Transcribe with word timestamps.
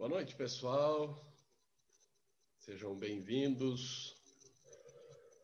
Boa 0.00 0.08
noite, 0.08 0.34
pessoal. 0.34 1.30
Sejam 2.58 2.96
bem-vindos. 2.96 4.16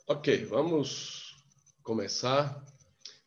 Ok, 0.06 0.46
vamos 0.46 1.36
começar. 1.82 2.64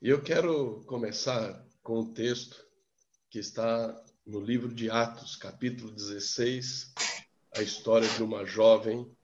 E 0.02 0.10
eu 0.10 0.24
quero 0.24 0.84
começar 0.88 1.64
com 1.84 2.00
um 2.00 2.14
texto 2.16 2.66
que 3.30 3.38
está 3.38 4.04
no 4.26 4.40
livro 4.40 4.74
de 4.74 4.90
Atos, 4.90 5.36
capítulo 5.36 5.92
16, 5.92 6.96
a 7.56 7.62
história 7.62 8.10
de 8.10 8.24
uma 8.24 8.44
jovem. 8.44 9.16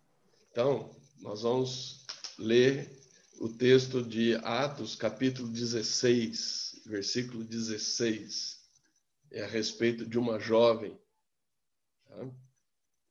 Então, 0.52 0.96
nós 1.22 1.42
vamos 1.42 2.06
ler 2.38 3.02
o 3.40 3.50
texto 3.50 4.04
de 4.04 4.36
Atos, 4.44 4.96
capítulo 4.96 5.48
16, 5.48 6.84
versículo 6.86 7.44
16. 7.44 8.64
É 9.32 9.42
a 9.42 9.48
respeito 9.48 10.06
de 10.06 10.20
uma 10.20 10.38
jovem 10.38 10.96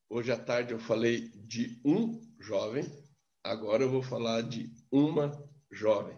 Hoje 0.09 0.31
à 0.31 0.39
tarde 0.39 0.73
eu 0.73 0.79
falei 0.79 1.29
de 1.31 1.81
um 1.85 2.21
jovem, 2.39 2.85
agora 3.43 3.83
eu 3.83 3.91
vou 3.91 4.03
falar 4.03 4.43
de 4.43 4.73
uma 4.91 5.33
jovem. 5.71 6.17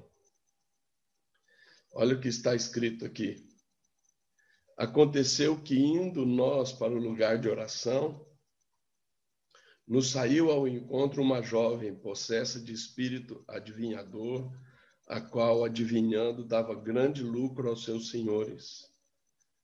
Olha 1.93 2.15
o 2.15 2.21
que 2.21 2.29
está 2.29 2.55
escrito 2.55 3.05
aqui. 3.05 3.49
Aconteceu 4.77 5.63
que, 5.63 5.77
indo 5.79 6.27
nós 6.27 6.73
para 6.73 6.93
o 6.93 6.99
lugar 6.99 7.39
de 7.41 7.49
oração, 7.49 8.27
nos 9.89 10.11
saiu 10.11 10.51
ao 10.51 10.69
encontro 10.69 11.23
uma 11.23 11.41
jovem 11.41 11.95
possessa 11.95 12.61
de 12.61 12.73
espírito 12.73 13.43
adivinhador, 13.49 14.53
a 15.07 15.21
qual, 15.21 15.65
adivinhando, 15.65 16.45
dava 16.45 16.75
grande 16.75 17.23
lucro 17.23 17.69
aos 17.69 17.85
seus 17.85 18.11
senhores 18.11 18.96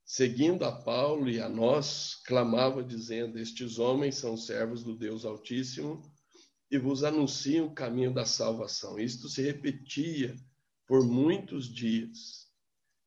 seguindo 0.04 0.64
a 0.64 0.72
Paulo 0.72 1.28
e 1.28 1.40
a 1.40 1.48
nós, 1.48 2.14
clamava 2.26 2.82
dizendo: 2.82 3.38
Estes 3.38 3.78
homens 3.78 4.16
são 4.16 4.36
servos 4.36 4.82
do 4.82 4.96
Deus 4.96 5.24
Altíssimo 5.24 6.02
e 6.70 6.78
vos 6.78 7.04
anunciam 7.04 7.66
o 7.66 7.74
caminho 7.74 8.12
da 8.12 8.24
salvação. 8.24 8.98
Isto 8.98 9.28
se 9.28 9.42
repetia 9.42 10.34
por 10.86 11.06
muitos 11.06 11.72
dias. 11.72 12.50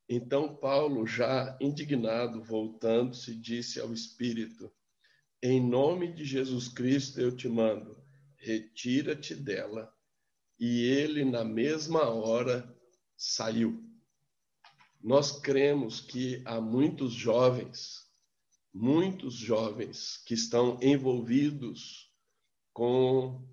Então 0.07 0.55
Paulo, 0.55 1.05
já 1.07 1.57
indignado, 1.59 2.43
voltando-se, 2.43 3.35
disse 3.35 3.79
ao 3.79 3.91
Espírito: 3.91 4.71
Em 5.41 5.59
nome 5.59 6.13
de 6.13 6.23
Jesus 6.23 6.67
Cristo 6.67 7.19
eu 7.19 7.35
te 7.35 7.47
mando, 7.47 7.97
retira-te 8.37 9.35
dela. 9.35 9.91
E 10.59 10.83
ele, 10.83 11.25
na 11.25 11.43
mesma 11.43 12.09
hora, 12.09 12.73
saiu. 13.17 13.84
Nós 15.05 15.39
cremos 15.39 16.01
que 16.01 16.41
há 16.45 16.59
muitos 16.59 17.13
jovens, 17.13 18.07
muitos 18.73 19.35
jovens 19.35 20.17
que 20.25 20.33
estão 20.33 20.79
envolvidos 20.81 22.11
com 22.73 23.47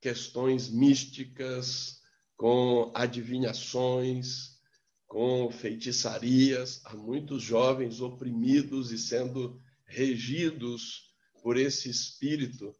questões 0.00 0.70
místicas, 0.70 2.00
com 2.38 2.90
adivinhações, 2.94 4.58
com 5.06 5.50
feitiçarias, 5.50 6.80
há 6.86 6.96
muitos 6.96 7.42
jovens 7.42 8.00
oprimidos 8.00 8.90
e 8.90 8.98
sendo 8.98 9.60
regidos 9.84 11.14
por 11.42 11.58
esse 11.58 11.90
espírito. 11.90 12.74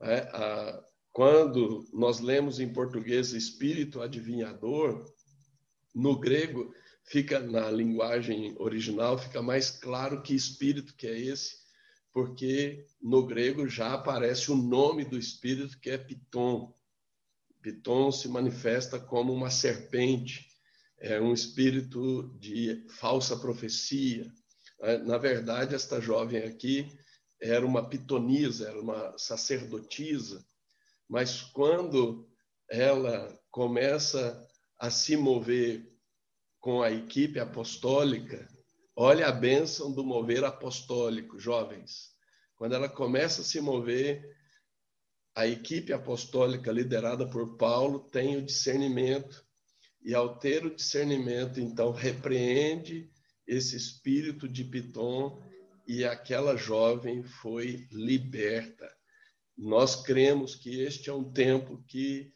Né? 0.00 0.26
Quando 1.12 1.86
nós 1.92 2.20
lemos 2.20 2.58
em 2.58 2.72
português 2.72 3.34
espírito 3.34 4.00
adivinhador, 4.00 5.04
no 5.94 6.18
grego 6.18 6.74
fica 7.06 7.38
na 7.38 7.70
linguagem 7.70 8.54
original, 8.58 9.16
fica 9.16 9.40
mais 9.40 9.70
claro 9.70 10.22
que 10.22 10.34
espírito 10.34 10.94
que 10.94 11.06
é 11.06 11.18
esse, 11.18 11.56
porque 12.12 12.84
no 13.00 13.24
grego 13.24 13.68
já 13.68 13.94
aparece 13.94 14.50
o 14.50 14.56
nome 14.56 15.04
do 15.04 15.16
espírito 15.16 15.78
que 15.78 15.90
é 15.90 15.98
Piton. 15.98 16.74
Piton 17.62 18.10
se 18.10 18.28
manifesta 18.28 18.98
como 18.98 19.32
uma 19.32 19.50
serpente, 19.50 20.48
é 20.98 21.20
um 21.20 21.32
espírito 21.32 22.34
de 22.38 22.84
falsa 22.88 23.36
profecia. 23.36 24.32
É, 24.80 24.98
na 24.98 25.18
verdade, 25.18 25.74
esta 25.74 26.00
jovem 26.00 26.42
aqui 26.42 26.90
era 27.40 27.64
uma 27.64 27.88
pitonisa, 27.88 28.68
era 28.68 28.80
uma 28.80 29.16
sacerdotisa, 29.18 30.44
mas 31.08 31.42
quando 31.42 32.28
ela 32.68 33.38
começa 33.50 34.42
a 34.78 34.90
se 34.90 35.16
mover 35.16 35.95
com 36.66 36.82
a 36.82 36.90
equipe 36.90 37.38
apostólica, 37.38 38.48
olha 38.96 39.28
a 39.28 39.30
bênção 39.30 39.92
do 39.92 40.02
mover 40.02 40.42
apostólico, 40.42 41.38
jovens. 41.38 42.10
Quando 42.56 42.74
ela 42.74 42.88
começa 42.88 43.42
a 43.42 43.44
se 43.44 43.60
mover, 43.60 44.36
a 45.32 45.46
equipe 45.46 45.92
apostólica 45.92 46.72
liderada 46.72 47.24
por 47.30 47.56
Paulo 47.56 48.00
tem 48.10 48.36
o 48.36 48.42
discernimento, 48.42 49.46
e 50.02 50.12
ao 50.12 50.40
ter 50.40 50.66
o 50.66 50.74
discernimento, 50.74 51.60
então 51.60 51.92
repreende 51.92 53.08
esse 53.46 53.76
espírito 53.76 54.48
de 54.48 54.64
Piton 54.64 55.40
e 55.86 56.04
aquela 56.04 56.56
jovem 56.56 57.22
foi 57.22 57.86
liberta. 57.92 58.92
Nós 59.56 60.02
cremos 60.02 60.56
que 60.56 60.80
este 60.80 61.10
é 61.10 61.14
um 61.14 61.32
tempo 61.32 61.80
que 61.86 62.34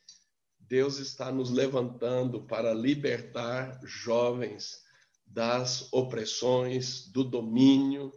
Deus 0.71 0.99
está 1.01 1.33
nos 1.33 1.51
levantando 1.51 2.47
para 2.47 2.73
libertar 2.73 3.81
jovens 3.83 4.79
das 5.27 5.93
opressões, 5.93 7.09
do 7.09 7.25
domínio, 7.25 8.13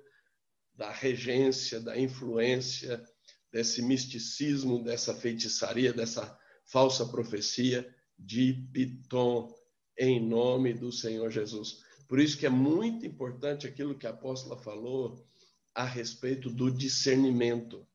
da 0.75 0.91
regência, 0.91 1.79
da 1.79 1.99
influência, 1.99 3.03
desse 3.51 3.81
misticismo, 3.81 4.83
dessa 4.83 5.15
feitiçaria, 5.15 5.91
dessa 5.91 6.37
falsa 6.65 7.07
profecia 7.07 7.91
de 8.19 8.53
Piton, 8.71 9.51
em 9.97 10.23
nome 10.23 10.75
do 10.75 10.91
Senhor 10.91 11.31
Jesus. 11.31 11.79
Por 12.07 12.19
isso 12.19 12.37
que 12.37 12.45
é 12.45 12.51
muito 12.51 13.03
importante 13.03 13.65
aquilo 13.65 13.97
que 13.97 14.05
a 14.05 14.11
apóstola 14.11 14.61
falou 14.61 15.27
a 15.73 15.85
respeito 15.85 16.51
do 16.51 16.69
discernimento. 16.69 17.87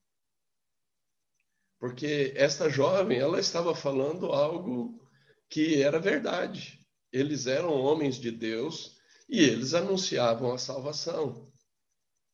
Porque 1.79 2.33
esta 2.35 2.69
jovem, 2.69 3.19
ela 3.19 3.39
estava 3.39 3.75
falando 3.75 4.27
algo 4.27 5.01
que 5.49 5.81
era 5.83 5.99
verdade. 6.01 6.81
Eles 7.13 7.47
eram 7.47 7.73
homens 7.73 8.17
de 8.17 8.31
Deus 8.31 8.99
e 9.29 9.41
eles 9.41 9.75
anunciavam 9.75 10.53
a 10.53 10.59
salvação. 10.59 11.51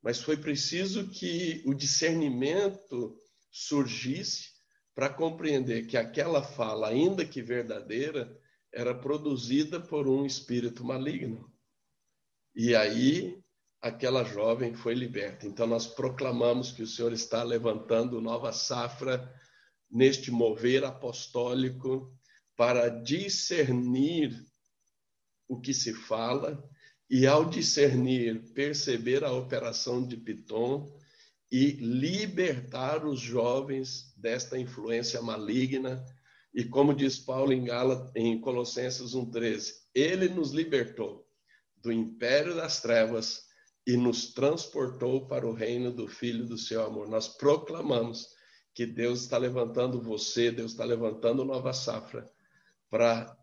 Mas 0.02 0.20
foi 0.20 0.36
preciso 0.36 1.08
que 1.10 1.62
o 1.66 1.74
discernimento 1.74 3.16
surgisse 3.50 4.52
para 4.94 5.12
compreender 5.12 5.86
que 5.86 5.96
aquela 5.96 6.42
fala, 6.42 6.88
ainda 6.88 7.24
que 7.24 7.42
verdadeira, 7.42 8.40
era 8.72 8.94
produzida 8.94 9.80
por 9.80 10.08
um 10.08 10.24
espírito 10.24 10.84
maligno. 10.84 11.52
E 12.54 12.74
aí 12.74 13.43
aquela 13.84 14.24
jovem 14.24 14.72
foi 14.72 14.94
liberta. 14.94 15.46
Então, 15.46 15.66
nós 15.66 15.86
proclamamos 15.86 16.72
que 16.72 16.82
o 16.82 16.86
Senhor 16.86 17.12
está 17.12 17.42
levantando 17.42 18.18
nova 18.18 18.50
safra 18.50 19.30
neste 19.90 20.30
mover 20.30 20.84
apostólico 20.84 22.10
para 22.56 22.88
discernir 22.88 24.42
o 25.46 25.60
que 25.60 25.74
se 25.74 25.92
fala 25.92 26.66
e, 27.10 27.26
ao 27.26 27.44
discernir, 27.44 28.54
perceber 28.54 29.22
a 29.22 29.32
operação 29.32 30.06
de 30.06 30.16
Piton 30.16 30.90
e 31.52 31.72
libertar 31.72 33.04
os 33.04 33.20
jovens 33.20 34.14
desta 34.16 34.58
influência 34.58 35.20
maligna. 35.20 36.02
E 36.54 36.64
como 36.64 36.94
diz 36.94 37.18
Paulo 37.18 37.52
em, 37.52 37.64
Gala, 37.64 38.10
em 38.16 38.40
Colossenses 38.40 39.12
1,13, 39.14 39.74
ele 39.94 40.30
nos 40.30 40.52
libertou 40.52 41.28
do 41.82 41.92
império 41.92 42.56
das 42.56 42.80
trevas 42.80 43.43
e 43.86 43.96
nos 43.96 44.32
transportou 44.32 45.26
para 45.26 45.46
o 45.46 45.52
reino 45.52 45.92
do 45.92 46.08
Filho 46.08 46.46
do 46.46 46.56
seu 46.56 46.84
amor. 46.84 47.08
Nós 47.08 47.28
proclamamos 47.28 48.28
que 48.74 48.86
Deus 48.86 49.20
está 49.22 49.38
levantando 49.38 50.00
você, 50.00 50.50
Deus 50.50 50.72
está 50.72 50.84
levantando 50.84 51.44
nova 51.44 51.72
safra 51.72 52.28
para, 52.90 53.36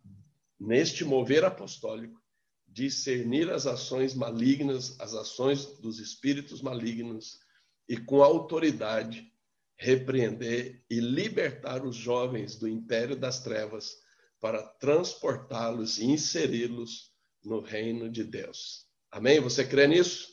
neste 0.59 1.05
mover 1.05 1.45
apostólico, 1.45 2.21
discernir 2.67 3.49
as 3.49 3.67
ações 3.67 4.13
malignas, 4.13 4.99
as 4.99 5.13
ações 5.13 5.65
dos 5.79 5.99
espíritos 5.99 6.61
malignos 6.61 7.39
e, 7.87 7.97
com 7.97 8.23
autoridade, 8.23 9.31
repreender 9.77 10.83
e 10.89 10.99
libertar 10.99 11.85
os 11.85 11.95
jovens 11.95 12.55
do 12.55 12.67
império 12.67 13.15
das 13.15 13.41
trevas 13.43 13.97
para 14.39 14.63
transportá-los 14.63 15.99
e 15.99 16.05
inseri-los 16.05 17.11
no 17.43 17.59
reino 17.61 18.09
de 18.09 18.23
Deus. 18.23 18.87
Amém? 19.11 19.39
Você 19.39 19.65
crê 19.65 19.87
nisso? 19.87 20.29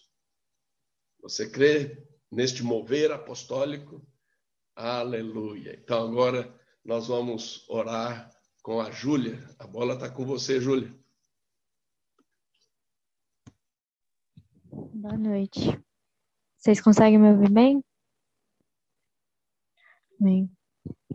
Você 1.29 1.47
crê 1.47 2.03
neste 2.33 2.63
mover 2.63 3.13
apostólico? 3.13 4.03
Aleluia. 4.75 5.79
Então 5.79 6.09
agora 6.09 6.59
nós 6.83 7.07
vamos 7.07 7.69
orar 7.69 8.31
com 8.63 8.81
a 8.81 8.91
Júlia. 8.91 9.39
A 9.59 9.67
bola 9.67 9.93
está 9.93 10.11
com 10.11 10.25
você, 10.25 10.59
Júlia. 10.59 10.91
Boa 14.73 15.19
noite. 15.19 15.79
Vocês 16.57 16.81
conseguem 16.81 17.19
me 17.19 17.31
ouvir 17.33 17.53
bem? 17.53 17.85
Amém. 20.19 20.51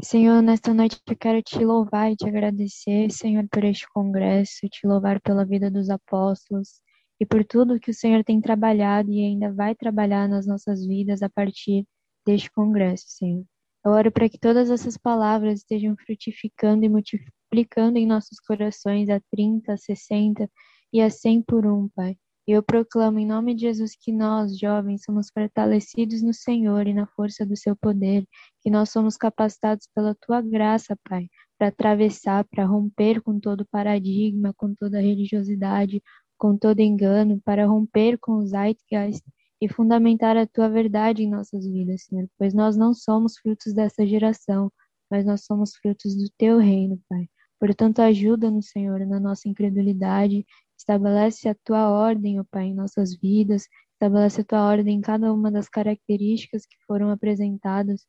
Senhor, 0.03 0.43
nesta 0.43 0.75
noite 0.75 1.01
eu 1.07 1.17
quero 1.17 1.41
te 1.41 1.65
louvar 1.65 2.11
e 2.11 2.15
te 2.15 2.27
agradecer, 2.27 3.09
Senhor, 3.09 3.47
por 3.49 3.63
este 3.63 3.87
congresso, 3.89 4.69
te 4.69 4.85
louvar 4.85 5.19
pela 5.21 5.43
vida 5.43 5.71
dos 5.71 5.89
apóstolos 5.89 6.82
e 7.23 7.25
por 7.25 7.45
tudo 7.45 7.79
que 7.79 7.89
o 7.89 7.93
Senhor 7.93 8.21
tem 8.21 8.41
trabalhado 8.41 9.09
e 9.09 9.23
ainda 9.23 9.49
vai 9.53 9.73
trabalhar 9.73 10.27
nas 10.27 10.45
nossas 10.45 10.85
vidas 10.85 11.23
a 11.23 11.29
partir 11.29 11.87
deste 12.25 12.51
congresso, 12.51 13.05
Senhor. 13.07 13.45
Eu 13.85 13.91
oro 13.91 14.11
para 14.11 14.27
que 14.27 14.37
todas 14.37 14.69
essas 14.69 14.97
palavras 14.97 15.59
estejam 15.59 15.95
frutificando 16.05 16.83
e 16.83 16.89
multiplicando 16.89 17.97
em 17.97 18.05
nossos 18.05 18.41
corações 18.41 19.07
a 19.07 19.21
30, 19.31 19.71
a 19.71 19.77
60 19.77 20.49
e 20.91 21.01
a 21.01 21.09
100 21.09 21.43
por 21.43 21.65
um, 21.65 21.87
Pai. 21.95 22.17
E 22.45 22.51
eu 22.51 22.61
proclamo 22.61 23.19
em 23.19 23.25
nome 23.25 23.55
de 23.55 23.61
Jesus 23.61 23.95
que 23.97 24.11
nós, 24.11 24.59
jovens, 24.59 25.03
somos 25.05 25.29
fortalecidos 25.33 26.21
no 26.21 26.33
Senhor 26.33 26.87
e 26.87 26.93
na 26.93 27.07
força 27.07 27.45
do 27.45 27.55
seu 27.55 27.73
poder, 27.73 28.27
que 28.61 28.69
nós 28.69 28.89
somos 28.89 29.15
capacitados 29.15 29.87
pela 29.95 30.13
tua 30.13 30.41
graça, 30.41 30.97
Pai, 31.09 31.29
para 31.57 31.69
atravessar, 31.69 32.43
para 32.43 32.65
romper 32.65 33.21
com 33.21 33.39
todo 33.39 33.65
paradigma, 33.71 34.53
com 34.57 34.75
toda 34.75 34.99
religiosidade, 34.99 36.01
com 36.43 36.57
todo 36.57 36.81
engano, 36.81 37.39
para 37.45 37.65
romper 37.65 38.17
com 38.19 38.39
os 38.39 38.49
zeitgeist 38.49 39.23
e 39.61 39.69
fundamentar 39.69 40.35
a 40.35 40.45
tua 40.45 40.67
verdade 40.67 41.23
em 41.23 41.29
nossas 41.29 41.65
vidas, 41.65 42.03
Senhor, 42.03 42.27
pois 42.37 42.53
nós 42.53 42.75
não 42.75 42.93
somos 42.93 43.37
frutos 43.37 43.73
dessa 43.73 44.05
geração, 44.05 44.69
mas 45.09 45.25
nós 45.25 45.45
somos 45.45 45.73
frutos 45.77 46.13
do 46.17 46.29
teu 46.37 46.57
reino, 46.57 46.99
Pai. 47.07 47.29
Portanto, 47.57 47.99
ajuda-nos, 47.99 48.71
Senhor, 48.71 49.07
na 49.07 49.21
nossa 49.21 49.47
incredulidade, 49.47 50.45
estabelece 50.77 51.47
a 51.47 51.55
tua 51.63 51.89
ordem, 51.89 52.41
ó 52.41 52.43
Pai, 52.51 52.65
em 52.65 52.75
nossas 52.75 53.15
vidas, 53.15 53.65
estabelece 53.93 54.41
a 54.41 54.43
tua 54.43 54.67
ordem 54.67 54.97
em 54.97 55.01
cada 55.01 55.31
uma 55.31 55.49
das 55.49 55.69
características 55.69 56.65
que 56.65 56.75
foram 56.85 57.09
apresentadas. 57.09 58.05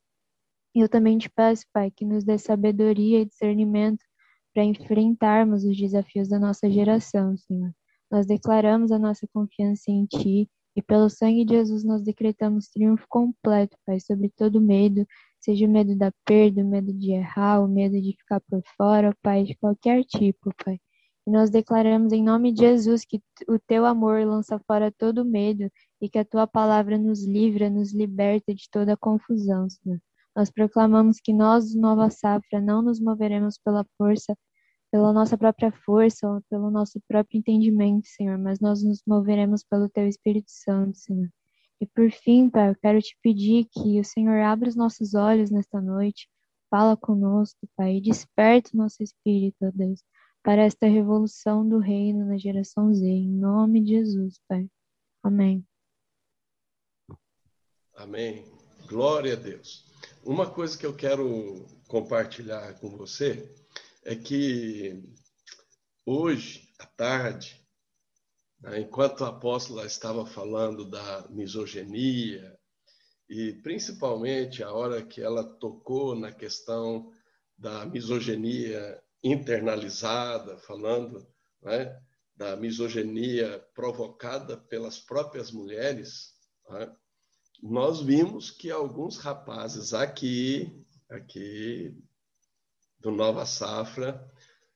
E 0.74 0.80
eu 0.80 0.88
também 0.88 1.18
te 1.18 1.30
peço, 1.30 1.64
Pai, 1.72 1.88
que 1.88 2.04
nos 2.04 2.24
dê 2.24 2.36
sabedoria 2.36 3.20
e 3.20 3.26
discernimento 3.26 4.02
para 4.52 4.64
enfrentarmos 4.64 5.62
os 5.62 5.76
desafios 5.76 6.28
da 6.28 6.40
nossa 6.40 6.68
geração, 6.68 7.36
Senhor. 7.36 7.72
Nós 8.14 8.26
declaramos 8.26 8.92
a 8.92 8.98
nossa 8.98 9.26
confiança 9.32 9.90
em 9.90 10.06
Ti 10.06 10.48
e 10.76 10.80
pelo 10.80 11.10
sangue 11.10 11.44
de 11.44 11.54
Jesus 11.54 11.82
nós 11.82 12.00
decretamos 12.00 12.68
triunfo 12.68 13.04
completo, 13.08 13.76
Pai, 13.84 13.98
sobre 13.98 14.28
todo 14.28 14.60
medo, 14.60 15.04
seja 15.40 15.66
o 15.66 15.68
medo 15.68 15.96
da 15.96 16.12
perda, 16.24 16.62
o 16.62 16.64
medo 16.64 16.92
de 16.92 17.10
errar, 17.10 17.60
o 17.60 17.66
medo 17.66 18.00
de 18.00 18.12
ficar 18.16 18.40
por 18.42 18.62
fora, 18.76 19.12
Pai, 19.20 19.42
de 19.42 19.56
qualquer 19.56 20.04
tipo, 20.04 20.54
Pai. 20.64 20.78
E 21.26 21.30
nós 21.32 21.50
declaramos 21.50 22.12
em 22.12 22.22
nome 22.22 22.52
de 22.52 22.60
Jesus 22.60 23.04
que 23.04 23.20
o 23.48 23.58
teu 23.58 23.84
amor 23.84 24.24
lança 24.24 24.60
fora 24.64 24.92
todo 24.96 25.24
medo 25.24 25.68
e 26.00 26.08
que 26.08 26.18
a 26.20 26.24
tua 26.24 26.46
palavra 26.46 26.96
nos 26.96 27.26
livra, 27.26 27.68
nos 27.68 27.92
liberta 27.92 28.54
de 28.54 28.70
toda 28.70 28.96
confusão, 28.96 29.68
Senhor. 29.68 29.98
Nós 30.36 30.52
proclamamos 30.52 31.18
que 31.20 31.32
nós, 31.32 31.74
Nova 31.74 32.08
Safra, 32.10 32.60
não 32.60 32.80
nos 32.80 33.00
moveremos 33.00 33.58
pela 33.58 33.84
força 33.98 34.36
pela 34.94 35.12
nossa 35.12 35.36
própria 35.36 35.72
força 35.72 36.24
ou 36.24 36.40
pelo 36.42 36.70
nosso 36.70 37.00
próprio 37.08 37.38
entendimento, 37.38 38.06
Senhor, 38.06 38.38
mas 38.38 38.60
nós 38.60 38.80
nos 38.84 39.02
moveremos 39.04 39.64
pelo 39.64 39.88
Teu 39.88 40.06
Espírito 40.06 40.52
Santo, 40.52 40.96
Senhor. 40.96 41.28
E 41.80 41.86
por 41.86 42.08
fim, 42.12 42.48
Pai, 42.48 42.70
eu 42.70 42.76
quero 42.76 43.02
te 43.02 43.18
pedir 43.20 43.66
que 43.72 43.98
o 43.98 44.04
Senhor 44.04 44.38
abra 44.38 44.68
os 44.68 44.76
nossos 44.76 45.14
olhos 45.14 45.50
nesta 45.50 45.80
noite, 45.80 46.28
fala 46.70 46.96
conosco, 46.96 47.68
Pai, 47.76 47.96
e 47.96 48.00
desperta 48.00 48.70
o 48.72 48.76
nosso 48.76 49.02
espírito, 49.02 49.56
ó 49.64 49.70
Deus, 49.74 50.00
para 50.44 50.62
esta 50.62 50.86
revolução 50.86 51.68
do 51.68 51.80
reino 51.80 52.24
na 52.24 52.38
geração 52.38 52.94
Z, 52.94 53.04
em 53.04 53.28
nome 53.28 53.80
de 53.80 53.94
Jesus, 53.94 54.38
Pai. 54.46 54.64
Amém. 55.24 55.66
Amém. 57.96 58.44
Glória 58.86 59.32
a 59.32 59.36
Deus. 59.36 59.92
Uma 60.24 60.48
coisa 60.48 60.78
que 60.78 60.86
eu 60.86 60.94
quero 60.94 61.66
compartilhar 61.88 62.74
com 62.74 62.90
você 62.90 63.63
é 64.04 64.14
que 64.14 65.02
hoje, 66.04 66.68
à 66.78 66.86
tarde, 66.86 67.66
né, 68.60 68.80
enquanto 68.80 69.24
a 69.24 69.28
apóstola 69.28 69.86
estava 69.86 70.26
falando 70.26 70.84
da 70.88 71.26
misoginia, 71.30 72.58
e 73.28 73.54
principalmente 73.62 74.62
a 74.62 74.70
hora 74.70 75.02
que 75.02 75.22
ela 75.22 75.42
tocou 75.42 76.14
na 76.14 76.30
questão 76.30 77.10
da 77.56 77.86
misoginia 77.86 79.02
internalizada, 79.22 80.58
falando 80.58 81.26
né, 81.62 81.98
da 82.36 82.56
misoginia 82.56 83.58
provocada 83.74 84.58
pelas 84.58 84.98
próprias 84.98 85.50
mulheres, 85.50 86.34
né, 86.68 86.94
nós 87.62 88.02
vimos 88.02 88.50
que 88.50 88.70
alguns 88.70 89.16
rapazes 89.16 89.94
aqui, 89.94 90.84
aqui 91.08 91.96
do 93.04 93.10
Nova 93.10 93.44
Safra 93.44 94.26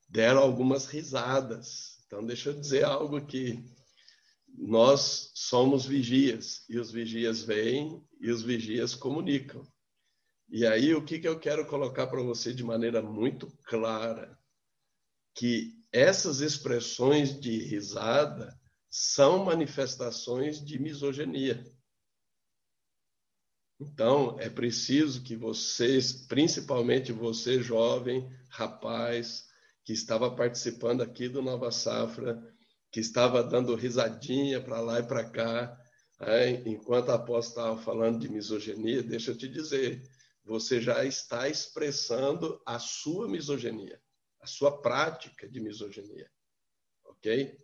deram 0.06 0.42
algumas 0.42 0.84
risadas. 0.84 1.98
Então, 2.06 2.24
deixa 2.24 2.50
eu 2.50 2.60
dizer 2.60 2.84
algo 2.84 3.16
aqui. 3.16 3.64
Nós 4.54 5.30
somos 5.34 5.86
vigias, 5.86 6.64
e 6.68 6.78
os 6.78 6.90
vigias 6.90 7.42
vêm 7.42 8.06
e 8.20 8.30
os 8.30 8.42
vigias 8.42 8.94
comunicam. 8.94 9.66
E 10.50 10.66
aí, 10.66 10.94
o 10.94 11.02
que, 11.02 11.18
que 11.18 11.28
eu 11.28 11.38
quero 11.38 11.66
colocar 11.66 12.06
para 12.06 12.22
você 12.22 12.52
de 12.52 12.62
maneira 12.62 13.00
muito 13.00 13.50
clara? 13.64 14.38
Que 15.34 15.72
essas 15.90 16.40
expressões 16.40 17.38
de 17.40 17.62
risada 17.64 18.58
são 18.90 19.44
manifestações 19.44 20.62
de 20.62 20.78
misoginia. 20.78 21.64
Então, 23.80 24.36
é 24.40 24.50
preciso 24.50 25.22
que 25.22 25.36
vocês, 25.36 26.12
principalmente 26.12 27.12
você, 27.12 27.62
jovem, 27.62 28.28
rapaz, 28.48 29.46
que 29.84 29.92
estava 29.92 30.34
participando 30.34 31.00
aqui 31.00 31.28
do 31.28 31.40
Nova 31.40 31.70
Safra, 31.70 32.42
que 32.90 32.98
estava 32.98 33.42
dando 33.42 33.76
risadinha 33.76 34.60
para 34.60 34.80
lá 34.80 34.98
e 34.98 35.04
para 35.04 35.30
cá, 35.30 35.80
é, 36.20 36.50
enquanto 36.68 37.10
a 37.10 37.14
apóstola 37.14 37.68
estava 37.70 37.82
falando 37.82 38.18
de 38.18 38.28
misoginia, 38.28 39.00
deixa 39.00 39.30
eu 39.30 39.38
te 39.38 39.46
dizer, 39.46 40.02
você 40.44 40.80
já 40.80 41.04
está 41.04 41.48
expressando 41.48 42.60
a 42.66 42.80
sua 42.80 43.28
misoginia, 43.28 44.00
a 44.40 44.46
sua 44.46 44.82
prática 44.82 45.48
de 45.48 45.60
misoginia, 45.60 46.28
ok? 47.04 47.56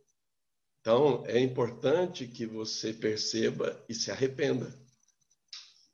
Então, 0.81 1.25
é 1.27 1.41
importante 1.41 2.29
que 2.29 2.47
você 2.47 2.93
perceba 2.93 3.85
e 3.89 3.95
se 3.95 4.13
arrependa 4.13 4.84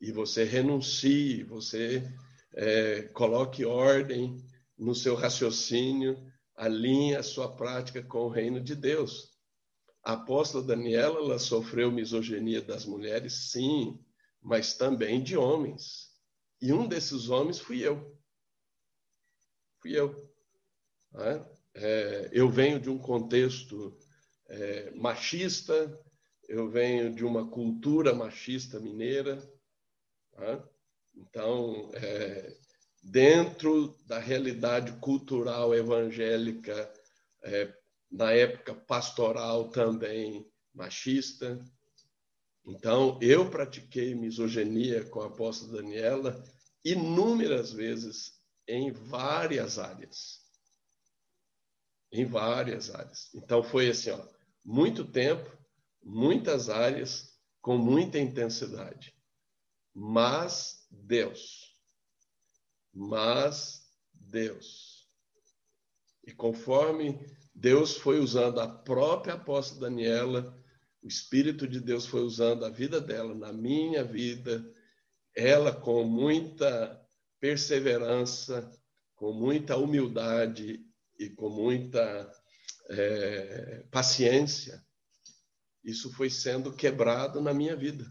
e 0.01 0.11
você 0.11 0.43
renuncie, 0.43 1.43
você 1.43 2.03
é, 2.53 3.03
coloque 3.13 3.63
ordem 3.63 4.35
no 4.77 4.95
seu 4.95 5.13
raciocínio, 5.13 6.17
alinhe 6.55 7.15
a 7.15 7.21
sua 7.21 7.55
prática 7.55 8.01
com 8.01 8.25
o 8.25 8.29
reino 8.29 8.59
de 8.59 8.75
Deus. 8.75 9.31
A 10.03 10.13
apóstola 10.13 10.65
Daniela 10.65 11.19
ela 11.19 11.37
sofreu 11.37 11.91
misoginia 11.91 12.61
das 12.61 12.85
mulheres, 12.85 13.51
sim, 13.51 14.03
mas 14.41 14.73
também 14.73 15.21
de 15.21 15.37
homens. 15.37 16.09
E 16.59 16.73
um 16.73 16.87
desses 16.87 17.29
homens 17.29 17.59
fui 17.59 17.85
eu. 17.85 18.17
Fui 19.79 19.97
eu. 19.97 20.31
É? 21.13 21.45
É, 21.73 22.29
eu 22.33 22.49
venho 22.49 22.79
de 22.79 22.89
um 22.89 22.97
contexto 22.97 23.95
é, 24.49 24.91
machista, 24.95 25.99
eu 26.49 26.69
venho 26.69 27.13
de 27.13 27.23
uma 27.23 27.47
cultura 27.47 28.13
machista 28.13 28.79
mineira, 28.79 29.41
né? 30.41 30.61
Então, 31.15 31.91
é, 31.93 32.57
dentro 33.03 33.95
da 34.05 34.17
realidade 34.17 34.91
cultural 34.93 35.73
evangélica, 35.75 36.91
é, 37.43 37.73
na 38.09 38.31
época 38.31 38.73
pastoral 38.73 39.69
também 39.69 40.49
machista. 40.73 41.63
Então, 42.65 43.17
eu 43.21 43.49
pratiquei 43.49 44.15
misoginia 44.15 45.05
com 45.05 45.21
a 45.21 45.27
apóstola 45.27 45.81
Daniela 45.81 46.43
inúmeras 46.83 47.71
vezes 47.71 48.33
em 48.67 48.91
várias 48.91 49.77
áreas. 49.77 50.41
Em 52.11 52.25
várias 52.25 52.93
áreas. 52.93 53.29
Então, 53.33 53.63
foi 53.63 53.89
assim, 53.89 54.11
ó, 54.11 54.27
muito 54.63 55.05
tempo, 55.05 55.49
muitas 56.03 56.69
áreas, 56.69 57.39
com 57.61 57.77
muita 57.77 58.19
intensidade 58.19 59.13
mas 59.93 60.87
Deus. 60.89 61.75
Mas 62.93 63.89
Deus. 64.13 65.07
E 66.23 66.31
conforme 66.31 67.19
Deus 67.53 67.97
foi 67.97 68.19
usando 68.19 68.59
a 68.59 68.67
própria 68.67 69.33
apóstola 69.33 69.89
Daniela, 69.89 70.57
o 71.01 71.07
Espírito 71.07 71.67
de 71.67 71.79
Deus 71.79 72.05
foi 72.05 72.21
usando 72.21 72.63
a 72.63 72.69
vida 72.69 73.01
dela, 73.01 73.33
na 73.33 73.51
minha 73.51 74.03
vida, 74.03 74.63
ela 75.35 75.73
com 75.73 76.03
muita 76.03 76.99
perseverança, 77.39 78.71
com 79.15 79.33
muita 79.33 79.77
humildade 79.77 80.85
e 81.17 81.29
com 81.29 81.49
muita 81.49 82.31
é, 82.89 83.85
paciência, 83.91 84.83
isso 85.83 86.11
foi 86.13 86.29
sendo 86.29 86.73
quebrado 86.75 87.41
na 87.41 87.53
minha 87.53 87.75
vida. 87.75 88.05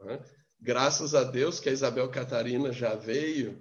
Né? 0.00 0.22
Graças 0.60 1.14
a 1.14 1.24
Deus 1.24 1.60
que 1.60 1.68
a 1.68 1.72
Isabel 1.72 2.10
Catarina 2.10 2.72
já 2.72 2.94
veio 2.94 3.60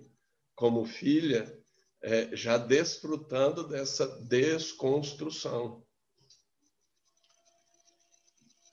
como 0.55 0.85
filha, 0.85 1.59
é, 2.01 2.35
já 2.35 2.57
desfrutando 2.57 3.67
dessa 3.67 4.07
desconstrução. 4.21 5.83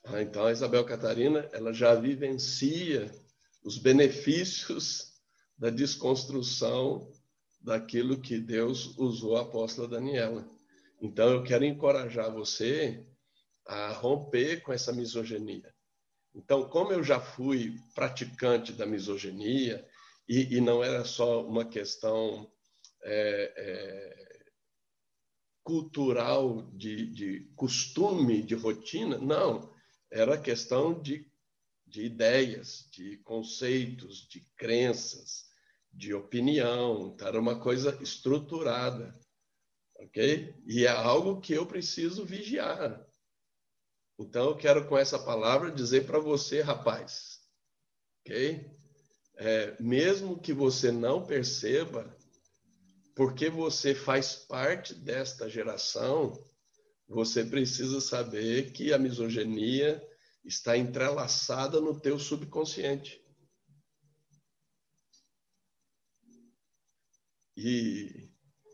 Ah, 0.03 0.21
então, 0.21 0.45
a 0.45 0.51
Isabel 0.51 0.83
Catarina 0.85 1.47
ela 1.53 1.71
já 1.71 1.95
vivencia 1.95 3.11
os 3.63 3.77
benefícios 3.77 5.13
da 5.57 5.69
desconstrução 5.69 7.11
daquilo 7.61 8.19
que 8.19 8.39
Deus 8.39 8.97
usou 8.97 9.37
a 9.37 9.41
apóstola 9.41 9.87
Daniela. 9.87 10.47
Então, 10.99 11.31
eu 11.31 11.43
quero 11.43 11.63
encorajar 11.63 12.31
você 12.31 13.05
a 13.65 13.93
romper 13.93 14.61
com 14.61 14.73
essa 14.73 14.91
misoginia. 14.91 15.73
Então, 16.33 16.67
como 16.69 16.93
eu 16.93 17.03
já 17.03 17.19
fui 17.19 17.77
praticante 17.93 18.71
da 18.71 18.85
misoginia, 18.85 19.85
e, 20.27 20.55
e 20.55 20.61
não 20.61 20.83
era 20.83 21.03
só 21.03 21.45
uma 21.45 21.65
questão 21.65 22.49
é, 23.03 23.53
é, 23.57 24.31
cultural, 25.63 26.63
de, 26.73 27.05
de 27.07 27.51
costume, 27.55 28.41
de 28.41 28.55
rotina, 28.55 29.17
não, 29.17 29.73
era 30.09 30.37
questão 30.37 30.99
de, 31.01 31.29
de 31.85 32.05
ideias, 32.05 32.87
de 32.91 33.17
conceitos, 33.17 34.27
de 34.27 34.41
crenças, 34.55 35.45
de 35.93 36.13
opinião, 36.13 37.07
então, 37.13 37.27
era 37.27 37.39
uma 37.39 37.59
coisa 37.59 37.97
estruturada, 38.01 39.13
ok? 39.97 40.55
E 40.65 40.85
é 40.85 40.89
algo 40.89 41.41
que 41.41 41.53
eu 41.53 41.65
preciso 41.65 42.25
vigiar. 42.25 43.05
Então, 44.19 44.49
eu 44.49 44.57
quero 44.57 44.87
com 44.87 44.97
essa 44.97 45.17
palavra 45.17 45.71
dizer 45.71 46.05
para 46.05 46.19
você, 46.19 46.61
rapaz, 46.61 47.39
ok? 48.21 48.65
É, 49.37 49.81
mesmo 49.81 50.39
que 50.39 50.53
você 50.53 50.91
não 50.91 51.25
perceba, 51.25 52.15
porque 53.15 53.49
você 53.49 53.95
faz 53.95 54.35
parte 54.35 54.93
desta 54.93 55.49
geração, 55.49 56.33
você 57.07 57.43
precisa 57.43 57.99
saber 57.99 58.71
que 58.71 58.93
a 58.93 58.97
misoginia 58.97 60.01
está 60.45 60.77
entrelaçada 60.77 61.81
no 61.81 61.99
teu 61.99 62.17
subconsciente. 62.17 63.21
E 67.55 68.29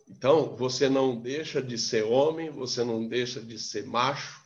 então 0.08 0.56
você 0.56 0.88
não 0.88 1.20
deixa 1.20 1.62
de 1.62 1.78
ser 1.78 2.04
homem, 2.04 2.50
você 2.50 2.84
não 2.84 3.08
deixa 3.08 3.42
de 3.42 3.60
ser 3.60 3.86
macho, 3.86 4.37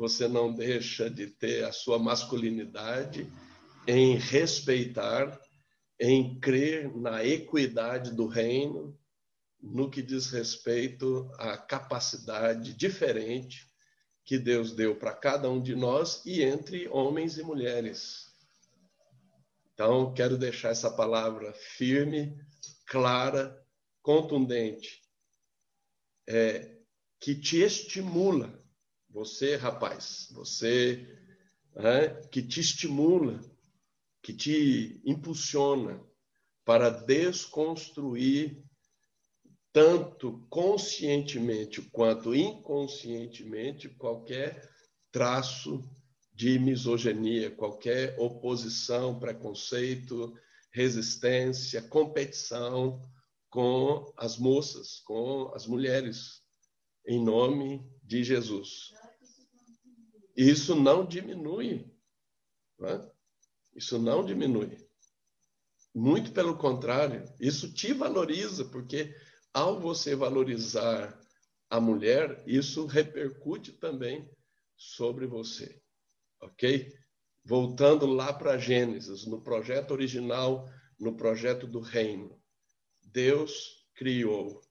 você 0.00 0.26
não 0.26 0.50
deixa 0.50 1.10
de 1.10 1.26
ter 1.26 1.62
a 1.62 1.72
sua 1.72 1.98
masculinidade 1.98 3.30
em 3.86 4.16
respeitar, 4.16 5.38
em 6.00 6.40
crer 6.40 6.90
na 6.96 7.22
equidade 7.22 8.10
do 8.12 8.26
reino, 8.26 8.98
no 9.60 9.90
que 9.90 10.00
diz 10.00 10.30
respeito 10.30 11.30
à 11.36 11.58
capacidade 11.58 12.72
diferente 12.72 13.70
que 14.24 14.38
Deus 14.38 14.72
deu 14.72 14.96
para 14.96 15.12
cada 15.12 15.50
um 15.50 15.60
de 15.60 15.76
nós 15.76 16.24
e 16.24 16.42
entre 16.42 16.88
homens 16.88 17.36
e 17.36 17.42
mulheres. 17.42 18.32
Então, 19.74 20.14
quero 20.14 20.38
deixar 20.38 20.70
essa 20.70 20.90
palavra 20.90 21.52
firme, 21.52 22.34
clara, 22.86 23.62
contundente, 24.00 25.02
é, 26.26 26.78
que 27.20 27.34
te 27.34 27.58
estimula 27.58 28.59
você, 29.12 29.56
rapaz, 29.56 30.28
você 30.32 31.06
que 32.30 32.42
te 32.42 32.60
estimula, 32.60 33.40
que 34.22 34.32
te 34.32 35.00
impulsiona 35.04 36.02
para 36.64 36.90
desconstruir 36.90 38.62
tanto 39.72 40.44
conscientemente 40.48 41.80
quanto 41.90 42.34
inconscientemente 42.34 43.88
qualquer 43.88 44.68
traço 45.12 45.82
de 46.34 46.58
misoginia, 46.58 47.50
qualquer 47.50 48.18
oposição, 48.18 49.18
preconceito, 49.18 50.34
resistência, 50.72 51.82
competição 51.82 53.00
com 53.48 54.12
as 54.16 54.38
moças, 54.38 55.00
com 55.00 55.52
as 55.54 55.66
mulheres, 55.66 56.42
em 57.06 57.22
nome 57.22 57.84
de 58.02 58.22
Jesus. 58.22 58.92
Isso 60.40 60.74
não 60.74 61.04
diminui. 61.04 61.86
Né? 62.78 63.10
Isso 63.74 63.98
não 63.98 64.24
diminui. 64.24 64.74
Muito 65.94 66.32
pelo 66.32 66.56
contrário, 66.56 67.30
isso 67.38 67.70
te 67.74 67.92
valoriza, 67.92 68.64
porque 68.64 69.14
ao 69.52 69.78
você 69.78 70.16
valorizar 70.16 71.20
a 71.68 71.78
mulher, 71.78 72.42
isso 72.46 72.86
repercute 72.86 73.72
também 73.72 74.30
sobre 74.78 75.26
você. 75.26 75.78
Ok? 76.40 76.90
Voltando 77.44 78.06
lá 78.06 78.32
para 78.32 78.56
Gênesis, 78.56 79.26
no 79.26 79.42
projeto 79.42 79.90
original, 79.90 80.66
no 80.98 81.18
projeto 81.18 81.66
do 81.66 81.80
reino, 81.80 82.42
Deus 83.02 83.86
criou 83.94 84.62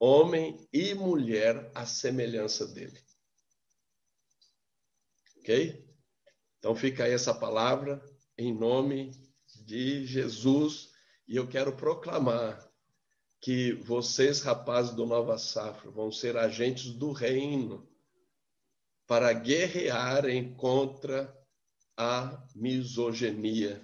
homem 0.00 0.66
e 0.72 0.94
mulher 0.94 1.70
à 1.74 1.84
semelhança 1.84 2.66
dele. 2.66 3.06
Ok? 5.48 5.82
Então 6.58 6.76
fica 6.76 7.04
aí 7.04 7.12
essa 7.12 7.32
palavra 7.32 8.04
em 8.36 8.52
nome 8.52 9.12
de 9.64 10.04
Jesus 10.04 10.90
e 11.26 11.36
eu 11.36 11.48
quero 11.48 11.74
proclamar 11.74 12.70
que 13.40 13.72
vocês, 13.72 14.42
rapazes 14.42 14.94
do 14.94 15.06
Nova 15.06 15.38
Safra, 15.38 15.90
vão 15.90 16.12
ser 16.12 16.36
agentes 16.36 16.92
do 16.92 17.12
reino 17.12 17.88
para 19.06 19.32
guerrearem 19.32 20.54
contra 20.54 21.34
a 21.96 22.46
misoginia 22.54 23.82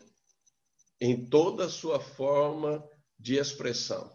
em 1.01 1.25
toda 1.31 1.65
a 1.65 1.71
sua 1.71 1.99
forma 1.99 2.87
de 3.19 3.37
expressão, 3.37 4.15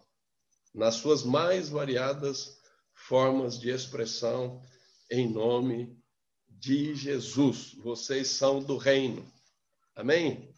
nas 0.72 0.94
suas 0.94 1.24
mais 1.24 1.68
variadas 1.68 2.60
formas 2.94 3.58
de 3.58 3.70
expressão, 3.70 4.62
em 5.10 5.28
nome 5.28 5.99
de 6.60 6.94
Jesus. 6.94 7.74
Vocês 7.82 8.28
são 8.28 8.60
do 8.60 8.76
reino. 8.76 9.26
Amém? 9.96 10.54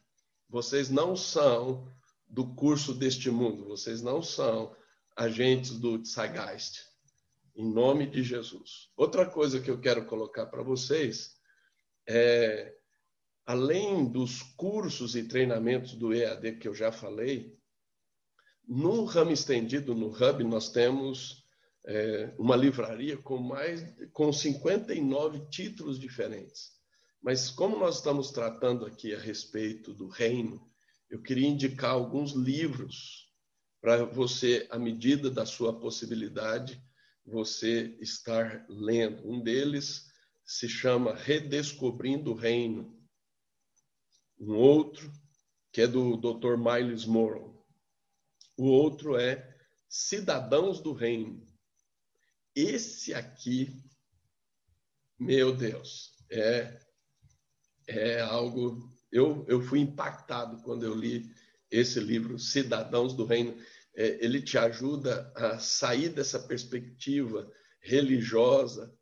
Vocês 0.48 0.90
não 0.90 1.16
são 1.16 1.88
do 2.28 2.54
curso 2.54 2.92
deste 2.92 3.30
mundo, 3.30 3.64
vocês 3.64 4.02
não 4.02 4.20
são 4.20 4.74
agentes 5.16 5.78
do 5.78 6.04
Zeitgeist. 6.04 6.80
Em 7.54 7.72
nome 7.72 8.06
de 8.10 8.22
Jesus. 8.22 8.90
Outra 8.96 9.24
coisa 9.30 9.60
que 9.60 9.70
eu 9.70 9.78
quero 9.78 10.04
colocar 10.06 10.46
para 10.46 10.62
vocês 10.62 11.36
é, 12.08 12.74
além 13.46 14.04
dos 14.10 14.42
cursos 14.56 15.14
e 15.14 15.22
treinamentos 15.22 15.94
do 15.94 16.12
EAD 16.12 16.56
que 16.56 16.66
eu 16.66 16.74
já 16.74 16.90
falei, 16.90 17.56
no 18.66 19.04
ramo 19.04 19.30
estendido, 19.30 19.94
no 19.94 20.08
Hub, 20.08 20.42
nós 20.44 20.70
temos 20.70 21.41
é, 21.84 22.34
uma 22.38 22.56
livraria 22.56 23.16
com 23.16 23.38
mais 23.38 23.84
com 24.12 24.32
59 24.32 25.48
títulos 25.50 25.98
diferentes. 25.98 26.70
Mas 27.20 27.50
como 27.50 27.78
nós 27.78 27.96
estamos 27.96 28.30
tratando 28.30 28.84
aqui 28.84 29.14
a 29.14 29.18
respeito 29.18 29.94
do 29.94 30.08
reino, 30.08 30.60
eu 31.08 31.22
queria 31.22 31.48
indicar 31.48 31.90
alguns 31.90 32.32
livros 32.32 33.30
para 33.80 34.04
você, 34.04 34.66
à 34.70 34.78
medida 34.78 35.30
da 35.30 35.44
sua 35.44 35.78
possibilidade, 35.78 36.82
você 37.24 37.96
estar 38.00 38.64
lendo. 38.68 39.28
Um 39.28 39.42
deles 39.42 40.10
se 40.44 40.68
chama 40.68 41.14
Redescobrindo 41.14 42.32
o 42.32 42.36
Reino. 42.36 42.96
Um 44.38 44.54
outro, 44.54 45.12
que 45.72 45.80
é 45.80 45.86
do 45.86 46.16
Dr. 46.16 46.56
Miles 46.56 47.04
Morrow. 47.04 47.66
O 48.56 48.66
outro 48.66 49.16
é 49.16 49.52
Cidadãos 49.88 50.80
do 50.80 50.92
Reino. 50.92 51.46
Esse 52.54 53.14
aqui, 53.14 53.82
meu 55.18 55.54
Deus, 55.54 56.12
é, 56.30 56.80
é 57.88 58.20
algo. 58.20 58.90
Eu, 59.10 59.44
eu 59.48 59.60
fui 59.62 59.80
impactado 59.80 60.62
quando 60.62 60.84
eu 60.84 60.94
li 60.94 61.30
esse 61.70 62.00
livro, 62.00 62.38
Cidadãos 62.38 63.14
do 63.14 63.24
Reino. 63.24 63.56
É, 63.94 64.24
ele 64.24 64.40
te 64.40 64.56
ajuda 64.56 65.32
a 65.36 65.58
sair 65.58 66.08
dessa 66.08 66.38
perspectiva 66.38 67.50
religiosa, 67.80 68.94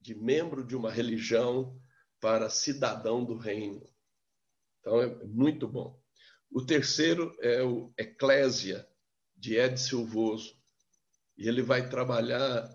de 0.00 0.14
membro 0.14 0.64
de 0.64 0.76
uma 0.76 0.90
religião, 0.90 1.80
para 2.20 2.50
cidadão 2.50 3.24
do 3.24 3.36
reino. 3.36 3.88
Então, 4.80 5.00
é 5.00 5.24
muito 5.24 5.68
bom. 5.68 6.00
O 6.50 6.64
terceiro 6.64 7.36
é 7.40 7.62
o 7.62 7.92
Eclésia, 7.96 8.88
de 9.36 9.56
Ed 9.56 9.78
Silvoso. 9.78 10.56
E 11.36 11.48
ele 11.48 11.62
vai 11.62 11.88
trabalhar. 11.88 12.68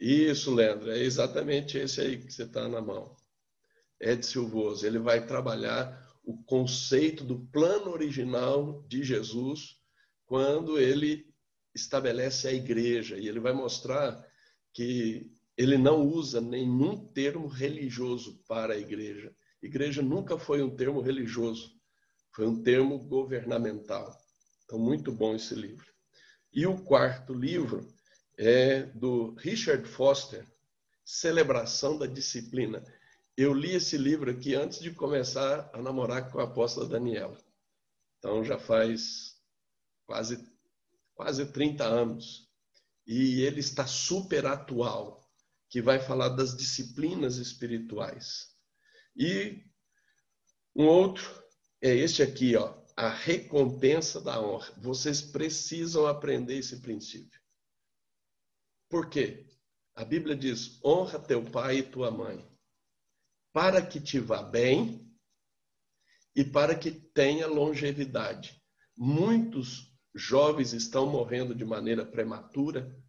Isso, 0.00 0.54
Leandro, 0.54 0.90
é 0.90 0.98
exatamente 0.98 1.76
esse 1.76 2.00
aí 2.00 2.16
que 2.16 2.32
você 2.32 2.44
está 2.44 2.66
na 2.66 2.80
mão. 2.80 3.14
Ed 4.00 4.24
Silvoso. 4.24 4.86
Ele 4.86 4.98
vai 4.98 5.26
trabalhar 5.26 6.08
o 6.24 6.42
conceito 6.44 7.22
do 7.22 7.40
plano 7.48 7.90
original 7.90 8.82
de 8.88 9.04
Jesus 9.04 9.76
quando 10.24 10.78
ele 10.78 11.26
estabelece 11.74 12.48
a 12.48 12.52
igreja. 12.52 13.18
E 13.18 13.28
ele 13.28 13.40
vai 13.40 13.52
mostrar 13.52 14.26
que 14.72 15.30
ele 15.54 15.76
não 15.76 16.06
usa 16.06 16.40
nenhum 16.40 17.06
termo 17.12 17.46
religioso 17.46 18.42
para 18.48 18.72
a 18.72 18.78
igreja. 18.78 19.34
Igreja 19.62 20.00
nunca 20.00 20.38
foi 20.38 20.62
um 20.62 20.74
termo 20.74 21.02
religioso, 21.02 21.78
foi 22.34 22.46
um 22.46 22.62
termo 22.62 22.98
governamental. 22.98 24.16
Então, 24.64 24.78
muito 24.78 25.12
bom 25.12 25.34
esse 25.34 25.54
livro. 25.54 25.84
E 26.50 26.66
o 26.66 26.82
quarto 26.82 27.34
livro 27.34 27.86
é 28.42 28.84
do 28.94 29.34
Richard 29.34 29.86
Foster, 29.86 30.46
Celebração 31.04 31.98
da 31.98 32.06
Disciplina. 32.06 32.82
Eu 33.36 33.52
li 33.52 33.74
esse 33.74 33.98
livro 33.98 34.30
aqui 34.30 34.54
antes 34.54 34.80
de 34.80 34.90
começar 34.92 35.68
a 35.74 35.82
namorar 35.82 36.32
com 36.32 36.40
a 36.40 36.44
apóstola 36.44 36.88
Daniela. 36.88 37.36
Então, 38.18 38.42
já 38.42 38.58
faz 38.58 39.36
quase, 40.06 40.42
quase 41.14 41.44
30 41.52 41.84
anos. 41.84 42.48
E 43.06 43.42
ele 43.42 43.60
está 43.60 43.86
super 43.86 44.46
atual 44.46 45.30
que 45.68 45.82
vai 45.82 46.00
falar 46.00 46.30
das 46.30 46.56
disciplinas 46.56 47.36
espirituais. 47.36 48.56
E 49.14 49.62
um 50.74 50.86
outro 50.86 51.44
é 51.82 51.94
este 51.94 52.22
aqui, 52.22 52.56
ó, 52.56 52.74
a 52.96 53.10
recompensa 53.10 54.18
da 54.18 54.40
honra. 54.40 54.72
Vocês 54.78 55.20
precisam 55.20 56.06
aprender 56.06 56.56
esse 56.56 56.80
princípio. 56.80 57.39
Por 58.90 59.08
quê? 59.08 59.46
A 59.94 60.04
Bíblia 60.04 60.36
diz: 60.36 60.78
honra 60.84 61.18
teu 61.18 61.44
pai 61.44 61.78
e 61.78 61.82
tua 61.82 62.10
mãe, 62.10 62.44
para 63.52 63.80
que 63.80 64.00
te 64.00 64.18
vá 64.18 64.42
bem 64.42 65.08
e 66.34 66.44
para 66.44 66.74
que 66.74 66.90
tenha 66.90 67.46
longevidade. 67.46 68.60
Muitos 68.96 69.96
jovens 70.14 70.72
estão 70.72 71.06
morrendo 71.06 71.54
de 71.54 71.64
maneira 71.64 72.04
prematura 72.04 73.00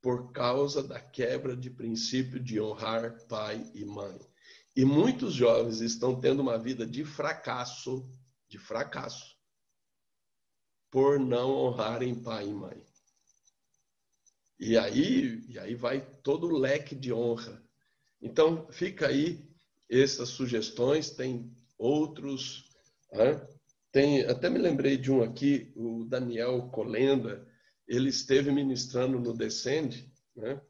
por 0.00 0.32
causa 0.32 0.82
da 0.82 1.00
quebra 1.00 1.56
de 1.56 1.68
princípio 1.68 2.38
de 2.38 2.60
honrar 2.60 3.26
pai 3.26 3.70
e 3.74 3.84
mãe. 3.84 4.18
E 4.74 4.84
muitos 4.84 5.34
jovens 5.34 5.80
estão 5.80 6.18
tendo 6.18 6.40
uma 6.40 6.58
vida 6.58 6.86
de 6.86 7.04
fracasso, 7.04 8.08
de 8.48 8.58
fracasso, 8.58 9.36
por 10.90 11.18
não 11.18 11.50
honrarem 11.50 12.22
pai 12.22 12.48
e 12.48 12.54
mãe. 12.54 12.91
E 14.64 14.78
aí, 14.78 15.44
e 15.48 15.58
aí 15.58 15.74
vai 15.74 16.00
todo 16.22 16.46
o 16.46 16.56
leque 16.56 16.94
de 16.94 17.12
honra. 17.12 17.60
Então, 18.20 18.68
fica 18.70 19.08
aí 19.08 19.44
essas 19.90 20.28
sugestões, 20.28 21.10
tem 21.10 21.52
outros. 21.76 22.70
Né? 23.12 23.44
Tem, 23.90 24.24
até 24.24 24.48
me 24.48 24.60
lembrei 24.60 24.96
de 24.96 25.10
um 25.10 25.20
aqui, 25.20 25.72
o 25.74 26.04
Daniel 26.04 26.68
Colenda, 26.68 27.44
ele 27.88 28.10
esteve 28.10 28.52
ministrando 28.52 29.18
no 29.18 29.36
Descende, 29.36 30.08
né? 30.36 30.62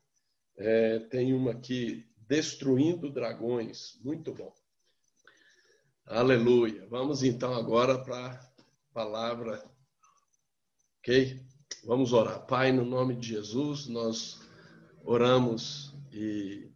É, 0.57 0.99
tem 0.99 1.35
uma 1.35 1.51
aqui, 1.51 2.11
Destruindo 2.17 3.13
Dragões, 3.13 4.01
muito 4.03 4.33
bom. 4.33 4.55
Aleluia. 6.07 6.87
Vamos 6.89 7.23
então 7.23 7.53
agora 7.53 8.03
para 8.03 8.31
a 8.31 8.95
palavra, 8.95 9.63
ok? 10.99 11.52
Vamos 11.85 12.13
orar. 12.13 12.47
Pai, 12.47 12.71
no 12.71 12.85
nome 12.85 13.17
de 13.17 13.31
Jesus, 13.31 13.89
nós 13.89 14.41
oramos 15.03 15.93
e 16.13 16.71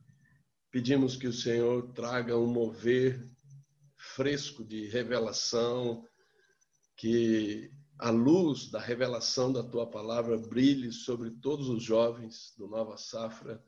pedimos 0.69 1.15
que 1.15 1.29
o 1.29 1.33
Senhor 1.33 1.93
traga 1.93 2.37
um 2.37 2.49
mover 2.49 3.25
fresco 3.97 4.65
de 4.65 4.89
revelação, 4.89 6.05
que 6.97 7.71
a 8.01 8.11
luz 8.11 8.69
da 8.69 8.81
revelação 8.81 9.53
da 9.53 9.63
tua 9.63 9.89
palavra 9.89 10.37
brilhe 10.37 10.90
sobre 10.90 11.31
todos 11.31 11.69
os 11.69 11.85
jovens 11.85 12.53
do 12.59 12.66
Nova 12.66 12.97
Safra, 12.97 13.62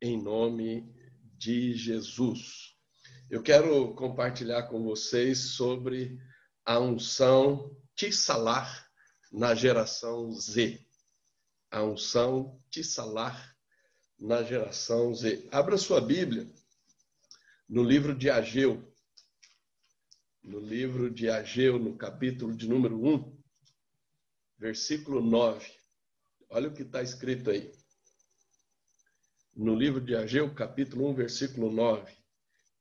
em 0.00 0.20
nome 0.20 0.92
de 1.38 1.74
Jesus. 1.74 2.74
Eu 3.30 3.40
quero 3.40 3.94
compartilhar 3.94 4.64
com 4.64 4.82
vocês 4.82 5.38
sobre 5.38 6.18
a 6.64 6.80
unção 6.80 7.70
Tissalar 7.94 8.81
na 9.32 9.54
geração 9.54 10.30
Z. 10.32 10.84
A 11.70 11.82
unção 11.82 12.60
Tissalar 12.70 13.56
na 14.18 14.42
geração 14.42 15.14
Z. 15.14 15.48
Abra 15.50 15.78
sua 15.78 16.00
Bíblia 16.00 16.48
no 17.68 17.82
livro 17.82 18.14
de 18.14 18.28
Ageu. 18.28 18.86
No 20.42 20.60
livro 20.60 21.10
de 21.10 21.30
Ageu, 21.30 21.78
no 21.78 21.96
capítulo 21.96 22.54
de 22.54 22.68
número 22.68 23.02
1 23.02 23.42
versículo 24.62 25.20
9. 25.20 25.66
Olha 26.48 26.68
o 26.68 26.72
que 26.72 26.82
está 26.82 27.02
escrito 27.02 27.50
aí. 27.50 27.72
No 29.56 29.74
livro 29.74 30.00
de 30.00 30.14
Ageu, 30.14 30.54
capítulo 30.54 31.10
1, 31.10 31.14
versículo 31.14 31.68
9. 31.68 32.16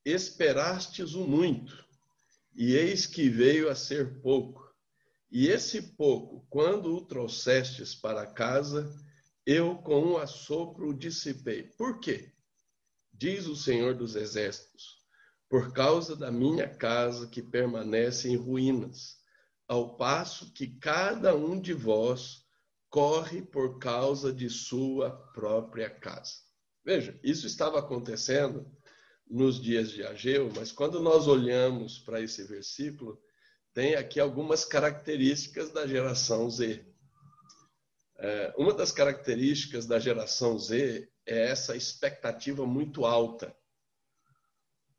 Esperastes 0.05 1.15
o 1.15 1.27
muito, 1.27 1.83
e 2.53 2.75
eis 2.75 3.07
que 3.07 3.29
veio 3.29 3.67
a 3.67 3.73
ser 3.73 4.21
pouco. 4.21 4.60
E 5.31 5.47
esse 5.47 5.81
pouco, 5.81 6.45
quando 6.49 6.93
o 6.93 7.05
trouxestes 7.05 7.95
para 7.95 8.27
casa, 8.27 8.93
eu 9.45 9.77
com 9.77 10.01
um 10.01 10.17
assopro 10.17 10.89
o 10.89 10.93
dissipei. 10.93 11.63
Por 11.63 11.99
quê? 11.99 12.33
Diz 13.13 13.47
o 13.47 13.55
Senhor 13.55 13.95
dos 13.95 14.15
Exércitos: 14.15 14.97
por 15.49 15.71
causa 15.71 16.15
da 16.15 16.31
minha 16.31 16.67
casa 16.67 17.27
que 17.27 17.41
permanece 17.41 18.29
em 18.29 18.35
ruínas 18.35 19.21
ao 19.71 19.95
passo 19.95 20.51
que 20.51 20.67
cada 20.67 21.33
um 21.33 21.57
de 21.57 21.73
vós 21.73 22.45
corre 22.89 23.41
por 23.41 23.79
causa 23.79 24.33
de 24.33 24.49
sua 24.49 25.11
própria 25.33 25.89
casa. 25.89 26.33
Veja, 26.83 27.17
isso 27.23 27.47
estava 27.47 27.79
acontecendo 27.79 28.69
nos 29.25 29.61
dias 29.61 29.91
de 29.91 30.03
Ageu, 30.03 30.51
mas 30.53 30.73
quando 30.73 30.99
nós 30.99 31.25
olhamos 31.25 31.99
para 31.99 32.19
esse 32.19 32.43
versículo, 32.43 33.17
tem 33.73 33.95
aqui 33.95 34.19
algumas 34.19 34.65
características 34.65 35.71
da 35.71 35.87
geração 35.87 36.49
Z. 36.49 36.85
É, 38.17 38.53
uma 38.57 38.73
das 38.73 38.91
características 38.91 39.85
da 39.85 39.99
geração 39.99 40.57
Z 40.59 41.09
é 41.25 41.49
essa 41.49 41.75
expectativa 41.75 42.65
muito 42.65 43.05
alta, 43.05 43.55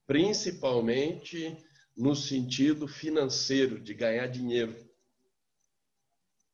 principalmente 0.06 1.56
no 1.96 2.16
sentido 2.16 2.88
financeiro, 2.88 3.78
de 3.78 3.94
ganhar 3.94 4.26
dinheiro. 4.26 4.74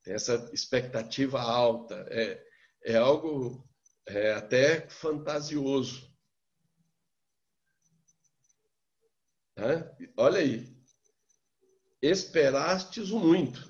Essa 0.04 0.50
expectativa 0.52 1.40
alta. 1.40 2.06
É, 2.10 2.44
é 2.84 2.96
algo 2.96 3.64
é, 4.06 4.32
até 4.32 4.88
fantasioso. 4.88 6.12
Tá? 9.54 9.96
Olha 10.16 10.40
aí. 10.40 10.77
Esperastes 12.00 13.10
o 13.10 13.18
muito. 13.18 13.68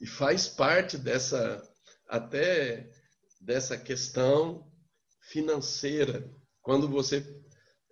E 0.00 0.06
faz 0.06 0.46
parte 0.46 0.98
dessa, 0.98 1.62
até 2.06 2.90
dessa 3.40 3.78
questão 3.78 4.70
financeira. 5.22 6.30
Quando 6.60 6.88
você 6.88 7.24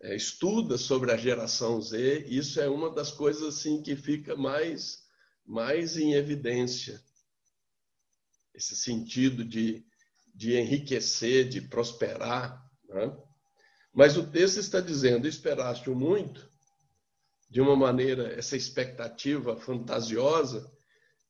é, 0.03 0.15
estuda 0.15 0.77
sobre 0.77 1.11
a 1.11 1.17
geração 1.17 1.81
Z, 1.81 2.27
isso 2.29 2.61
é 2.61 2.69
uma 2.69 2.91
das 2.91 3.11
coisas 3.11 3.43
assim 3.43 3.83
que 3.83 3.97
fica 3.97 4.37
mais, 4.37 5.05
mais 5.47 5.97
em 5.97 6.13
evidência. 6.13 7.03
Esse 8.55 8.77
sentido 8.77 9.43
de, 9.43 9.87
de 10.35 10.57
enriquecer, 10.59 11.49
de 11.49 11.63
prosperar. 11.63 12.63
Né? 12.89 13.17
Mas 13.91 14.19
o 14.19 14.31
texto 14.31 14.59
está 14.59 14.81
dizendo: 14.81 15.27
esperaste 15.27 15.89
muito, 15.89 16.52
de 17.53 17.61
uma 17.61 17.77
maneira, 17.77 18.33
essa 18.33 18.57
expectativa 18.57 19.55
fantasiosa, 19.55 20.73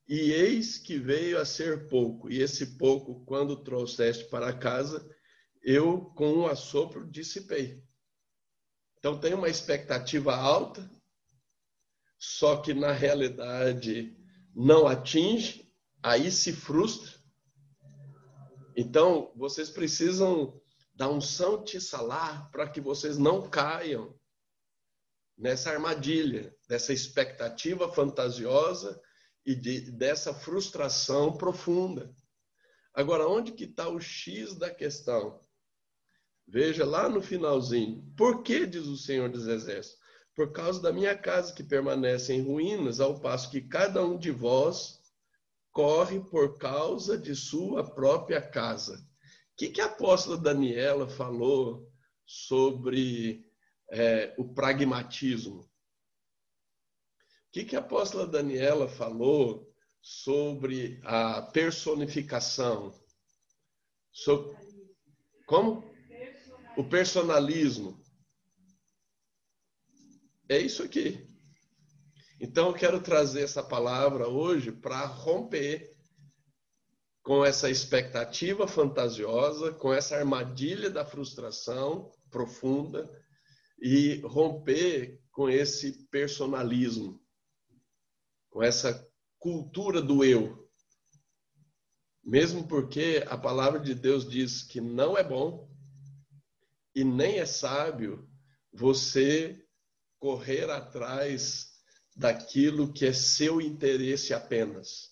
e 0.07 0.31
eis 0.31 0.79
que 0.79 0.97
veio 0.97 1.37
a 1.37 1.45
ser 1.45 1.89
pouco. 1.89 2.31
E 2.31 2.41
esse 2.41 2.79
pouco, 2.79 3.25
quando 3.25 3.65
trouxeste 3.65 4.31
para 4.31 4.57
casa, 4.57 5.05
eu 5.65 6.01
com 6.15 6.33
um 6.33 6.47
assopro 6.47 7.11
dissipei. 7.11 7.83
Então 9.01 9.19
tem 9.19 9.35
uma 9.35 9.49
expectativa 9.49 10.33
alta, 10.37 10.89
só 12.17 12.59
que 12.59 12.73
na 12.73 12.93
realidade 12.93 14.17
não 14.55 14.87
atinge, 14.87 15.69
aí 16.01 16.31
se 16.31 16.53
frustra. 16.53 17.19
Então 18.77 19.33
vocês 19.35 19.71
precisam 19.71 20.63
da 20.95 21.09
unção 21.11 21.65
salar 21.81 22.49
para 22.53 22.69
que 22.69 22.81
vocês 22.81 23.19
não 23.19 23.51
caiam 23.51 24.17
nessa 25.43 25.71
armadilha, 25.71 26.55
dessa 26.69 26.93
expectativa 26.93 27.93
fantasiosa 27.93 28.99
e 29.45 29.55
de, 29.55 29.91
dessa 29.91 30.33
frustração 30.33 31.37
profunda. 31.37 32.15
Agora, 32.95 33.27
onde 33.27 33.53
que 33.53 33.65
está 33.65 33.89
o 33.89 34.01
X 34.01 34.55
da 34.55 34.71
questão? 34.71 35.41
Veja 36.47 36.85
lá 36.85 37.09
no 37.09 37.21
finalzinho. 37.21 38.03
Por 38.17 38.43
que, 38.43 38.67
diz 38.67 38.87
o 38.87 38.97
Senhor 38.97 39.29
dos 39.29 39.47
Exércitos? 39.47 40.01
por 40.35 40.51
causa 40.53 40.81
da 40.81 40.93
minha 40.93 41.17
casa 41.17 41.53
que 41.53 41.63
permanece 41.63 42.33
em 42.33 42.43
ruínas, 42.43 43.01
ao 43.01 43.21
passo 43.21 43.51
que 43.51 43.61
cada 43.61 44.05
um 44.05 44.19
de 44.19 44.31
vós 44.31 45.01
corre 45.71 46.21
por 46.21 46.59
causa 46.59 47.19
de 47.19 47.35
sua 47.35 47.85
própria 47.85 48.41
casa. 48.41 48.97
O 48.97 49.57
que, 49.57 49.69
que 49.69 49.81
a 49.81 49.87
apóstola 49.87 50.37
Daniela 50.37 51.09
falou 51.09 51.91
sobre 52.25 53.45
é, 53.93 54.35
o 54.39 54.55
pragmatismo? 54.55 55.61
O 55.61 55.69
que, 57.53 57.65
que 57.67 57.77
a 57.77 57.81
apóstola 57.81 58.27
Daniela 58.27 58.89
falou 58.89 59.71
sobre 60.01 60.99
a 61.05 61.43
personificação? 61.43 62.99
So, 64.11 64.57
como? 65.47 65.85
O 66.79 66.89
personalismo. 66.89 68.03
É 70.49 70.59
isso 70.59 70.83
aqui. 70.83 71.29
Então 72.41 72.69
eu 72.69 72.75
quero 72.75 73.01
trazer 73.03 73.43
essa 73.43 73.63
palavra 73.63 74.27
hoje 74.27 74.73
para 74.73 75.05
romper 75.05 75.93
com 77.23 77.45
essa 77.45 77.71
expectativa 77.71 78.67
fantasiosa, 78.67 79.71
com 79.73 79.93
essa 79.93 80.17
armadilha 80.17 80.91
da 80.91 81.05
frustração 81.05 82.11
profunda 82.31 83.22
e 83.85 84.21
romper 84.21 85.21
com 85.33 85.51
esse 85.51 86.05
personalismo, 86.05 87.21
com 88.49 88.63
essa 88.63 89.11
cultura 89.41 90.01
do 90.01 90.25
eu. 90.25 90.71
Mesmo 92.23 92.69
porque 92.69 93.25
a 93.27 93.37
palavra 93.37 93.81
de 93.81 93.93
Deus 93.93 94.29
diz 94.29 94.63
que 94.63 94.81
não 94.81 95.19
é 95.19 95.25
bom 95.25 95.69
e 96.95 97.03
nem 97.03 97.41
é 97.41 97.47
sábio 97.47 98.31
você 98.73 99.67
correr 100.21 100.71
atrás 100.71 101.73
daquilo 102.15 102.93
que 102.93 103.05
é 103.05 103.13
seu 103.13 103.61
interesse 103.61 104.33
apenas. 104.33 105.11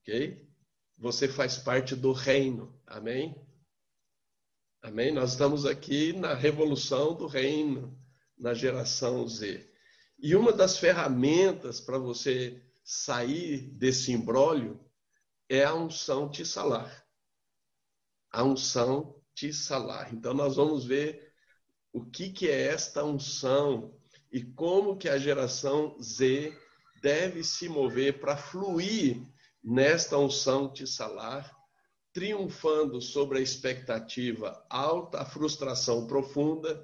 Ok? 0.00 0.48
Você 0.96 1.28
faz 1.28 1.58
parte 1.58 1.94
do 1.94 2.12
reino. 2.12 2.80
Amém? 2.86 3.43
Amém? 4.84 5.10
Nós 5.10 5.30
estamos 5.30 5.64
aqui 5.64 6.12
na 6.12 6.34
revolução 6.34 7.14
do 7.14 7.26
reino, 7.26 7.98
na 8.36 8.52
geração 8.52 9.26
Z. 9.26 9.66
E 10.18 10.36
uma 10.36 10.52
das 10.52 10.76
ferramentas 10.76 11.80
para 11.80 11.96
você 11.96 12.62
sair 12.84 13.62
desse 13.78 14.12
imbróglio 14.12 14.78
é 15.48 15.64
a 15.64 15.74
unção 15.74 16.30
tissalar. 16.30 17.02
A 18.30 18.44
unção 18.44 19.18
tissalar. 19.34 20.12
Então, 20.12 20.34
nós 20.34 20.56
vamos 20.56 20.84
ver 20.84 21.32
o 21.90 22.04
que, 22.04 22.28
que 22.28 22.46
é 22.46 22.66
esta 22.66 23.02
unção 23.02 23.98
e 24.30 24.44
como 24.44 24.98
que 24.98 25.08
a 25.08 25.16
geração 25.16 25.98
Z 25.98 26.54
deve 27.00 27.42
se 27.42 27.70
mover 27.70 28.20
para 28.20 28.36
fluir 28.36 29.26
nesta 29.62 30.18
unção 30.18 30.70
de 30.70 30.86
salar, 30.86 31.53
triunfando 32.14 33.02
sobre 33.02 33.38
a 33.38 33.42
expectativa 33.42 34.64
alta, 34.70 35.20
a 35.20 35.24
frustração 35.24 36.06
profunda 36.06 36.82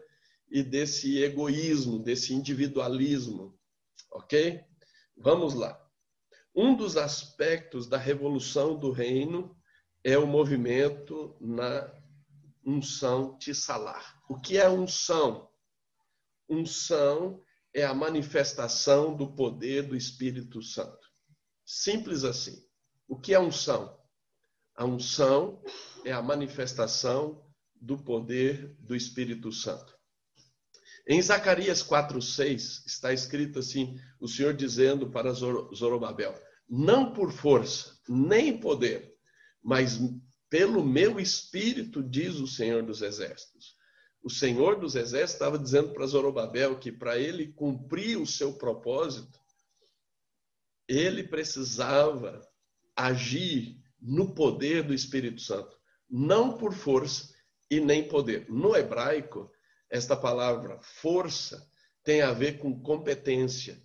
e 0.51 0.61
desse 0.61 1.23
egoísmo, 1.23 2.01
desse 2.01 2.35
individualismo. 2.35 3.57
Ok? 4.11 4.61
Vamos 5.17 5.55
lá. 5.55 5.81
Um 6.53 6.75
dos 6.75 6.97
aspectos 6.97 7.87
da 7.87 7.97
revolução 7.97 8.77
do 8.77 8.91
reino 8.91 9.57
é 10.03 10.19
o 10.19 10.27
movimento 10.27 11.37
na 11.41 11.89
unção 12.67 13.39
tissalar. 13.39 14.21
O 14.29 14.39
que 14.41 14.59
é 14.59 14.69
unção? 14.69 15.49
Unção 16.49 17.41
é 17.73 17.85
a 17.85 17.95
manifestação 17.95 19.17
do 19.17 19.33
poder 19.33 19.85
do 19.85 19.95
Espírito 19.95 20.61
Santo. 20.61 21.09
Simples 21.65 22.25
assim. 22.25 22.69
O 23.07 23.17
que 23.17 23.33
é 23.33 23.39
unção? 23.39 24.00
A 24.81 24.85
unção 24.87 25.63
é 26.07 26.11
a 26.11 26.23
manifestação 26.23 27.45
do 27.79 27.99
poder 27.99 28.75
do 28.79 28.97
Espírito 28.97 29.53
Santo. 29.53 29.95
Em 31.07 31.21
Zacarias 31.21 31.83
4:6 31.83 32.87
está 32.87 33.13
escrito 33.13 33.59
assim, 33.59 34.01
o 34.19 34.27
Senhor 34.27 34.55
dizendo 34.55 35.11
para 35.11 35.35
Zorobabel: 35.35 36.35
não 36.67 37.13
por 37.13 37.31
força, 37.31 37.95
nem 38.09 38.59
poder, 38.59 39.15
mas 39.63 40.01
pelo 40.49 40.83
meu 40.83 41.21
espírito, 41.21 42.03
diz 42.03 42.37
o 42.37 42.47
Senhor 42.47 42.83
dos 42.83 43.03
Exércitos. 43.03 43.77
O 44.23 44.31
Senhor 44.31 44.81
dos 44.81 44.95
Exércitos 44.95 45.35
estava 45.35 45.59
dizendo 45.59 45.93
para 45.93 46.07
Zorobabel 46.07 46.79
que 46.79 46.91
para 46.91 47.19
ele 47.19 47.53
cumprir 47.53 48.17
o 48.17 48.27
seu 48.27 48.55
propósito, 48.55 49.39
ele 50.89 51.23
precisava 51.23 52.41
agir 52.97 53.80
no 54.01 54.35
poder 54.35 54.83
do 54.83 54.95
Espírito 54.95 55.41
Santo, 55.41 55.77
não 56.09 56.57
por 56.57 56.73
força 56.73 57.35
e 57.71 57.81
nem 57.81 58.09
poder. 58.09 58.49
No 58.49 58.75
hebraico, 58.75 59.51
esta 59.89 60.17
palavra 60.17 60.81
força 60.81 61.69
tem 62.03 62.23
a 62.23 62.33
ver 62.33 62.59
com 62.59 62.83
competência, 62.83 63.83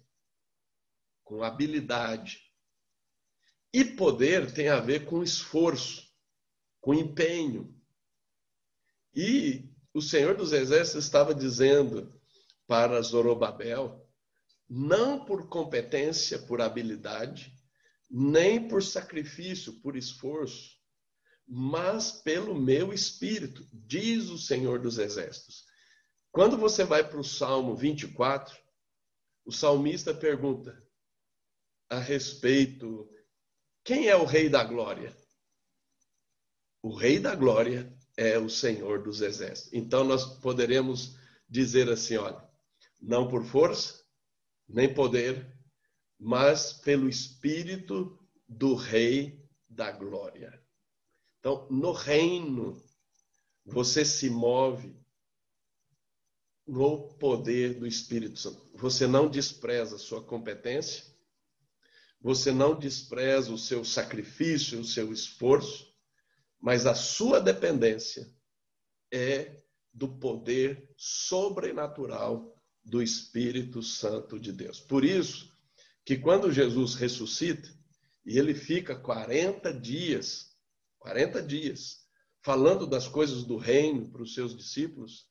com 1.23 1.43
habilidade. 1.43 2.39
E 3.73 3.83
poder 3.83 4.53
tem 4.53 4.69
a 4.69 4.79
ver 4.79 5.05
com 5.05 5.21
esforço 5.21 6.05
com 6.85 6.93
empenho. 6.93 7.75
E 9.15 9.67
o 9.91 9.99
Senhor 9.99 10.37
dos 10.37 10.53
Exércitos 10.53 11.03
estava 11.03 11.33
dizendo 11.33 12.13
para 12.67 13.01
Zorobabel, 13.01 14.07
não 14.69 15.25
por 15.25 15.49
competência, 15.49 16.37
por 16.37 16.61
habilidade, 16.61 17.54
nem 18.09 18.67
por 18.67 18.83
sacrifício, 18.83 19.79
por 19.81 19.95
esforço, 19.95 20.75
mas 21.47 22.11
pelo 22.11 22.55
meu 22.55 22.93
espírito, 22.93 23.67
diz 23.71 24.29
o 24.29 24.37
Senhor 24.37 24.79
dos 24.79 24.97
Exércitos. 24.97 25.65
Quando 26.31 26.57
você 26.57 26.83
vai 26.83 27.07
para 27.07 27.19
o 27.19 27.23
Salmo 27.23 27.75
24, 27.75 28.57
o 29.45 29.51
salmista 29.51 30.13
pergunta 30.13 30.81
a 31.89 31.99
respeito: 31.99 33.09
quem 33.83 34.07
é 34.07 34.15
o 34.15 34.25
Rei 34.25 34.49
da 34.49 34.63
Glória? 34.63 35.15
o 36.85 36.93
Rei 36.93 37.17
da 37.19 37.33
Glória 37.33 37.91
é 38.15 38.37
o 38.37 38.47
Senhor 38.47 39.01
dos 39.01 39.19
Exércitos. 39.19 39.73
Então 39.73 40.03
nós 40.03 40.23
poderemos 40.37 41.17
dizer 41.49 41.89
assim: 41.89 42.15
olha, 42.15 42.47
não 43.01 43.27
por 43.27 43.43
força, 43.43 44.03
nem 44.69 44.93
poder, 44.93 45.54
mas 46.19 46.73
pelo 46.73 47.09
Espírito 47.09 48.17
do 48.47 48.75
Rei 48.75 49.43
da 49.67 49.91
Glória. 49.91 50.61
Então, 51.39 51.67
no 51.69 51.91
reino, 51.91 52.81
você 53.65 54.05
se 54.05 54.29
move 54.29 54.95
no 56.65 57.13
poder 57.15 57.75
do 57.77 57.85
Espírito 57.85 58.39
Santo. 58.39 58.61
Você 58.75 59.05
não 59.05 59.29
despreza 59.29 59.95
a 59.95 59.99
sua 59.99 60.23
competência, 60.23 61.05
você 62.19 62.51
não 62.51 62.77
despreza 62.77 63.51
o 63.51 63.57
seu 63.57 63.85
sacrifício, 63.85 64.79
o 64.79 64.85
seu 64.85 65.13
esforço, 65.13 65.93
mas 66.59 66.87
a 66.87 66.95
sua 66.95 67.39
dependência 67.39 68.33
é 69.11 69.61
do 69.93 70.17
poder 70.17 70.91
sobrenatural 70.97 72.59
do 72.83 73.01
Espírito 73.01 73.83
Santo 73.83 74.39
de 74.39 74.51
Deus. 74.51 74.79
Por 74.79 75.05
isso 75.05 75.54
que 76.05 76.17
quando 76.17 76.51
Jesus 76.51 76.93
ressuscita 76.93 77.67
e 78.25 78.37
ele 78.37 78.53
fica 78.53 78.95
40 78.95 79.73
dias, 79.73 80.55
40 80.99 81.41
dias, 81.41 82.05
falando 82.43 82.85
das 82.85 83.07
coisas 83.07 83.43
do 83.43 83.57
reino 83.57 84.11
para 84.11 84.21
os 84.21 84.35
seus 84.35 84.55
discípulos, 84.55 85.27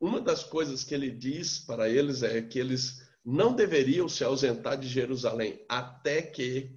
uma 0.00 0.20
das 0.20 0.42
coisas 0.42 0.82
que 0.82 0.92
ele 0.92 1.10
diz 1.10 1.60
para 1.60 1.88
eles 1.88 2.24
é 2.24 2.42
que 2.42 2.58
eles 2.58 3.00
não 3.24 3.54
deveriam 3.54 4.08
se 4.08 4.24
ausentar 4.24 4.76
de 4.76 4.88
Jerusalém 4.88 5.64
até 5.68 6.20
que 6.20 6.76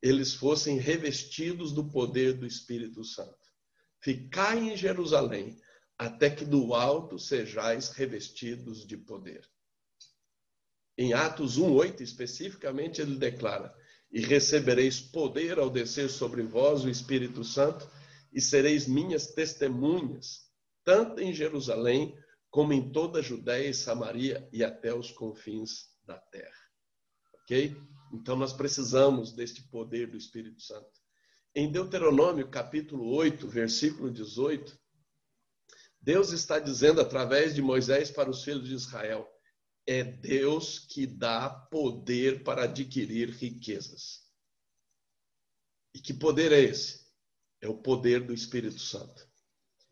eles 0.00 0.32
fossem 0.34 0.78
revestidos 0.78 1.72
do 1.72 1.90
poder 1.90 2.32
do 2.32 2.46
Espírito 2.46 3.04
Santo. 3.04 3.36
Ficai 4.02 4.58
em 4.58 4.76
Jerusalém, 4.76 5.56
até 5.98 6.30
que 6.30 6.44
do 6.44 6.74
alto 6.74 7.18
sejais 7.18 7.90
revestidos 7.90 8.86
de 8.86 8.96
poder. 8.96 9.46
Em 10.96 11.12
Atos 11.12 11.58
1:8 11.58 12.02
especificamente 12.02 13.00
ele 13.00 13.16
declara: 13.16 13.74
"E 14.10 14.20
recebereis 14.20 15.00
poder 15.00 15.58
ao 15.58 15.70
descer 15.70 16.10
sobre 16.10 16.42
vós 16.42 16.84
o 16.84 16.90
Espírito 16.90 17.42
Santo, 17.42 17.88
e 18.32 18.40
sereis 18.40 18.86
minhas 18.86 19.28
testemunhas, 19.28 20.50
tanto 20.84 21.20
em 21.20 21.32
Jerusalém 21.34 22.16
como 22.50 22.72
em 22.72 22.90
toda 22.92 23.18
a 23.18 23.22
Judéia 23.22 23.68
e 23.68 23.74
Samaria 23.74 24.48
e 24.52 24.62
até 24.62 24.94
os 24.94 25.10
confins 25.10 25.90
da 26.04 26.18
terra." 26.18 26.62
OK? 27.42 27.76
Então 28.12 28.36
nós 28.36 28.52
precisamos 28.52 29.32
deste 29.32 29.62
poder 29.68 30.10
do 30.10 30.16
Espírito 30.16 30.60
Santo. 30.60 30.90
Em 31.54 31.70
Deuteronômio, 31.70 32.48
capítulo 32.48 33.14
8, 33.14 33.48
versículo 33.48 34.10
18, 34.10 34.78
Deus 36.00 36.32
está 36.32 36.58
dizendo 36.58 37.00
através 37.00 37.54
de 37.54 37.62
Moisés 37.62 38.10
para 38.10 38.28
os 38.28 38.42
filhos 38.42 38.68
de 38.68 38.74
Israel: 38.74 39.26
é 39.86 40.04
Deus 40.04 40.78
que 40.78 41.06
dá 41.06 41.50
poder 41.50 42.44
para 42.44 42.64
adquirir 42.64 43.30
riquezas. 43.30 44.22
E 45.94 45.98
que 46.00 46.14
poder 46.14 46.52
é 46.52 46.60
esse? 46.60 47.02
É 47.60 47.68
o 47.68 47.76
poder 47.76 48.24
do 48.24 48.32
Espírito 48.32 48.78
Santo. 48.78 49.28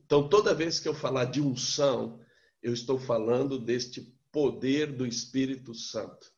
Então, 0.05 0.29
toda 0.29 0.55
vez 0.55 0.81
que 0.81 0.89
eu 0.89 0.95
falar 0.95 1.27
de 1.27 1.41
unção, 1.41 2.21
eu 2.63 2.73
estou 2.73 2.99
falando 2.99 3.59
deste 3.59 4.03
poder 4.33 4.93
do 4.93 5.07
Espírito 5.07 5.75
Santo, 5.75 6.33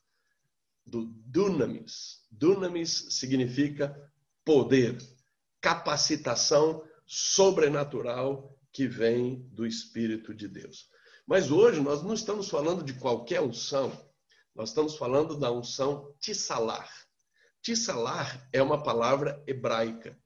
do 0.84 1.06
dunamis. 1.06 2.26
Dunamis 2.30 3.06
significa 3.10 3.94
poder, 4.44 4.98
capacitação 5.60 6.86
sobrenatural 7.06 8.58
que 8.72 8.86
vem 8.86 9.48
do 9.50 9.66
Espírito 9.66 10.34
de 10.34 10.48
Deus. 10.48 10.90
Mas 11.26 11.50
hoje 11.50 11.80
nós 11.80 12.02
não 12.02 12.14
estamos 12.14 12.48
falando 12.48 12.82
de 12.82 12.94
qualquer 12.94 13.40
unção, 13.40 13.92
nós 14.54 14.70
estamos 14.70 14.96
falando 14.96 15.38
da 15.38 15.50
unção 15.50 16.14
tissalar. 16.20 16.90
Tissalar 17.62 18.48
é 18.52 18.62
uma 18.62 18.82
palavra 18.82 19.42
hebraica. 19.46 20.18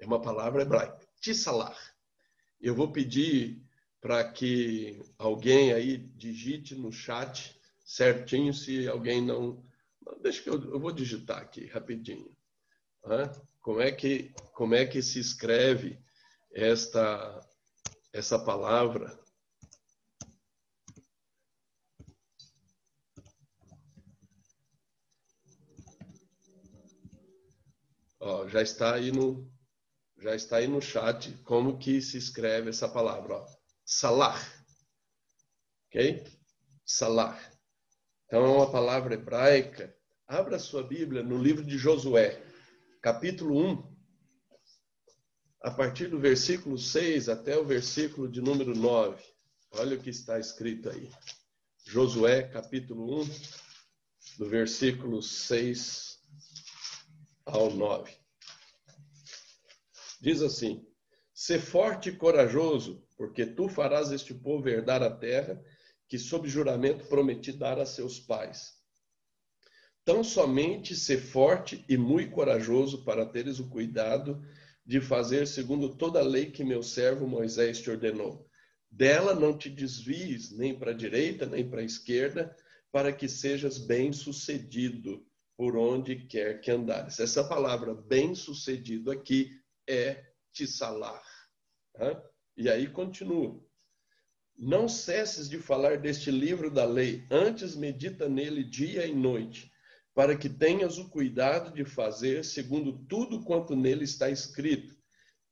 É 0.00 0.06
uma 0.06 0.20
palavra 0.20 0.62
hebraica. 0.62 1.06
Tissalar. 1.20 1.78
Eu 2.60 2.74
vou 2.74 2.90
pedir 2.90 3.62
para 4.00 4.30
que 4.30 5.00
alguém 5.16 5.72
aí 5.72 5.96
digite 5.96 6.74
no 6.74 6.92
chat 6.92 7.58
certinho 7.84 8.52
se 8.52 8.88
alguém 8.88 9.22
não. 9.22 9.64
Deixa 10.20 10.42
que 10.42 10.50
eu, 10.50 10.62
eu 10.72 10.80
vou 10.80 10.92
digitar 10.92 11.38
aqui 11.38 11.66
rapidinho. 11.66 12.36
Como 13.60 13.80
é 13.80 13.92
que 13.92 14.34
como 14.52 14.74
é 14.74 14.84
que 14.84 15.00
se 15.00 15.18
escreve 15.18 15.98
esta 16.52 17.40
essa 18.12 18.38
palavra? 18.38 19.18
Ó, 28.26 28.48
já 28.48 28.62
está 28.62 28.94
aí 28.94 29.12
no 29.12 29.52
já 30.16 30.34
está 30.34 30.56
aí 30.56 30.66
no 30.66 30.80
chat 30.80 31.30
como 31.44 31.76
que 31.76 32.00
se 32.00 32.16
escreve 32.16 32.70
essa 32.70 32.88
palavra, 32.88 33.34
ó. 33.34 33.46
Salah. 33.84 34.40
OK? 35.86 36.24
Salah. 36.86 37.38
Então 38.24 38.42
é 38.42 38.48
uma 38.48 38.72
palavra 38.72 39.12
hebraica. 39.12 39.94
Abra 40.26 40.58
sua 40.58 40.82
Bíblia 40.82 41.22
no 41.22 41.36
livro 41.36 41.62
de 41.62 41.76
Josué, 41.76 42.42
capítulo 43.02 43.58
1, 43.62 43.94
a 45.64 45.70
partir 45.70 46.06
do 46.06 46.18
versículo 46.18 46.78
6 46.78 47.28
até 47.28 47.58
o 47.58 47.66
versículo 47.66 48.26
de 48.26 48.40
número 48.40 48.74
9. 48.74 49.22
Olha 49.72 49.98
o 49.98 50.00
que 50.00 50.08
está 50.08 50.38
escrito 50.38 50.88
aí. 50.88 51.12
Josué, 51.84 52.44
capítulo 52.44 53.20
1, 53.20 53.30
do 54.38 54.48
versículo 54.48 55.20
6 55.20 56.13
ao 57.46 57.70
9. 57.70 58.12
Diz 60.20 60.42
assim: 60.42 60.86
Sê 61.32 61.58
forte 61.58 62.08
e 62.08 62.16
corajoso, 62.16 63.06
porque 63.16 63.44
tu 63.44 63.68
farás 63.68 64.10
este 64.10 64.32
povo 64.32 64.68
herdar 64.68 65.02
a 65.02 65.10
terra 65.10 65.62
que, 66.08 66.18
sob 66.18 66.48
juramento, 66.48 67.06
prometi 67.06 67.52
dar 67.52 67.78
a 67.78 67.86
seus 67.86 68.18
pais. 68.18 68.74
Tão 70.04 70.22
somente 70.22 70.94
ser 70.94 71.18
forte 71.18 71.84
e 71.88 71.96
muito 71.96 72.32
corajoso 72.32 73.04
para 73.04 73.26
teres 73.26 73.58
o 73.58 73.68
cuidado 73.68 74.42
de 74.84 75.00
fazer 75.00 75.46
segundo 75.46 75.96
toda 75.96 76.20
a 76.20 76.22
lei 76.22 76.50
que 76.50 76.62
meu 76.62 76.82
servo 76.82 77.26
Moisés 77.26 77.80
te 77.80 77.90
ordenou. 77.90 78.46
Dela 78.90 79.34
não 79.34 79.56
te 79.56 79.70
desvies 79.70 80.50
nem 80.50 80.78
para 80.78 80.90
a 80.90 80.94
direita 80.94 81.46
nem 81.46 81.68
para 81.68 81.80
a 81.80 81.84
esquerda, 81.84 82.54
para 82.92 83.12
que 83.12 83.28
sejas 83.28 83.78
bem-sucedido 83.78 85.26
por 85.56 85.76
onde 85.76 86.16
quer 86.26 86.60
que 86.60 86.70
andares. 86.70 87.20
Essa 87.20 87.44
palavra 87.44 87.94
bem-sucedido 87.94 89.10
aqui 89.10 89.50
é 89.88 90.24
tissalar. 90.52 91.22
Tá? 91.92 92.22
E 92.56 92.68
aí 92.68 92.88
continua. 92.88 93.60
Não 94.56 94.88
cesses 94.88 95.48
de 95.48 95.58
falar 95.58 95.98
deste 95.98 96.30
livro 96.30 96.70
da 96.70 96.84
lei, 96.84 97.26
antes 97.30 97.74
medita 97.74 98.28
nele 98.28 98.62
dia 98.62 99.04
e 99.06 99.12
noite, 99.12 99.72
para 100.14 100.36
que 100.36 100.48
tenhas 100.48 100.96
o 100.96 101.08
cuidado 101.10 101.74
de 101.74 101.84
fazer 101.84 102.44
segundo 102.44 103.04
tudo 103.06 103.42
quanto 103.44 103.74
nele 103.74 104.04
está 104.04 104.30
escrito. 104.30 104.96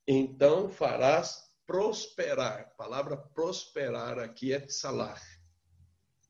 Então 0.07 0.69
farás 0.69 1.43
prosperar. 1.65 2.61
A 2.61 2.75
palavra 2.77 3.17
prosperar 3.17 4.19
aqui 4.19 4.53
é 4.53 4.59
tsalar. 4.59 5.21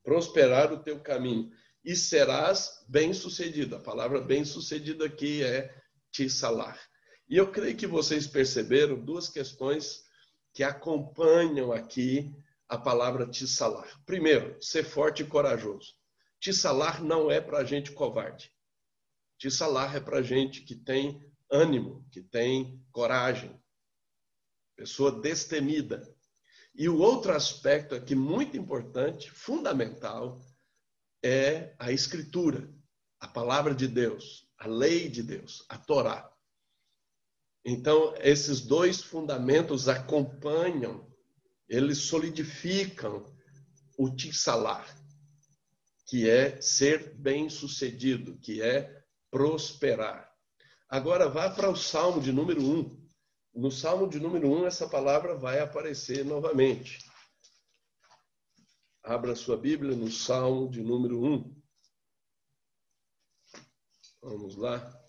Prosperar 0.04 0.74
o 0.74 0.82
teu 0.82 1.00
caminho 1.00 1.52
e 1.84 1.96
serás 1.96 2.84
bem-sucedido. 2.88 3.76
A 3.76 3.80
palavra 3.80 4.22
bem-sucedido 4.22 5.04
aqui 5.04 5.44
é 5.44 5.76
tissalar. 6.12 6.80
E 7.28 7.38
eu 7.38 7.52
creio 7.52 7.76
que 7.76 7.88
vocês 7.88 8.28
perceberam 8.28 9.04
duas 9.04 9.28
questões 9.28 10.04
que 10.54 10.64
acompanham 10.64 11.72
aqui 11.72 12.34
a 12.70 12.78
palavra 12.78 13.28
tissalar. 13.28 14.02
Primeiro, 14.06 14.56
ser 14.62 14.84
forte 14.84 15.24
e 15.24 15.28
corajoso. 15.28 15.94
Tissalar 16.40 17.04
não 17.04 17.30
é 17.30 17.42
para 17.42 17.64
gente 17.64 17.92
covarde. 17.92 18.52
Tissalar 19.38 19.96
é 19.96 20.00
para 20.00 20.22
gente 20.22 20.62
que 20.62 20.76
tem 20.76 21.22
ânimo, 21.50 22.06
que 22.12 22.22
tem 22.22 22.82
coragem, 22.92 23.60
pessoa 24.76 25.12
destemida. 25.12 26.08
E 26.76 26.90
o 26.90 26.98
outro 26.98 27.32
aspecto 27.34 27.94
aqui 27.94 28.16
muito 28.16 28.58
importante, 28.58 29.30
fundamental, 29.30 30.42
é 31.24 31.74
a 31.80 31.92
Escritura, 31.92 32.70
a 33.20 33.28
palavra 33.28 33.74
de 33.74 33.88
Deus, 33.88 34.46
a 34.60 34.68
lei 34.68 35.08
de 35.08 35.24
Deus, 35.24 35.66
a 35.70 35.78
Torá. 35.78 36.30
Então, 37.66 38.14
esses 38.20 38.60
dois 38.60 39.02
fundamentos 39.02 39.88
acompanham, 39.88 41.10
eles 41.70 42.00
solidificam 42.00 43.26
o 43.98 44.10
tissalar, 44.10 44.86
que 46.06 46.30
é 46.30 46.60
ser 46.62 47.16
bem-sucedido, 47.16 48.38
que 48.40 48.62
é 48.62 49.02
prosperar. 49.32 50.30
Agora, 50.90 51.30
vá 51.30 51.50
para 51.50 51.70
o 51.70 51.76
Salmo 51.76 52.22
de 52.22 52.34
número 52.34 52.62
1. 52.62 53.04
No 53.56 53.72
Salmo 53.72 54.10
de 54.10 54.20
número 54.20 54.52
1, 54.52 54.68
essa 54.68 54.88
palavra 54.88 55.36
vai 55.36 55.60
aparecer 55.60 56.26
novamente. 56.26 57.00
Abra 59.06 59.36
sua 59.36 59.58
Bíblia 59.58 59.98
no 59.98 60.10
Salmo 60.10 60.70
de 60.70 60.82
número 60.82 61.22
1. 61.22 61.62
Vamos 64.22 64.56
lá. 64.56 65.04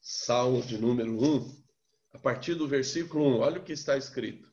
Salmo 0.00 0.62
de 0.62 0.78
número 0.78 1.20
1, 1.20 1.64
a 2.12 2.18
partir 2.20 2.54
do 2.54 2.68
versículo 2.68 3.24
1. 3.24 3.38
Olha 3.40 3.60
o 3.60 3.64
que 3.64 3.72
está 3.72 3.96
escrito. 3.96 4.48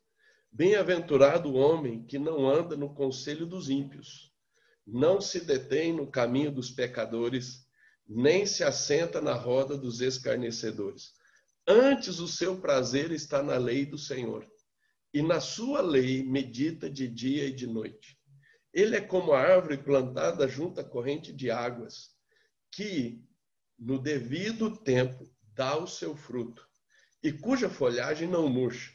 Bem-aventurado 0.51 1.49
o 1.49 1.53
homem 1.53 2.03
que 2.08 2.17
não 2.17 2.49
anda 2.49 2.75
no 2.75 2.95
conselho 2.95 3.45
dos 3.45 3.69
ímpios, 3.69 4.34
não 4.84 5.21
se 5.21 5.39
detém 5.39 5.93
no 5.93 6.10
caminho 6.10 6.51
dos 6.51 6.71
pecadores, 6.71 7.67
nem 8.08 8.47
se 8.47 8.63
assenta 8.63 9.21
na 9.21 9.36
roda 9.36 9.77
dos 9.77 10.01
escarnecedores. 10.01 11.13
Antes 11.67 12.17
o 12.17 12.27
seu 12.27 12.60
prazer 12.60 13.12
está 13.12 13.43
na 13.43 13.58
lei 13.58 13.86
do 13.86 13.99
Senhor 13.99 14.47
e 15.15 15.21
na 15.21 15.39
sua 15.39 15.80
lei 15.80 16.21
medita 16.23 16.89
de 16.89 17.08
dia 17.08 17.45
e 17.45 17.54
de 17.54 17.65
noite. 17.65 18.19
Ele 18.73 18.97
é 18.97 19.01
como 19.01 19.32
a 19.32 19.39
árvore 19.39 19.78
plantada 19.78 20.45
junto 20.45 20.82
à 20.82 20.84
corrente 20.84 21.32
de 21.32 21.49
águas, 21.49 22.13
que 22.69 23.23
no 23.80 23.97
devido 23.97 24.75
tempo 24.75 25.34
dá 25.54 25.78
o 25.78 25.88
seu 25.88 26.17
fruto, 26.17 26.67
e 27.23 27.32
cuja 27.32 27.69
folhagem 27.69 28.28
não 28.28 28.49
murcha, 28.49 28.91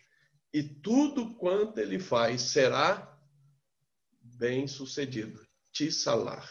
e 0.53 0.63
tudo 0.63 1.37
quanto 1.37 1.81
ele 1.81 1.99
faz 1.99 2.43
será 2.43 3.19
bem 4.21 4.67
sucedido. 4.67 5.41
Tissalar. 5.73 6.47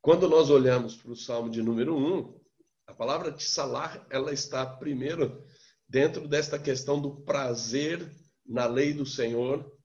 Quando 0.00 0.28
nós 0.28 0.48
olhamos 0.48 0.94
para 0.94 1.10
o 1.10 1.16
Salmo 1.16 1.50
de 1.50 1.60
número 1.60 1.96
1, 1.96 2.40
a 2.86 2.94
palavra 2.94 3.32
tissalar, 3.32 4.06
ela 4.08 4.32
está 4.32 4.64
primeiro 4.64 5.44
dentro 5.90 6.28
desta 6.28 6.56
questão 6.56 7.00
do 7.02 7.16
prazer 7.22 8.08
na 8.46 8.64
lei 8.64 8.94
do 8.94 9.04
Senhor, 9.04 9.76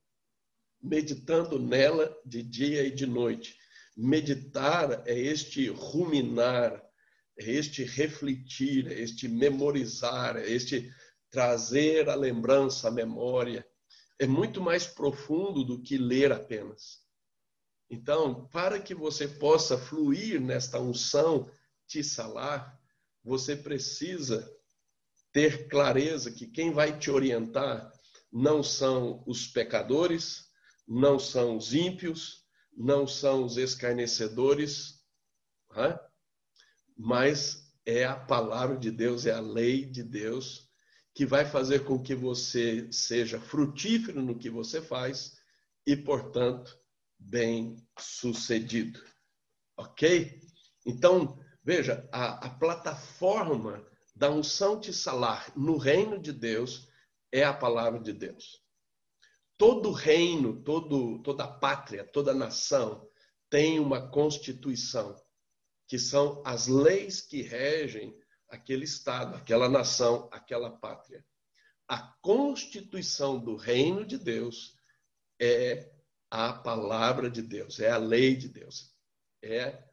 meditando 0.79 1.59
nela 1.59 2.15
de 2.23 2.43
dia 2.43 2.85
e 2.85 2.91
de 2.91 3.07
noite. 3.07 3.57
Meditar 3.97 5.01
é 5.07 5.17
este 5.17 5.67
ruminar, 5.67 6.79
é 7.39 7.49
este 7.49 7.83
refletir, 7.83 8.87
é 8.91 9.01
este 9.01 9.27
memorizar, 9.27 10.37
é 10.37 10.47
este 10.47 10.93
trazer 11.31 12.07
a 12.07 12.15
lembrança, 12.15 12.87
a 12.87 12.91
memória. 12.91 13.67
É 14.19 14.27
muito 14.27 14.61
mais 14.61 14.85
profundo 14.85 15.63
do 15.63 15.81
que 15.81 15.97
ler 15.97 16.31
apenas. 16.31 17.03
Então, 17.89 18.47
para 18.49 18.79
que 18.79 18.93
você 18.93 19.27
possa 19.27 19.75
fluir 19.75 20.39
nesta 20.39 20.79
unção 20.79 21.49
salar, 22.03 22.79
você 23.23 23.55
precisa 23.55 24.54
ter 25.35 25.67
clareza 25.67 26.31
que 26.31 26.47
quem 26.47 26.71
vai 26.71 26.97
te 26.97 27.11
orientar 27.11 27.91
não 28.31 28.63
são 28.63 29.21
os 29.27 29.45
pecadores, 29.45 30.45
não 30.87 31.19
são 31.19 31.57
os 31.57 31.73
ímpios, 31.73 32.45
não 32.73 33.05
são 33.05 33.43
os 33.43 33.57
escarnecedores, 33.57 35.03
mas 36.97 37.69
é 37.85 38.05
a 38.05 38.15
palavra 38.15 38.77
de 38.77 38.89
Deus, 38.89 39.25
é 39.25 39.33
a 39.33 39.41
lei 39.41 39.83
de 39.85 40.03
Deus 40.03 40.69
que 41.13 41.25
vai 41.25 41.43
fazer 41.43 41.83
com 41.83 42.01
que 42.01 42.15
você 42.15 42.89
seja 42.89 43.37
frutífero 43.37 44.21
no 44.21 44.39
que 44.39 44.49
você 44.49 44.81
faz 44.81 45.33
e, 45.85 45.97
portanto, 45.97 46.79
bem 47.19 47.75
sucedido. 47.99 49.03
Ok? 49.75 50.39
Então, 50.85 51.37
veja, 51.61 52.07
a, 52.09 52.47
a 52.47 52.49
plataforma 52.51 53.85
da 54.15 54.29
unção 54.31 54.79
de 54.79 54.93
salar 54.93 55.51
no 55.57 55.77
reino 55.77 56.17
de 56.17 56.31
Deus 56.31 56.87
é 57.31 57.43
a 57.43 57.53
palavra 57.53 57.99
de 57.99 58.13
Deus. 58.13 58.63
Todo 59.57 59.91
reino, 59.91 60.61
todo, 60.63 61.21
toda 61.21 61.47
pátria, 61.47 62.03
toda 62.03 62.33
nação 62.33 63.07
tem 63.49 63.79
uma 63.79 64.09
constituição, 64.09 65.15
que 65.87 65.99
são 65.99 66.41
as 66.45 66.67
leis 66.67 67.21
que 67.21 67.41
regem 67.41 68.17
aquele 68.49 68.85
estado, 68.85 69.35
aquela 69.35 69.69
nação, 69.69 70.29
aquela 70.31 70.69
pátria. 70.69 71.25
A 71.87 72.01
constituição 72.21 73.37
do 73.37 73.55
reino 73.55 74.05
de 74.05 74.17
Deus 74.17 74.75
é 75.39 75.91
a 76.29 76.53
palavra 76.53 77.29
de 77.29 77.41
Deus, 77.41 77.79
é 77.79 77.91
a 77.91 77.97
lei 77.97 78.35
de 78.35 78.49
Deus, 78.49 78.93
é 79.43 79.83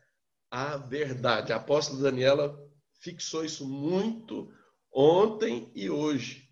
a 0.50 0.76
verdade. 0.76 1.52
A 1.52 1.56
apóstola 1.56 2.02
Daniela 2.02 2.61
fixou 3.02 3.44
isso 3.44 3.68
muito 3.68 4.50
ontem 4.90 5.70
e 5.74 5.90
hoje. 5.90 6.48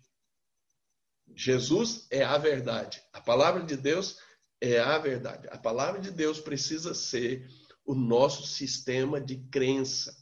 Jesus 1.33 2.07
é 2.11 2.23
a 2.23 2.37
verdade. 2.37 3.01
A 3.13 3.21
palavra 3.21 3.63
de 3.63 3.77
Deus 3.77 4.19
é 4.59 4.77
a 4.79 4.97
verdade. 4.97 5.47
A 5.49 5.57
palavra 5.57 6.01
de 6.01 6.11
Deus 6.11 6.39
precisa 6.39 6.93
ser 6.93 7.49
o 7.85 7.95
nosso 7.95 8.45
sistema 8.45 9.19
de 9.19 9.37
crença, 9.49 10.15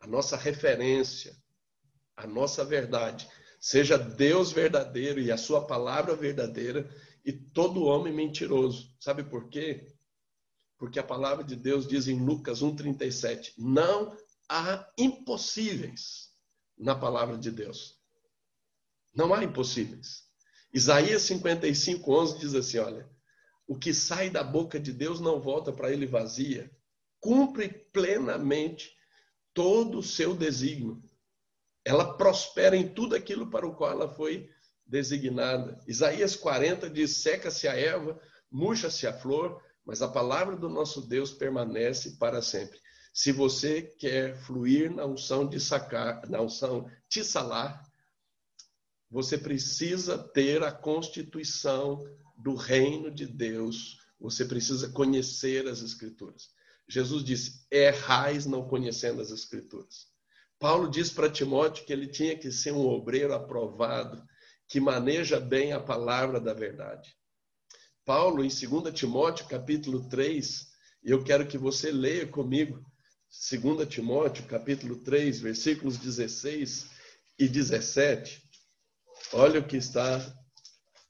a 0.00 0.06
nossa 0.06 0.36
referência, 0.36 1.36
a 2.16 2.26
nossa 2.26 2.64
verdade. 2.64 3.28
Seja 3.60 3.98
Deus 3.98 4.52
verdadeiro 4.52 5.20
e 5.20 5.32
a 5.32 5.36
sua 5.36 5.66
palavra 5.66 6.14
verdadeira 6.14 6.88
e 7.24 7.32
todo 7.32 7.84
homem 7.84 8.12
mentiroso. 8.12 8.94
Sabe 9.00 9.24
por 9.24 9.48
quê? 9.48 9.94
Porque 10.78 10.98
a 10.98 11.04
palavra 11.04 11.44
de 11.44 11.56
Deus 11.56 11.86
diz 11.86 12.08
em 12.08 12.24
Lucas 12.24 12.62
1,37: 12.62 13.54
não 13.58 14.16
há 14.52 14.86
impossíveis 14.98 16.30
na 16.78 16.94
palavra 16.94 17.38
de 17.38 17.50
Deus. 17.50 17.98
Não 19.14 19.32
há 19.32 19.42
impossíveis. 19.42 20.24
Isaías 20.72 21.22
55, 21.22 22.12
11 22.12 22.38
diz 22.38 22.54
assim: 22.54 22.78
olha, 22.78 23.08
o 23.66 23.78
que 23.78 23.94
sai 23.94 24.28
da 24.28 24.44
boca 24.44 24.78
de 24.78 24.92
Deus 24.92 25.20
não 25.20 25.40
volta 25.40 25.72
para 25.72 25.90
ele 25.90 26.06
vazia, 26.06 26.70
cumpre 27.18 27.68
plenamente 27.92 28.94
todo 29.54 29.98
o 29.98 30.02
seu 30.02 30.34
desígnio. 30.34 31.02
Ela 31.84 32.16
prospera 32.16 32.76
em 32.76 32.88
tudo 32.92 33.14
aquilo 33.14 33.50
para 33.50 33.66
o 33.66 33.74
qual 33.74 33.92
ela 33.92 34.14
foi 34.14 34.50
designada. 34.86 35.80
Isaías 35.86 36.36
40 36.36 36.90
diz: 36.90 37.16
seca-se 37.22 37.66
a 37.66 37.74
erva, 37.74 38.20
murcha-se 38.50 39.06
a 39.06 39.12
flor, 39.12 39.62
mas 39.84 40.02
a 40.02 40.08
palavra 40.08 40.56
do 40.56 40.68
nosso 40.68 41.00
Deus 41.08 41.32
permanece 41.32 42.16
para 42.18 42.42
sempre. 42.42 42.78
Se 43.12 43.30
você 43.30 43.82
quer 43.82 44.34
fluir 44.34 44.90
na 44.90 45.04
unção 45.04 45.46
de 45.46 45.60
sacar, 45.60 46.26
na 46.30 46.40
unção 46.40 46.90
salar, 47.22 47.86
você 49.10 49.36
precisa 49.36 50.16
ter 50.16 50.62
a 50.62 50.72
constituição 50.72 52.02
do 52.38 52.54
reino 52.54 53.10
de 53.10 53.26
Deus. 53.26 53.98
Você 54.18 54.46
precisa 54.46 54.88
conhecer 54.88 55.68
as 55.68 55.82
escrituras. 55.82 56.48
Jesus 56.88 57.22
disse: 57.22 57.66
errais 57.70 58.46
não 58.46 58.66
conhecendo 58.66 59.20
as 59.20 59.30
escrituras. 59.30 60.10
Paulo 60.58 60.88
diz 60.88 61.10
para 61.10 61.28
Timóteo 61.28 61.84
que 61.84 61.92
ele 61.92 62.06
tinha 62.06 62.38
que 62.38 62.50
ser 62.50 62.72
um 62.72 62.86
obreiro 62.86 63.34
aprovado, 63.34 64.24
que 64.66 64.80
maneja 64.80 65.38
bem 65.38 65.72
a 65.72 65.80
palavra 65.80 66.40
da 66.40 66.54
verdade. 66.54 67.14
Paulo, 68.06 68.42
em 68.42 68.48
2 68.48 68.94
Timóteo, 68.94 69.46
capítulo 69.48 70.08
3, 70.08 70.68
eu 71.02 71.22
quero 71.22 71.46
que 71.46 71.58
você 71.58 71.92
leia 71.92 72.26
comigo 72.26 72.82
2 73.32 73.88
Timóteo, 73.88 74.44
capítulo 74.44 74.96
3, 74.96 75.40
versículos 75.40 75.96
16 75.96 76.90
e 77.38 77.48
17. 77.48 78.46
Olha 79.32 79.58
o 79.58 79.66
que 79.66 79.78
está 79.78 80.20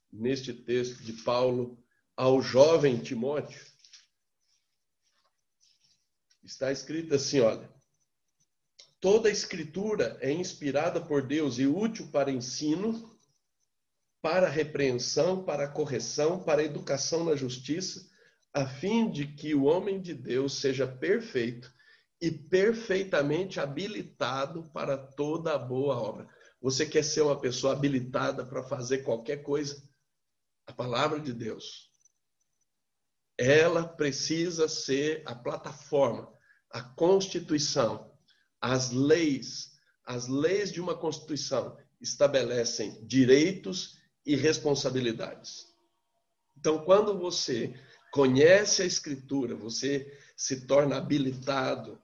neste 0.09 0.53
texto 0.53 1.03
de 1.03 1.11
Paulo 1.23 1.77
ao 2.15 2.41
jovem 2.41 2.97
Timóteo. 2.97 3.59
Está 6.41 6.71
escrito 6.71 7.13
assim, 7.13 7.41
olha: 7.41 7.69
Toda 9.01 9.27
a 9.27 9.31
escritura 9.31 10.17
é 10.21 10.31
inspirada 10.31 11.01
por 11.01 11.27
Deus 11.27 11.59
e 11.59 11.67
útil 11.67 12.09
para 12.09 12.31
ensino, 12.31 13.19
para 14.21 14.47
repreensão, 14.47 15.43
para 15.43 15.67
correção, 15.67 16.41
para 16.41 16.63
educação 16.63 17.25
na 17.25 17.35
justiça, 17.35 18.09
a 18.53 18.65
fim 18.65 19.11
de 19.11 19.27
que 19.27 19.53
o 19.53 19.65
homem 19.65 20.01
de 20.01 20.13
Deus 20.13 20.53
seja 20.53 20.87
perfeito 20.87 21.69
e 22.23 22.31
perfeitamente 22.31 23.59
habilitado 23.59 24.63
para 24.71 24.97
toda 24.97 25.57
boa 25.57 25.97
obra. 25.97 26.25
Você 26.61 26.85
quer 26.85 27.03
ser 27.03 27.19
uma 27.19 27.37
pessoa 27.37 27.73
habilitada 27.73 28.45
para 28.45 28.63
fazer 28.63 28.99
qualquer 28.99 29.43
coisa? 29.43 29.83
A 30.65 30.71
palavra 30.71 31.19
de 31.19 31.33
Deus. 31.33 31.91
Ela 33.37 33.85
precisa 33.85 34.69
ser 34.69 35.21
a 35.25 35.35
plataforma, 35.35 36.33
a 36.69 36.81
constituição, 36.81 38.09
as 38.61 38.89
leis. 38.91 39.73
As 40.05 40.29
leis 40.29 40.71
de 40.71 40.79
uma 40.79 40.95
constituição 40.95 41.77
estabelecem 41.99 43.05
direitos 43.05 43.97
e 44.25 44.33
responsabilidades. 44.37 45.75
Então, 46.57 46.85
quando 46.85 47.19
você 47.19 47.77
conhece 48.13 48.81
a 48.81 48.85
Escritura, 48.85 49.57
você 49.57 50.09
se 50.37 50.65
torna 50.65 50.95
habilitado 50.95 52.01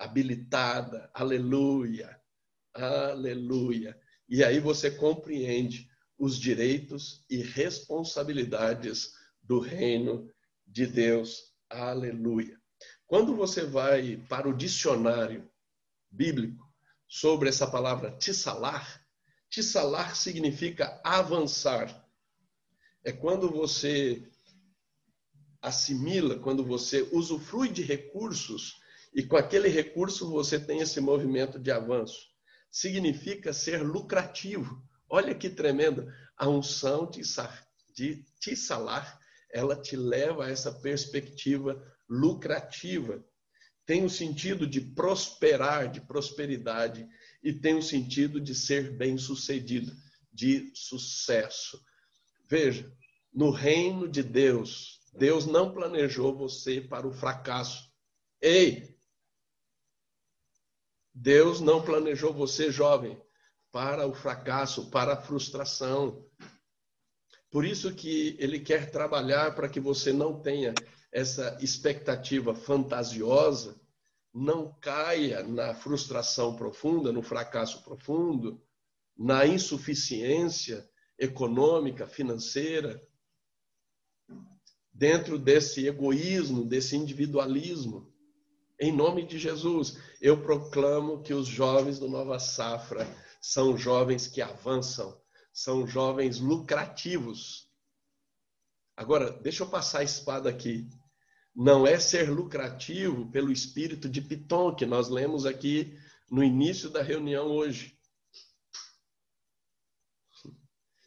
habilitada, 0.00 1.10
aleluia, 1.12 2.18
aleluia. 2.72 4.00
E 4.26 4.42
aí 4.42 4.58
você 4.58 4.90
compreende 4.90 5.90
os 6.18 6.38
direitos 6.38 7.22
e 7.28 7.42
responsabilidades 7.42 9.12
do 9.42 9.60
reino 9.60 10.26
de 10.66 10.86
Deus, 10.86 11.54
aleluia. 11.68 12.58
Quando 13.06 13.36
você 13.36 13.66
vai 13.66 14.16
para 14.26 14.48
o 14.48 14.56
dicionário 14.56 15.50
bíblico 16.10 16.66
sobre 17.06 17.50
essa 17.50 17.70
palavra 17.70 18.16
tissalar, 18.16 19.04
tissalar 19.50 20.16
significa 20.16 20.98
avançar. 21.04 22.08
É 23.04 23.12
quando 23.12 23.50
você 23.50 24.26
assimila, 25.60 26.38
quando 26.38 26.64
você 26.64 27.02
usufrui 27.12 27.68
de 27.68 27.82
recursos 27.82 28.79
e 29.12 29.22
com 29.22 29.36
aquele 29.36 29.68
recurso 29.68 30.30
você 30.30 30.58
tem 30.58 30.80
esse 30.80 31.00
movimento 31.00 31.58
de 31.58 31.70
avanço. 31.70 32.28
Significa 32.70 33.52
ser 33.52 33.82
lucrativo. 33.82 34.82
Olha 35.08 35.34
que 35.34 35.50
tremendo. 35.50 36.06
A 36.36 36.48
unção 36.48 37.10
de 37.10 38.24
te 38.38 38.56
salar, 38.56 39.20
ela 39.52 39.74
te 39.74 39.96
leva 39.96 40.44
a 40.44 40.50
essa 40.50 40.72
perspectiva 40.72 41.82
lucrativa. 42.08 43.24
Tem 43.84 44.04
o 44.04 44.10
sentido 44.10 44.66
de 44.66 44.80
prosperar, 44.80 45.90
de 45.90 46.00
prosperidade, 46.00 47.06
e 47.42 47.52
tem 47.52 47.76
o 47.76 47.82
sentido 47.82 48.40
de 48.40 48.54
ser 48.54 48.96
bem-sucedido, 48.96 49.92
de 50.32 50.70
sucesso. 50.74 51.82
Veja, 52.48 52.90
no 53.32 53.50
reino 53.50 54.08
de 54.08 54.22
Deus, 54.22 55.00
Deus 55.12 55.46
não 55.46 55.72
planejou 55.72 56.36
você 56.36 56.80
para 56.80 57.06
o 57.06 57.12
fracasso. 57.12 57.90
Ei, 58.40 58.96
Deus 61.14 61.60
não 61.60 61.82
planejou 61.82 62.32
você, 62.32 62.70
jovem, 62.70 63.20
para 63.72 64.06
o 64.06 64.14
fracasso, 64.14 64.90
para 64.90 65.14
a 65.14 65.20
frustração. 65.20 66.24
Por 67.50 67.64
isso 67.64 67.92
que 67.94 68.36
ele 68.38 68.60
quer 68.60 68.90
trabalhar 68.90 69.54
para 69.54 69.68
que 69.68 69.80
você 69.80 70.12
não 70.12 70.40
tenha 70.40 70.74
essa 71.12 71.58
expectativa 71.60 72.54
fantasiosa, 72.54 73.80
não 74.32 74.72
caia 74.80 75.42
na 75.42 75.74
frustração 75.74 76.54
profunda, 76.54 77.12
no 77.12 77.22
fracasso 77.22 77.82
profundo, 77.82 78.62
na 79.16 79.44
insuficiência 79.46 80.88
econômica, 81.18 82.06
financeira, 82.06 83.04
dentro 84.92 85.38
desse 85.38 85.86
egoísmo, 85.86 86.64
desse 86.64 86.96
individualismo. 86.96 88.09
Em 88.82 88.90
nome 88.90 89.26
de 89.26 89.38
Jesus, 89.38 89.98
eu 90.22 90.42
proclamo 90.42 91.22
que 91.22 91.34
os 91.34 91.46
jovens 91.46 91.98
do 91.98 92.08
Nova 92.08 92.38
Safra 92.38 93.06
são 93.38 93.76
jovens 93.76 94.26
que 94.26 94.40
avançam, 94.40 95.20
são 95.52 95.86
jovens 95.86 96.40
lucrativos. 96.40 97.70
Agora, 98.96 99.30
deixa 99.30 99.64
eu 99.64 99.68
passar 99.68 99.98
a 99.98 100.04
espada 100.04 100.48
aqui. 100.48 100.88
Não 101.54 101.86
é 101.86 101.98
ser 101.98 102.30
lucrativo 102.30 103.30
pelo 103.30 103.52
espírito 103.52 104.08
de 104.08 104.22
Piton, 104.22 104.74
que 104.74 104.86
nós 104.86 105.10
lemos 105.10 105.44
aqui 105.44 105.94
no 106.30 106.42
início 106.42 106.88
da 106.88 107.02
reunião 107.02 107.48
hoje. 107.48 107.98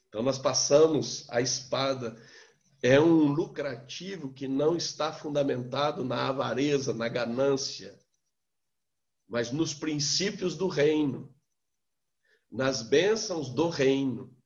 Então, 0.10 0.22
nós 0.22 0.38
passamos 0.38 1.28
a 1.28 1.42
espada. 1.42 2.16
É 2.84 3.00
um 3.00 3.32
lucrativo 3.32 4.32
que 4.32 4.48
não 4.48 4.76
está 4.76 5.12
fundamentado 5.12 6.04
na 6.04 6.28
avareza, 6.28 6.94
na 6.94 7.08
ganância, 7.08 7.98
mas 9.28 9.52
nos 9.52 9.74
princípios 9.74 10.56
do 10.56 10.68
reino, 10.68 11.34
nas 12.52 12.84
bênçãos 12.84 13.50
do 13.50 13.70
reino, 13.70 14.38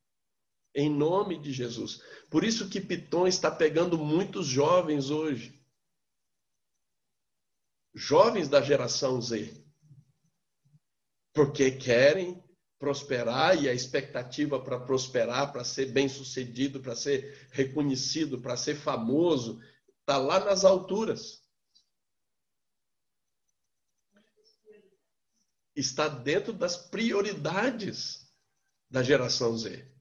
em 0.73 0.89
nome 0.89 1.37
de 1.41 1.51
Jesus. 1.51 1.99
Por 2.29 2.43
isso 2.43 2.69
que 2.69 2.79
Piton 2.79 3.27
está 3.27 3.49
pegando 3.49 3.97
muitos 3.97 4.45
jovens 4.45 5.09
hoje. 5.09 5.59
Jovens 7.95 8.47
da 8.47 8.61
geração 8.61 9.19
Z 9.19 9.67
porque 11.37 11.69
querem 11.69 12.43
prosperar 12.79 13.61
e 13.61 13.67
a 13.67 13.73
expectativa 13.73 14.59
para 14.63 14.79
prosperar, 14.79 15.51
para 15.51 15.63
ser 15.63 15.87
bem-sucedido, 15.87 16.79
para 16.79 16.95
ser 16.95 17.47
reconhecido, 17.51 18.39
para 18.39 18.55
ser 18.55 18.75
famoso, 18.75 19.61
está 19.99 20.17
lá 20.17 20.39
nas 20.43 20.63
alturas. 20.63 21.43
Está 25.75 26.07
dentro 26.07 26.53
das 26.53 26.77
prioridades 26.77 28.31
da 28.89 29.03
geração 29.03 29.57
Z. 29.57 29.91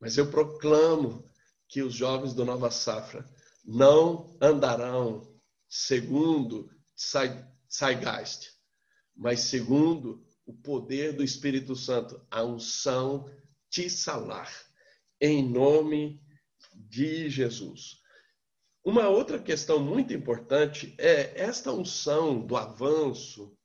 Mas 0.00 0.18
eu 0.18 0.30
proclamo 0.30 1.30
que 1.68 1.82
os 1.82 1.94
jovens 1.94 2.34
do 2.34 2.44
Nova 2.44 2.70
Safra 2.70 3.24
não 3.64 4.36
andarão 4.40 5.34
segundo 5.68 6.70
Zeitgeist, 6.96 8.52
mas 9.16 9.40
segundo 9.40 10.23
o 10.46 10.52
poder 10.52 11.12
do 11.12 11.22
Espírito 11.22 11.74
Santo, 11.74 12.24
a 12.30 12.42
unção 12.42 13.30
te 13.70 13.88
salar, 13.88 14.52
em 15.20 15.48
nome 15.48 16.20
de 16.74 17.28
Jesus. 17.28 18.00
Uma 18.84 19.08
outra 19.08 19.38
questão 19.38 19.80
muito 19.80 20.12
importante 20.12 20.94
é 20.98 21.40
esta 21.40 21.72
unção 21.72 22.44
do 22.44 22.56
avanço, 22.56 23.56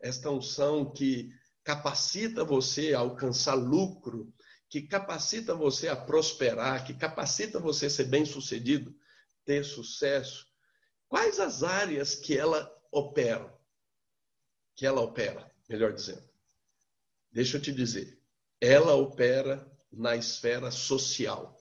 esta 0.00 0.30
unção 0.30 0.90
que 0.90 1.30
capacita 1.62 2.44
você 2.44 2.94
a 2.94 3.00
alcançar 3.00 3.54
lucro, 3.54 4.32
que 4.68 4.82
capacita 4.82 5.54
você 5.54 5.88
a 5.88 5.96
prosperar, 5.96 6.86
que 6.86 6.94
capacita 6.94 7.60
você 7.60 7.86
a 7.86 7.90
ser 7.90 8.04
bem-sucedido, 8.04 8.94
ter 9.44 9.64
sucesso. 9.64 10.46
Quais 11.08 11.38
as 11.38 11.62
áreas 11.62 12.14
que 12.14 12.36
ela 12.36 12.72
opera? 12.90 13.52
que 14.74 14.86
ela 14.86 15.00
opera, 15.00 15.51
melhor 15.68 15.92
dizendo. 15.92 16.22
Deixa 17.30 17.56
eu 17.56 17.62
te 17.62 17.72
dizer, 17.72 18.20
ela 18.60 18.94
opera 18.94 19.66
na 19.90 20.16
esfera 20.16 20.70
social. 20.70 21.58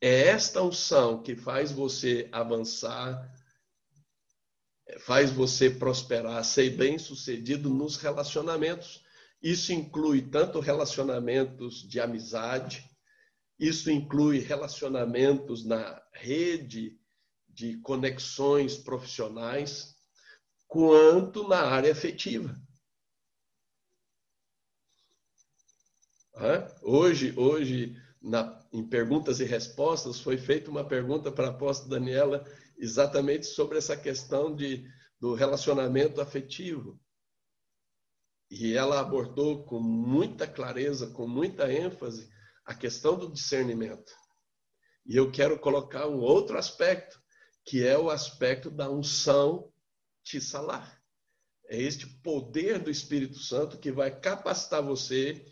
É 0.00 0.28
esta 0.28 0.62
unção 0.62 1.22
que 1.22 1.34
faz 1.34 1.72
você 1.72 2.28
avançar, 2.32 3.32
faz 5.00 5.30
você 5.30 5.70
prosperar, 5.70 6.44
ser 6.44 6.70
bem-sucedido 6.70 7.70
nos 7.70 7.96
relacionamentos. 7.96 9.04
Isso 9.42 9.72
inclui 9.72 10.22
tanto 10.22 10.60
relacionamentos 10.60 11.86
de 11.88 12.00
amizade, 12.00 12.84
isso 13.58 13.90
inclui 13.90 14.38
relacionamentos 14.38 15.64
na 15.64 16.02
rede 16.12 16.98
de 17.48 17.78
conexões 17.78 18.76
profissionais, 18.76 19.96
quanto 20.66 21.48
na 21.48 21.62
área 21.62 21.92
afetiva. 21.92 22.54
Hoje, 26.82 27.32
hoje 27.36 27.96
na, 28.20 28.62
em 28.72 28.86
perguntas 28.86 29.40
e 29.40 29.44
respostas, 29.44 30.20
foi 30.20 30.36
feita 30.36 30.70
uma 30.70 30.84
pergunta 30.84 31.32
para 31.32 31.46
a 31.46 31.50
apóstola 31.50 31.98
Daniela 31.98 32.44
exatamente 32.76 33.46
sobre 33.46 33.78
essa 33.78 33.96
questão 33.96 34.54
de, 34.54 34.86
do 35.18 35.34
relacionamento 35.34 36.20
afetivo. 36.20 37.00
E 38.50 38.74
ela 38.74 39.00
abordou 39.00 39.64
com 39.64 39.80
muita 39.80 40.46
clareza, 40.46 41.08
com 41.08 41.26
muita 41.26 41.72
ênfase, 41.72 42.28
a 42.64 42.74
questão 42.74 43.16
do 43.18 43.32
discernimento. 43.32 44.12
E 45.06 45.16
eu 45.16 45.30
quero 45.30 45.58
colocar 45.58 46.06
um 46.06 46.20
outro 46.20 46.58
aspecto, 46.58 47.18
que 47.64 47.84
é 47.84 47.96
o 47.96 48.10
aspecto 48.10 48.70
da 48.70 48.90
unção 48.90 49.72
salar. 50.40 51.00
É 51.68 51.80
este 51.80 52.06
poder 52.20 52.80
do 52.80 52.90
Espírito 52.90 53.38
Santo 53.38 53.78
que 53.78 53.92
vai 53.92 54.10
capacitar 54.20 54.82
você 54.82 55.44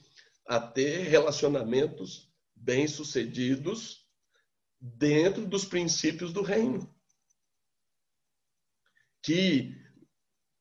a 0.46 0.60
ter 0.60 1.08
relacionamentos 1.08 2.32
bem-sucedidos 2.54 4.06
dentro 4.80 5.46
dos 5.46 5.64
princípios 5.64 6.32
do 6.32 6.42
reino. 6.42 6.94
Que 9.22 9.74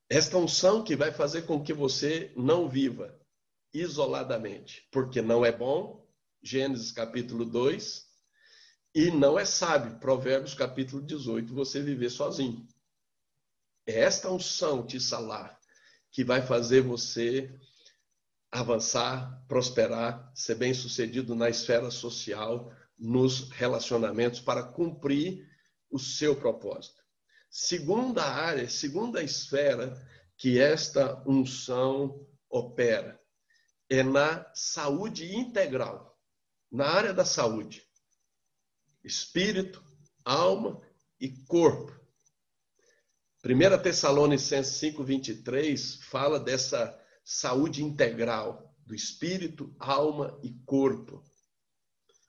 esta 0.09 0.37
unção 0.37 0.83
que 0.83 0.95
vai 0.95 1.11
fazer 1.11 1.43
com 1.43 1.63
que 1.63 1.73
você 1.73 2.31
não 2.35 2.69
viva 2.69 3.19
isoladamente, 3.73 4.87
porque 4.91 5.21
não 5.21 5.43
é 5.43 5.51
bom, 5.51 6.07
Gênesis 6.41 6.91
capítulo 6.91 7.45
2, 7.45 8.07
e 8.95 9.09
não 9.09 9.39
é 9.39 9.45
sábio, 9.45 9.99
Provérbios 9.99 10.53
capítulo 10.53 11.01
18, 11.01 11.53
você 11.53 11.81
viver 11.81 12.09
sozinho. 12.09 12.67
É 13.87 14.01
esta 14.01 14.29
unção 14.29 14.85
salar 14.99 15.59
que 16.11 16.23
vai 16.23 16.41
fazer 16.41 16.81
você 16.81 17.51
avançar, 18.53 19.43
prosperar, 19.47 20.31
ser 20.35 20.53
bem-sucedido 20.55 21.33
na 21.33 21.49
esfera 21.49 21.89
social, 21.89 22.71
nos 22.97 23.49
relacionamentos, 23.49 24.39
para 24.39 24.61
cumprir 24.61 25.49
o 25.89 25.97
seu 25.97 26.35
propósito. 26.35 27.01
Segunda 27.49 28.23
área, 28.23 28.69
segunda 28.69 29.23
esfera 29.23 29.99
que 30.37 30.59
esta 30.59 31.23
unção 31.27 32.27
opera 32.47 33.19
é 33.89 34.03
na 34.03 34.45
saúde 34.53 35.35
integral, 35.35 36.15
na 36.71 36.85
área 36.85 37.13
da 37.13 37.25
saúde. 37.25 37.83
Espírito, 39.03 39.83
alma 40.23 40.79
e 41.19 41.29
corpo. 41.45 41.91
1 43.43 43.81
Tessalonicenses 43.81 44.75
5, 44.77 45.03
23 45.03 45.95
fala 46.03 46.39
dessa 46.39 47.02
saúde 47.23 47.83
integral 47.83 48.75
do 48.85 48.93
espírito, 48.93 49.73
alma 49.79 50.37
e 50.43 50.51
corpo. 50.65 51.23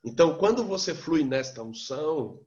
Então, 0.05 0.37
quando 0.39 0.65
você 0.65 0.95
flui 0.95 1.25
nesta 1.25 1.63
unção, 1.63 2.45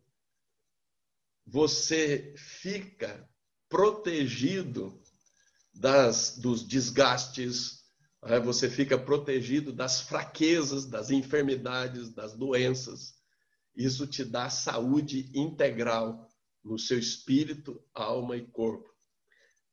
você 1.45 2.33
fica 2.37 3.27
protegido 3.67 5.01
das, 5.73 6.37
dos 6.37 6.65
desgastes, 6.65 7.83
né? 8.23 8.39
você 8.39 8.69
fica 8.69 8.97
protegido 8.97 9.73
das 9.73 10.01
fraquezas, 10.01 10.85
das 10.85 11.09
enfermidades, 11.09 12.13
das 12.13 12.33
doenças. 12.33 13.15
Isso 13.75 14.07
te 14.07 14.23
dá 14.23 14.49
saúde 14.49 15.29
integral 15.33 16.27
no 16.63 16.77
seu 16.77 16.97
espírito, 16.97 17.81
alma 17.93 18.35
e 18.35 18.45
corpo. 18.45 18.89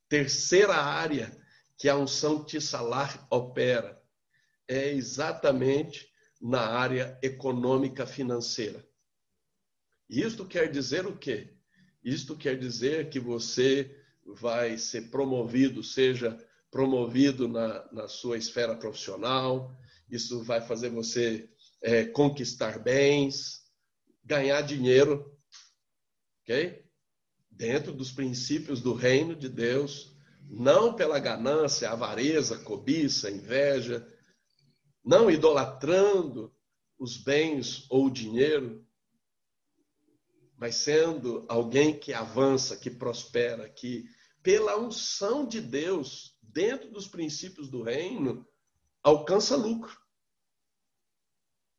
Terceira 0.09 0.77
área 0.77 1.44
que 1.77 1.89
a 1.89 1.97
unção 1.97 2.45
Tissalar 2.45 3.27
opera 3.31 4.01
é 4.69 4.91
exatamente 4.93 6.09
na 6.41 6.61
área 6.61 7.19
econômica 7.23 8.07
financeira. 8.07 8.87
Isto 10.09 10.47
quer 10.47 10.71
dizer 10.71 11.07
o 11.07 11.17
quê? 11.17 11.55
Isto 12.03 12.37
quer 12.37 12.59
dizer 12.59 13.09
que 13.09 13.19
você 13.19 13.95
vai 14.27 14.77
ser 14.79 15.11
promovido, 15.11 15.83
seja 15.83 16.39
promovido 16.71 17.49
na, 17.49 17.91
na 17.93 18.09
sua 18.09 18.37
esfera 18.37 18.77
profissional, 18.77 19.77
isso 20.11 20.43
vai 20.43 20.61
fazer 20.61 20.91
você 20.91 21.49
é, 21.81 22.05
conquistar 22.05 22.79
bens, 22.79 23.63
ganhar 24.25 24.61
dinheiro, 24.63 25.39
ok? 26.43 26.85
dentro 27.57 27.93
dos 27.93 28.11
princípios 28.11 28.81
do 28.81 28.95
reino 28.95 29.35
de 29.35 29.49
Deus, 29.49 30.14
não 30.49 30.95
pela 30.95 31.19
ganância, 31.19 31.91
avareza, 31.91 32.59
cobiça, 32.59 33.31
inveja, 33.31 34.07
não 35.05 35.31
idolatrando 35.31 36.55
os 36.99 37.17
bens 37.17 37.87
ou 37.91 38.07
o 38.07 38.11
dinheiro, 38.11 38.87
mas 40.57 40.77
sendo 40.77 41.45
alguém 41.49 41.99
que 41.99 42.13
avança, 42.13 42.77
que 42.77 42.91
prospera, 42.91 43.69
que 43.69 44.05
pela 44.43 44.79
unção 44.79 45.47
de 45.47 45.61
Deus 45.61 46.39
dentro 46.43 46.91
dos 46.91 47.09
princípios 47.09 47.69
do 47.69 47.83
reino, 47.83 48.47
alcança 49.03 49.57
lucro. 49.57 49.99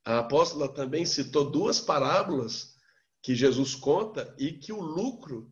A 0.04 0.20
apóstola 0.20 0.72
também 0.72 1.06
citou 1.06 1.50
duas 1.50 1.80
parábolas 1.80 2.76
que 3.22 3.34
Jesus 3.34 3.74
conta 3.74 4.36
e 4.38 4.52
que 4.54 4.72
o 4.72 4.82
lucro 4.82 5.52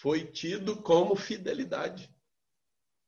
foi 0.00 0.24
tido 0.24 0.80
como 0.80 1.14
fidelidade. 1.14 2.10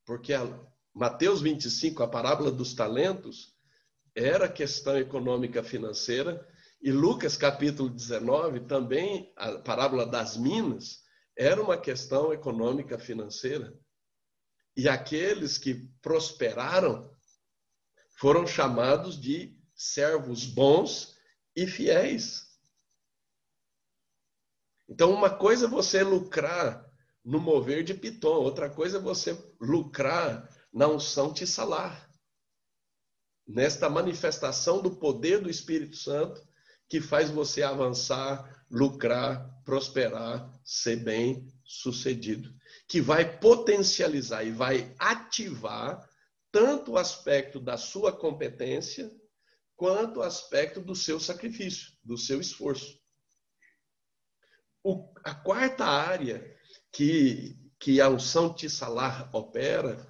Porque 0.05 0.35
a 0.35 0.47
Mateus 0.95 1.41
25, 1.41 2.03
a 2.03 2.09
parábola 2.09 2.51
dos 2.51 2.75
talentos, 2.75 3.55
era 4.15 4.49
questão 4.49 4.97
econômica 4.97 5.63
financeira, 5.63 6.47
e 6.81 6.93
Lucas 6.93 7.37
capítulo 7.37 7.89
19, 7.89 8.61
também 8.61 9.33
a 9.37 9.59
parábola 9.59 10.07
das 10.07 10.37
minas, 10.37 11.03
era 11.37 11.61
uma 11.61 11.77
questão 11.77 12.33
econômica 12.33 12.99
financeira. 12.99 13.77
E 14.77 14.89
aqueles 14.89 15.57
que 15.57 15.89
prosperaram 16.03 17.11
foram 18.19 18.47
chamados 18.47 19.21
de 19.21 19.59
servos 19.75 20.45
bons 20.45 21.17
e 21.57 21.67
fiéis. 21.67 22.45
Então, 24.89 25.11
uma 25.11 25.31
coisa 25.31 25.67
é 25.67 25.69
você 25.69 26.03
lucrar 26.03 26.84
no 27.25 27.41
mover 27.41 27.83
de 27.83 27.95
Piton, 27.95 28.35
outra 28.35 28.69
coisa 28.69 28.99
é 28.99 29.01
você 29.01 29.37
lucrar 29.61 30.49
na 30.73 30.87
unção 30.87 31.33
Tissalar. 31.33 32.11
Nesta 33.47 33.89
manifestação 33.89 34.83
do 34.83 34.97
poder 34.97 35.41
do 35.41 35.49
Espírito 35.49 35.97
Santo 35.97 36.47
que 36.89 37.01
faz 37.01 37.31
você 37.31 37.63
avançar, 37.63 38.65
lucrar, 38.71 39.63
prosperar, 39.65 40.53
ser 40.63 40.97
bem 40.97 41.51
sucedido, 41.65 42.55
que 42.87 43.01
vai 43.01 43.39
potencializar 43.39 44.45
e 44.45 44.51
vai 44.51 44.95
ativar 44.99 46.07
tanto 46.53 46.93
o 46.93 46.99
aspecto 46.99 47.59
da 47.59 47.77
sua 47.77 48.13
competência 48.13 49.11
quanto 49.75 50.21
o 50.21 50.23
aspecto 50.23 50.81
do 50.81 50.95
seu 50.95 51.19
sacrifício, 51.19 51.93
do 52.03 52.17
seu 52.17 52.41
esforço. 52.41 53.01
O, 54.83 55.13
a 55.25 55.35
quarta 55.35 55.85
área 55.85 56.54
que, 56.95 57.59
que 57.79 58.01
a 58.01 58.09
unção 58.09 58.55
Tissalar 58.55 59.29
opera 59.35 60.09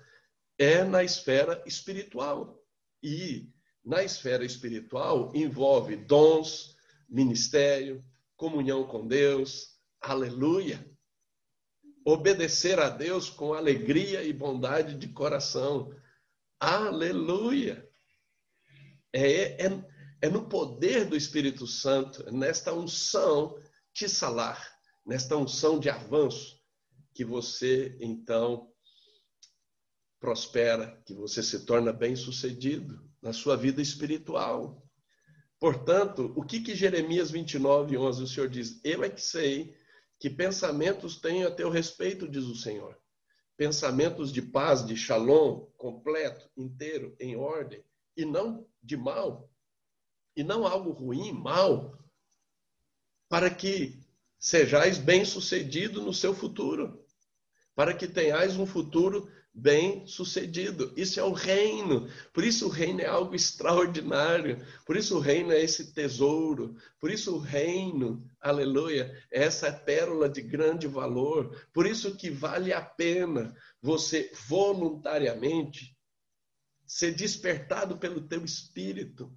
é 0.59 0.85
na 0.85 1.03
esfera 1.03 1.63
espiritual. 1.67 2.63
E 3.03 3.51
na 3.83 4.05
esfera 4.05 4.45
espiritual 4.45 5.33
envolve 5.35 5.97
dons, 5.97 6.77
ministério, 7.09 8.05
comunhão 8.37 8.87
com 8.87 9.07
Deus, 9.07 9.79
aleluia. 10.01 10.87
Obedecer 12.05 12.79
a 12.79 12.91
Deus 12.91 13.31
com 13.31 13.55
alegria 13.55 14.23
e 14.23 14.33
bondade 14.33 14.95
de 14.95 15.09
coração, 15.09 15.91
aleluia. 16.61 17.89
É, 19.11 19.67
é, 19.67 19.85
é 20.21 20.29
no 20.29 20.49
poder 20.49 21.07
do 21.07 21.17
Espírito 21.17 21.67
Santo, 21.67 22.31
nesta 22.31 22.75
unção 22.75 23.59
te 23.93 24.07
salar, 24.07 24.79
nesta 25.07 25.35
unção 25.37 25.79
de 25.79 25.89
avanço, 25.89 26.63
que 27.15 27.25
você 27.25 27.97
então 28.01 28.71
prospera, 30.19 31.01
que 31.07 31.15
você 31.15 31.43
se 31.43 31.65
torna 31.65 31.93
bem-sucedido 31.93 33.09
na 33.23 33.33
sua 33.33 33.57
vida 33.57 33.81
espiritual. 33.81 34.83
Portanto, 35.61 36.33
o 36.37 36.43
que 36.43 36.61
que 36.61 36.75
Jeremias 36.75 37.31
29, 37.31 37.97
11, 37.97 38.23
o 38.23 38.27
Senhor 38.27 38.49
diz? 38.49 38.81
Eu 38.83 39.05
é 39.05 39.09
que 39.09 39.21
sei 39.21 39.77
que 40.19 40.29
pensamentos 40.29 41.21
tenho 41.21 41.47
a 41.47 41.51
teu 41.51 41.71
respeito, 41.71 42.29
diz 42.29 42.45
o 42.45 42.57
Senhor. 42.57 42.99
Pensamentos 43.57 44.33
de 44.33 44.43
paz, 44.43 44.85
de 44.85 44.97
shalom, 44.97 45.67
completo, 45.77 46.51
inteiro, 46.57 47.15
em 47.21 47.37
ordem, 47.37 47.85
e 48.17 48.25
não 48.25 48.67
de 48.83 48.97
mal, 48.97 49.51
e 50.35 50.43
não 50.43 50.67
algo 50.67 50.91
ruim, 50.91 51.33
mal, 51.33 51.97
para 53.29 53.51
que 53.51 54.03
sejais 54.39 54.99
bem-sucedido 54.99 56.03
no 56.03 56.13
seu 56.13 56.35
futuro, 56.35 57.04
para 57.75 57.95
que 57.95 58.07
tenhais 58.07 58.57
um 58.57 58.67
futuro 58.67 59.29
bem-sucedido. 59.55 60.93
Isso 60.97 61.21
é 61.21 61.23
o 61.23 61.33
reino. 61.33 62.09
Por 62.33 62.45
isso 62.45 62.67
o 62.67 62.71
reino 62.71 63.01
é 63.01 63.07
algo 63.07 63.35
extraordinário. 63.35 64.65
Por 64.85 64.97
isso 64.97 65.17
o 65.17 65.21
reino 65.21 65.53
é 65.53 65.63
esse 65.63 65.93
tesouro. 65.93 66.77
Por 67.01 67.11
isso 67.11 67.37
o 67.37 67.39
reino, 67.39 68.29
aleluia, 68.41 69.17
é 69.31 69.45
essa 69.45 69.73
pérola 69.73 70.29
de 70.29 70.43
grande 70.43 70.89
valor. 70.89 71.57
Por 71.73 71.87
isso 71.87 72.17
que 72.17 72.31
vale 72.31 72.73
a 72.73 72.83
pena 72.83 73.55
você 73.81 74.33
voluntariamente 74.49 75.97
ser 76.85 77.13
despertado 77.13 77.97
pelo 77.97 78.27
teu 78.27 78.45
espírito 78.45 79.33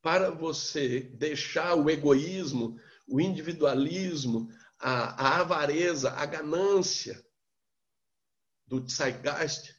para 0.00 0.30
você 0.30 1.00
deixar 1.14 1.74
o 1.74 1.88
egoísmo, 1.88 2.76
o 3.06 3.20
individualismo, 3.20 4.48
a, 4.78 5.26
a 5.26 5.40
avareza, 5.40 6.10
a 6.10 6.26
ganância 6.26 7.22
do 8.80 8.88
Zeitgeist, 8.88 9.76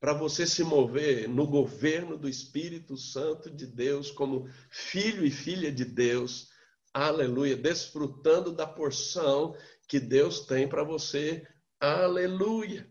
para 0.00 0.14
você 0.14 0.46
se 0.46 0.64
mover 0.64 1.28
no 1.28 1.46
governo 1.46 2.16
do 2.16 2.26
Espírito 2.26 2.96
Santo 2.96 3.50
de 3.50 3.66
Deus, 3.66 4.10
como 4.10 4.48
filho 4.70 5.22
e 5.22 5.30
filha 5.30 5.70
de 5.70 5.84
Deus, 5.84 6.48
aleluia, 6.94 7.54
desfrutando 7.54 8.52
da 8.52 8.66
porção 8.66 9.54
que 9.86 10.00
Deus 10.00 10.46
tem 10.46 10.66
para 10.66 10.82
você, 10.82 11.46
aleluia, 11.78 12.90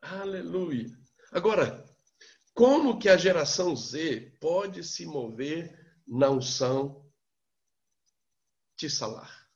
aleluia. 0.00 0.98
Agora, 1.30 1.84
como 2.54 2.98
que 2.98 3.08
a 3.10 3.18
geração 3.18 3.76
Z 3.76 4.34
pode 4.40 4.82
se 4.82 5.04
mover 5.04 5.78
na 6.06 6.30
unção 6.30 7.06
Tissalar. 8.76 9.46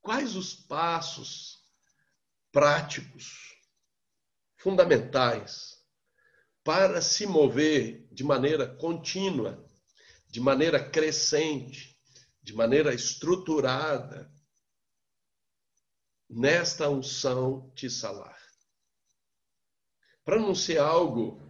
Quais 0.00 0.36
os 0.36 0.54
passos 0.54 1.61
práticos, 2.52 3.56
fundamentais, 4.56 5.82
para 6.62 7.02
se 7.02 7.26
mover 7.26 8.06
de 8.12 8.22
maneira 8.22 8.68
contínua, 8.76 9.66
de 10.28 10.40
maneira 10.40 10.88
crescente, 10.88 11.98
de 12.42 12.54
maneira 12.54 12.94
estruturada 12.94 14.32
nesta 16.28 16.88
unção 16.88 17.72
Tissalar? 17.74 18.38
Para 20.24 20.38
não 20.38 20.54
ser 20.54 20.78
algo 20.78 21.40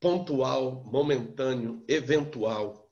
pontual, 0.00 0.84
momentâneo, 0.84 1.84
eventual, 1.86 2.90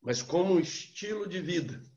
mas 0.00 0.20
como 0.20 0.54
um 0.54 0.60
estilo 0.60 1.28
de 1.28 1.40
vida. 1.40 1.87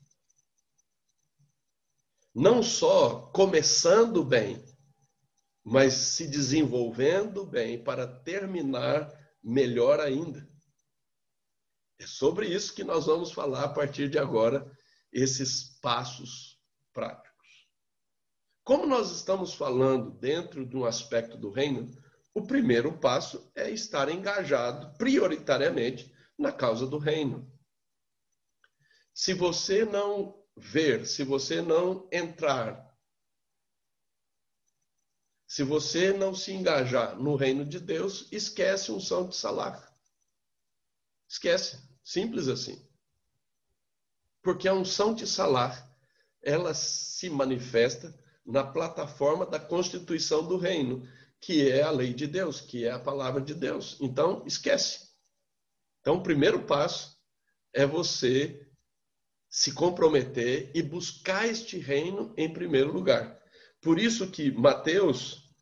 Não 2.34 2.64
só 2.64 3.30
começando 3.34 4.24
bem, 4.24 4.64
mas 5.64 5.94
se 5.94 6.28
desenvolvendo 6.28 7.46
bem 7.46 7.84
para 7.84 8.08
terminar 8.08 9.12
melhor 9.44 10.00
ainda. 10.00 10.50
É 12.00 12.08
sobre 12.08 12.48
isso 12.48 12.74
que 12.74 12.84
nós 12.84 13.06
vamos 13.06 13.32
falar 13.32 13.66
a 13.66 13.70
partir 13.70 14.10
de 14.10 14.18
agora, 14.18 14.66
esses 15.12 15.78
passos 15.82 16.60
práticos. 16.94 17.32
Como 18.64 18.86
nós 18.86 19.12
estamos 19.12 19.54
falando 19.54 20.12
dentro 20.12 20.66
de 20.66 20.76
um 20.78 20.86
aspecto 20.86 21.38
do 21.38 21.52
reino, 21.52 21.92
o 22.34 22.48
primeiro 22.48 22.98
passo 22.98 23.52
é 23.54 23.70
estar 23.70 24.10
engajado 24.10 24.98
prioritariamente 24.98 26.12
na 26.38 26.52
causa 26.52 26.88
do 26.88 26.98
reino. 26.98 27.52
Se 29.14 29.34
você 29.34 29.84
não 29.84 30.41
ver, 30.56 31.06
se 31.06 31.24
você 31.24 31.62
não 31.62 32.08
entrar, 32.12 32.91
se 35.47 35.64
você 35.64 36.14
não 36.14 36.34
se 36.34 36.54
engajar 36.54 37.18
no 37.20 37.36
reino 37.36 37.66
de 37.66 37.80
Deus, 37.80 38.28
esquece 38.32 38.91
unção 38.91 39.28
de 39.28 39.36
salar. 39.36 39.93
Esquece. 41.28 41.82
Simples 42.04 42.47
assim. 42.47 42.86
Porque 44.41 44.68
a 44.68 44.74
unção 44.74 45.14
de 45.14 45.28
salar, 45.28 45.89
ela 46.41 46.74
se 46.74 47.30
manifesta 47.30 48.18
na 48.45 48.64
plataforma 48.64 49.45
da 49.45 49.60
constituição 49.60 50.47
do 50.47 50.58
reino, 50.58 51.08
que 51.39 51.70
é 51.70 51.84
a 51.84 51.91
lei 51.91 52.14
de 52.14 52.28
Deus, 52.28 52.62
que 52.62 52.86
é 52.86 52.91
a 52.91 52.99
palavra 52.99 53.41
de 53.41 53.54
Deus. 53.54 53.97
Então, 53.99 54.43
esquece. 54.45 55.10
Então, 55.99 56.16
o 56.16 56.24
primeiro 56.24 56.66
passo 56.66 57.20
é 57.74 57.86
você 57.86 58.71
se 59.52 59.74
comprometer 59.74 60.72
e 60.74 60.82
buscar 60.82 61.45
este 61.45 61.78
reino 61.78 62.34
em 62.38 62.52
primeiro 62.52 62.89
lugar. 62.89 63.38
Por 63.82 63.99
isso 63.99 64.32
que 64.32 64.49
Mateus, 64.49 65.54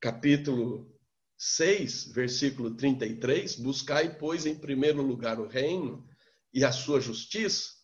capítulo 0.00 0.90
6, 1.36 2.12
versículo 2.12 2.74
33, 2.74 3.56
buscai, 3.56 4.16
pois, 4.16 4.46
em 4.46 4.58
primeiro 4.58 5.02
lugar 5.02 5.38
o 5.38 5.46
reino 5.46 6.08
e 6.54 6.64
a 6.64 6.72
sua 6.72 7.02
justiça, 7.02 7.74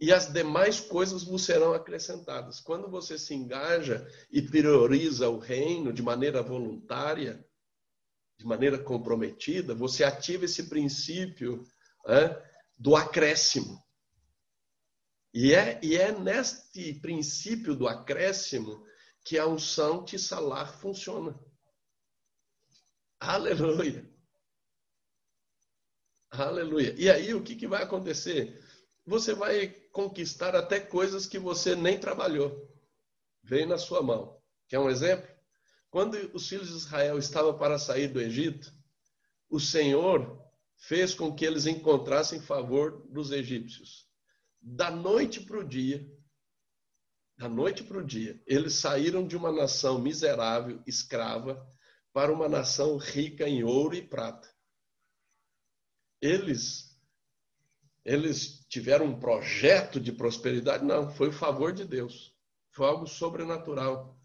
e 0.00 0.12
as 0.12 0.32
demais 0.32 0.80
coisas 0.80 1.22
vos 1.22 1.44
serão 1.44 1.72
acrescentadas. 1.72 2.58
Quando 2.58 2.90
você 2.90 3.16
se 3.16 3.34
engaja 3.34 4.04
e 4.28 4.42
prioriza 4.42 5.28
o 5.28 5.38
reino 5.38 5.92
de 5.92 6.02
maneira 6.02 6.42
voluntária, 6.42 7.46
de 8.36 8.44
maneira 8.44 8.76
comprometida, 8.76 9.72
você 9.72 10.02
ativa 10.02 10.46
esse 10.46 10.64
princípio 10.64 11.64
é, 12.08 12.42
do 12.76 12.96
acréscimo. 12.96 13.80
E 15.32 15.54
é, 15.54 15.80
e 15.82 15.96
é 15.96 16.12
neste 16.12 16.94
princípio 16.94 17.74
do 17.74 17.88
acréscimo 17.88 18.84
que 19.24 19.38
a 19.38 19.46
unção 19.46 20.04
Tissalar 20.04 20.78
funciona. 20.78 21.38
Aleluia. 23.18 24.10
Aleluia. 26.30 26.94
E 26.98 27.08
aí 27.10 27.34
o 27.34 27.42
que, 27.42 27.54
que 27.54 27.66
vai 27.66 27.82
acontecer? 27.82 28.62
Você 29.06 29.34
vai 29.34 29.68
conquistar 29.90 30.54
até 30.54 30.80
coisas 30.80 31.26
que 31.26 31.38
você 31.38 31.74
nem 31.74 31.98
trabalhou. 31.98 32.70
Veio 33.42 33.68
na 33.68 33.78
sua 33.78 34.02
mão. 34.02 34.40
Quer 34.68 34.78
um 34.78 34.90
exemplo? 34.90 35.28
Quando 35.90 36.14
os 36.34 36.48
filhos 36.48 36.68
de 36.68 36.76
Israel 36.76 37.18
estavam 37.18 37.56
para 37.58 37.78
sair 37.78 38.08
do 38.08 38.20
Egito, 38.20 38.72
o 39.48 39.60
Senhor 39.60 40.42
fez 40.76 41.14
com 41.14 41.34
que 41.34 41.44
eles 41.44 41.66
encontrassem 41.66 42.40
favor 42.40 43.06
dos 43.10 43.30
egípcios. 43.30 44.08
Da 44.62 44.90
noite 44.90 45.40
para 45.40 45.58
o 45.58 45.64
dia, 45.64 46.08
da 47.36 47.48
noite 47.48 47.82
para 47.82 47.98
o 47.98 48.06
dia, 48.06 48.40
eles 48.46 48.74
saíram 48.74 49.26
de 49.26 49.36
uma 49.36 49.50
nação 49.50 49.98
miserável, 49.98 50.80
escrava, 50.86 51.66
para 52.12 52.32
uma 52.32 52.48
nação 52.48 52.96
rica 52.96 53.48
em 53.48 53.64
ouro 53.64 53.96
e 53.96 54.06
prata. 54.06 54.48
Eles 56.20 56.92
eles 58.04 58.64
tiveram 58.68 59.06
um 59.06 59.18
projeto 59.18 60.00
de 60.00 60.12
prosperidade? 60.12 60.84
Não, 60.84 61.08
foi 61.10 61.28
o 61.28 61.32
favor 61.32 61.72
de 61.72 61.84
Deus. 61.84 62.34
Foi 62.70 62.86
algo 62.86 63.06
sobrenatural. 63.06 64.20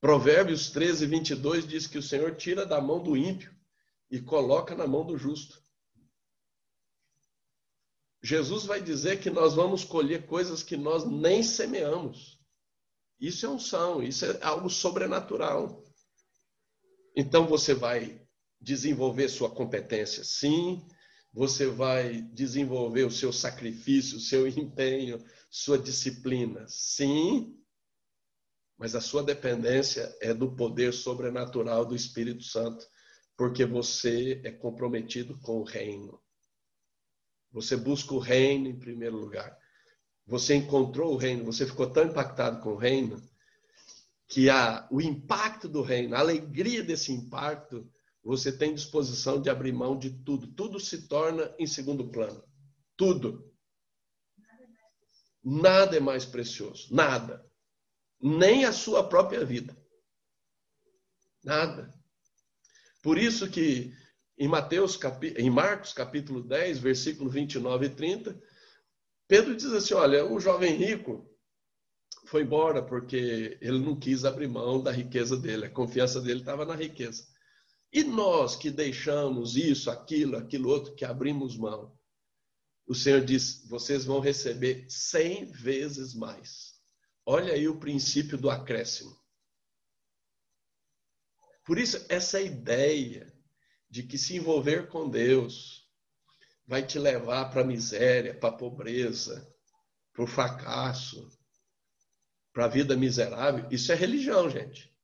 Provérbios 0.00 0.70
13, 0.70 1.06
22 1.06 1.66
diz 1.66 1.86
que 1.86 1.98
o 1.98 2.02
Senhor 2.02 2.36
tira 2.36 2.64
da 2.64 2.80
mão 2.80 3.02
do 3.02 3.16
ímpio 3.16 3.54
e 4.10 4.20
coloca 4.20 4.74
na 4.74 4.86
mão 4.86 5.04
do 5.04 5.16
justo. 5.18 5.62
Jesus 8.26 8.64
vai 8.64 8.82
dizer 8.82 9.20
que 9.20 9.30
nós 9.30 9.54
vamos 9.54 9.84
colher 9.84 10.26
coisas 10.26 10.60
que 10.60 10.76
nós 10.76 11.04
nem 11.04 11.44
semeamos. 11.44 12.40
Isso 13.20 13.46
é 13.46 13.48
unção, 13.48 14.02
isso 14.02 14.24
é 14.24 14.42
algo 14.42 14.68
sobrenatural. 14.68 15.84
Então 17.14 17.46
você 17.46 17.72
vai 17.72 18.20
desenvolver 18.60 19.28
sua 19.28 19.48
competência, 19.48 20.24
sim. 20.24 20.84
Você 21.32 21.68
vai 21.68 22.20
desenvolver 22.20 23.04
o 23.04 23.12
seu 23.12 23.32
sacrifício, 23.32 24.16
o 24.16 24.20
seu 24.20 24.48
empenho, 24.58 25.24
sua 25.48 25.78
disciplina, 25.78 26.66
sim. 26.66 27.56
Mas 28.76 28.96
a 28.96 29.00
sua 29.00 29.22
dependência 29.22 30.12
é 30.20 30.34
do 30.34 30.50
poder 30.56 30.92
sobrenatural 30.92 31.86
do 31.86 31.94
Espírito 31.94 32.42
Santo, 32.42 32.84
porque 33.36 33.64
você 33.64 34.40
é 34.42 34.50
comprometido 34.50 35.38
com 35.38 35.60
o 35.60 35.64
reino. 35.64 36.20
Você 37.52 37.76
busca 37.76 38.14
o 38.14 38.18
reino 38.18 38.68
em 38.68 38.78
primeiro 38.78 39.16
lugar. 39.16 39.56
Você 40.26 40.54
encontrou 40.54 41.14
o 41.14 41.16
reino, 41.16 41.44
você 41.44 41.64
ficou 41.66 41.88
tão 41.88 42.04
impactado 42.04 42.60
com 42.60 42.70
o 42.70 42.76
reino 42.76 43.22
que 44.28 44.50
a, 44.50 44.86
o 44.90 45.00
impacto 45.00 45.68
do 45.68 45.82
reino, 45.82 46.16
a 46.16 46.18
alegria 46.18 46.82
desse 46.82 47.12
impacto, 47.12 47.88
você 48.22 48.50
tem 48.50 48.74
disposição 48.74 49.40
de 49.40 49.48
abrir 49.48 49.72
mão 49.72 49.96
de 49.96 50.10
tudo. 50.10 50.48
Tudo 50.48 50.80
se 50.80 51.06
torna 51.06 51.54
em 51.58 51.66
segundo 51.66 52.08
plano. 52.10 52.42
Tudo. 52.96 53.52
Nada 55.44 55.96
é 55.96 56.00
mais 56.00 56.24
precioso. 56.24 56.92
Nada. 56.92 57.48
Nem 58.20 58.64
a 58.64 58.72
sua 58.72 59.08
própria 59.08 59.44
vida. 59.44 59.76
Nada. 61.44 61.94
Por 63.00 63.16
isso 63.16 63.48
que 63.48 63.94
em 64.38 64.48
Mateus, 64.48 64.98
em 65.36 65.50
Marcos 65.50 65.92
capítulo 65.92 66.42
10, 66.42 66.78
versículo 66.78 67.30
29 67.30 67.86
e 67.86 67.90
30, 67.90 68.42
Pedro 69.26 69.56
diz 69.56 69.72
assim: 69.72 69.94
olha, 69.94 70.24
o 70.24 70.38
jovem 70.38 70.74
rico 70.76 71.28
foi 72.26 72.42
embora 72.42 72.82
porque 72.82 73.58
ele 73.60 73.78
não 73.78 73.98
quis 73.98 74.24
abrir 74.24 74.48
mão 74.48 74.82
da 74.82 74.90
riqueza 74.90 75.36
dele, 75.36 75.66
a 75.66 75.70
confiança 75.70 76.20
dele 76.20 76.40
estava 76.40 76.64
na 76.64 76.74
riqueza. 76.74 77.26
E 77.92 78.04
nós 78.04 78.56
que 78.56 78.70
deixamos 78.70 79.56
isso, 79.56 79.90
aquilo, 79.90 80.36
aquilo 80.36 80.68
outro, 80.68 80.94
que 80.94 81.04
abrimos 81.04 81.56
mão, 81.56 81.96
o 82.86 82.94
Senhor 82.94 83.24
diz: 83.24 83.66
vocês 83.68 84.04
vão 84.04 84.20
receber 84.20 84.86
cem 84.88 85.46
vezes 85.46 86.14
mais. 86.14 86.74
Olha 87.24 87.54
aí 87.54 87.66
o 87.66 87.80
princípio 87.80 88.36
do 88.36 88.50
acréscimo. 88.50 89.16
Por 91.64 91.78
isso, 91.78 92.04
essa 92.08 92.40
ideia 92.40 93.35
de 93.96 94.02
que 94.02 94.18
se 94.18 94.36
envolver 94.36 94.88
com 94.88 95.08
Deus 95.08 95.88
vai 96.66 96.86
te 96.86 96.98
levar 96.98 97.46
para 97.50 97.62
a 97.62 97.64
miséria, 97.64 98.38
para 98.38 98.50
a 98.50 98.56
pobreza, 98.56 99.50
para 100.12 100.22
o 100.22 100.26
fracasso, 100.26 101.26
para 102.52 102.66
a 102.66 102.68
vida 102.68 102.94
miserável, 102.94 103.66
isso 103.70 103.90
é 103.90 103.94
religião, 103.94 104.50
gente. 104.50 104.94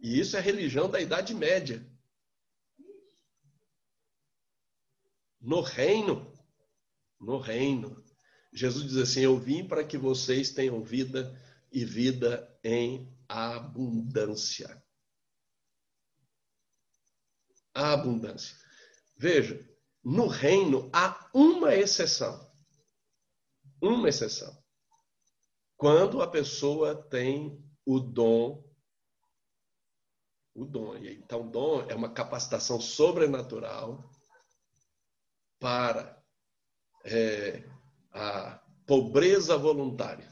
E 0.00 0.18
isso 0.18 0.36
é 0.36 0.40
religião 0.40 0.90
da 0.90 1.00
Idade 1.00 1.32
Média. 1.32 1.88
No 5.40 5.60
reino, 5.60 6.36
no 7.20 7.38
reino, 7.38 8.04
Jesus 8.52 8.84
diz 8.84 8.96
assim: 8.96 9.20
Eu 9.20 9.38
vim 9.38 9.64
para 9.64 9.84
que 9.84 9.96
vocês 9.96 10.50
tenham 10.50 10.82
vida 10.82 11.40
e 11.70 11.84
vida 11.84 12.52
em 12.64 13.16
abundância. 13.28 14.82
A 17.78 17.92
abundância. 17.92 18.56
Veja, 19.16 19.58
no 20.04 20.26
reino 20.26 20.90
há 20.92 21.30
uma 21.32 21.74
exceção. 21.74 22.48
Uma 23.80 24.08
exceção 24.08 24.58
quando 25.78 26.20
a 26.20 26.26
pessoa 26.26 27.00
tem 27.08 27.64
o 27.86 28.00
dom, 28.00 28.68
o 30.52 30.64
dom. 30.64 30.96
Então, 30.96 31.42
o 31.42 31.50
dom 31.50 31.82
é 31.88 31.94
uma 31.94 32.12
capacitação 32.12 32.80
sobrenatural 32.80 34.10
para 35.60 36.20
é, 37.04 37.64
a 38.10 38.60
pobreza 38.86 39.56
voluntária. 39.56 40.28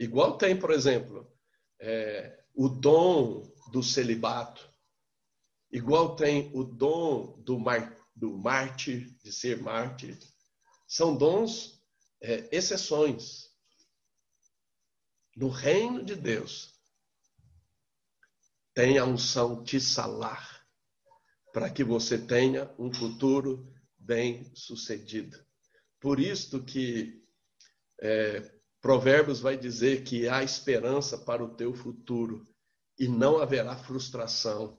Igual 0.00 0.38
tem, 0.38 0.58
por 0.58 0.70
exemplo, 0.70 1.30
é, 1.78 2.42
o 2.54 2.70
dom 2.70 3.42
do 3.70 3.82
celibato, 3.82 4.66
igual 5.76 6.16
tem 6.16 6.50
o 6.54 6.64
dom 6.64 7.38
do, 7.42 7.58
mar, 7.58 7.94
do 8.14 8.36
mártir, 8.36 9.14
de 9.22 9.32
ser 9.32 9.60
mártir. 9.60 10.18
São 10.88 11.16
dons, 11.16 11.82
é, 12.20 12.48
exceções 12.50 13.46
no 15.36 15.50
reino 15.50 16.02
de 16.02 16.16
Deus, 16.16 16.74
tem 18.72 18.96
a 18.96 19.04
unção 19.04 19.62
salar, 19.78 20.66
para 21.52 21.68
que 21.68 21.84
você 21.84 22.16
tenha 22.18 22.74
um 22.78 22.92
futuro 22.92 23.70
bem 23.98 24.50
sucedido. 24.54 25.38
Por 26.00 26.18
isto 26.18 26.62
que 26.62 27.22
é, 28.00 28.50
Provérbios 28.80 29.40
vai 29.40 29.58
dizer 29.58 30.04
que 30.04 30.26
há 30.26 30.42
esperança 30.42 31.18
para 31.18 31.44
o 31.44 31.54
teu 31.54 31.74
futuro 31.74 32.46
e 32.98 33.08
não 33.08 33.38
haverá 33.38 33.76
frustração. 33.76 34.78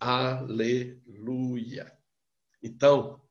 Aleluia. 0.00 1.92
Então, 2.62 3.22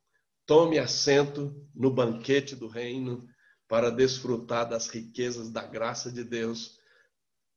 tome 0.45 0.77
assento 0.77 1.67
no 1.73 1.89
banquete 1.89 2.55
do 2.55 2.67
reino 2.67 3.27
para 3.67 3.89
desfrutar 3.89 4.69
das 4.69 4.87
riquezas 4.87 5.49
da 5.49 5.65
graça 5.65 6.11
de 6.11 6.23
Deus 6.23 6.77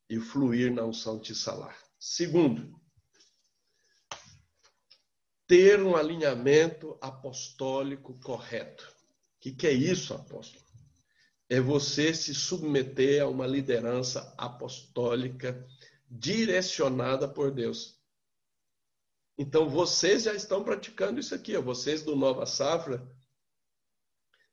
e 0.08 0.18
fluir 0.18 0.72
na 0.72 0.84
unção 0.84 1.18
de 1.18 1.34
salar. 1.34 1.76
Segundo, 1.98 2.74
ter 5.46 5.82
um 5.82 5.94
alinhamento 5.94 6.96
apostólico 6.98 8.18
correto. 8.20 8.84
O 9.36 9.40
que, 9.40 9.52
que 9.52 9.66
é 9.66 9.72
isso, 9.72 10.14
apóstolo? 10.14 10.64
É 11.50 11.60
você 11.60 12.14
se 12.14 12.34
submeter 12.34 13.22
a 13.22 13.28
uma 13.28 13.46
liderança 13.46 14.34
apostólica 14.38 15.66
direcionada 16.08 17.28
por 17.28 17.50
Deus. 17.50 18.01
Então, 19.38 19.68
vocês 19.68 20.24
já 20.24 20.34
estão 20.34 20.62
praticando 20.62 21.18
isso 21.18 21.34
aqui, 21.34 21.56
vocês 21.58 22.02
do 22.02 22.14
Nova 22.14 22.46
Safra 22.46 23.06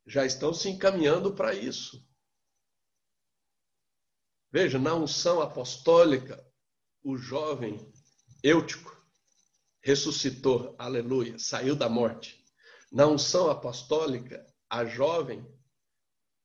já 0.06 0.24
estão 0.24 0.52
se 0.52 0.68
encaminhando 0.68 1.34
para 1.34 1.54
isso. 1.54 2.04
Veja, 4.50 4.78
na 4.78 4.94
unção 4.94 5.40
apostólica, 5.40 6.44
o 7.02 7.16
jovem 7.16 7.92
Eutico 8.42 9.00
ressuscitou, 9.82 10.74
aleluia, 10.78 11.38
saiu 11.38 11.76
da 11.76 11.88
morte. 11.88 12.44
Na 12.90 13.06
unção 13.06 13.48
apostólica, 13.48 14.44
a 14.68 14.84
jovem 14.84 15.46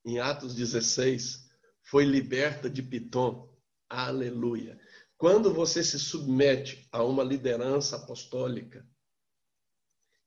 em 0.06 0.20
Atos 0.20 0.54
16, 0.54 1.50
foi 1.82 2.06
liberta 2.06 2.70
de 2.70 2.84
Pitom. 2.84 3.52
Aleluia. 3.90 4.80
Quando 5.26 5.52
você 5.52 5.84
se 5.84 5.98
submete 5.98 6.88
a 6.92 7.04
uma 7.04 7.24
liderança 7.24 7.96
apostólica 7.96 8.88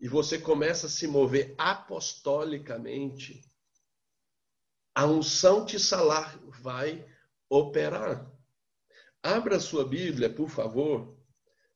e 0.00 0.08
você 0.08 0.40
começa 0.40 0.88
a 0.88 0.90
se 0.90 1.06
mover 1.06 1.54
apostolicamente, 1.56 3.48
a 4.92 5.06
unção 5.06 5.64
te 5.64 5.78
salar 5.78 6.36
vai 6.60 7.06
operar. 7.48 8.28
Abra 9.22 9.60
sua 9.60 9.86
Bíblia, 9.86 10.28
por 10.28 10.50
favor. 10.50 11.16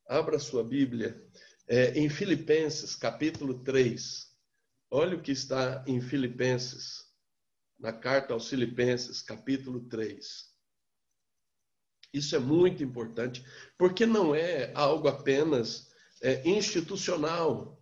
Abra 0.08 0.40
sua 0.40 0.64
Bíblia 0.64 1.24
é, 1.68 1.96
em 1.96 2.10
Filipenses, 2.10 2.96
capítulo 2.96 3.62
3. 3.62 4.36
Olha 4.90 5.16
o 5.16 5.22
que 5.22 5.30
está 5.30 5.84
em 5.86 6.00
Filipenses, 6.00 7.04
na 7.78 7.92
carta 7.92 8.34
aos 8.34 8.48
Filipenses, 8.48 9.22
capítulo 9.22 9.88
3. 9.88 10.51
Isso 12.12 12.36
é 12.36 12.38
muito 12.38 12.84
importante, 12.84 13.44
porque 13.78 14.04
não 14.04 14.34
é 14.34 14.70
algo 14.74 15.08
apenas 15.08 15.90
é, 16.22 16.48
institucional. 16.48 17.80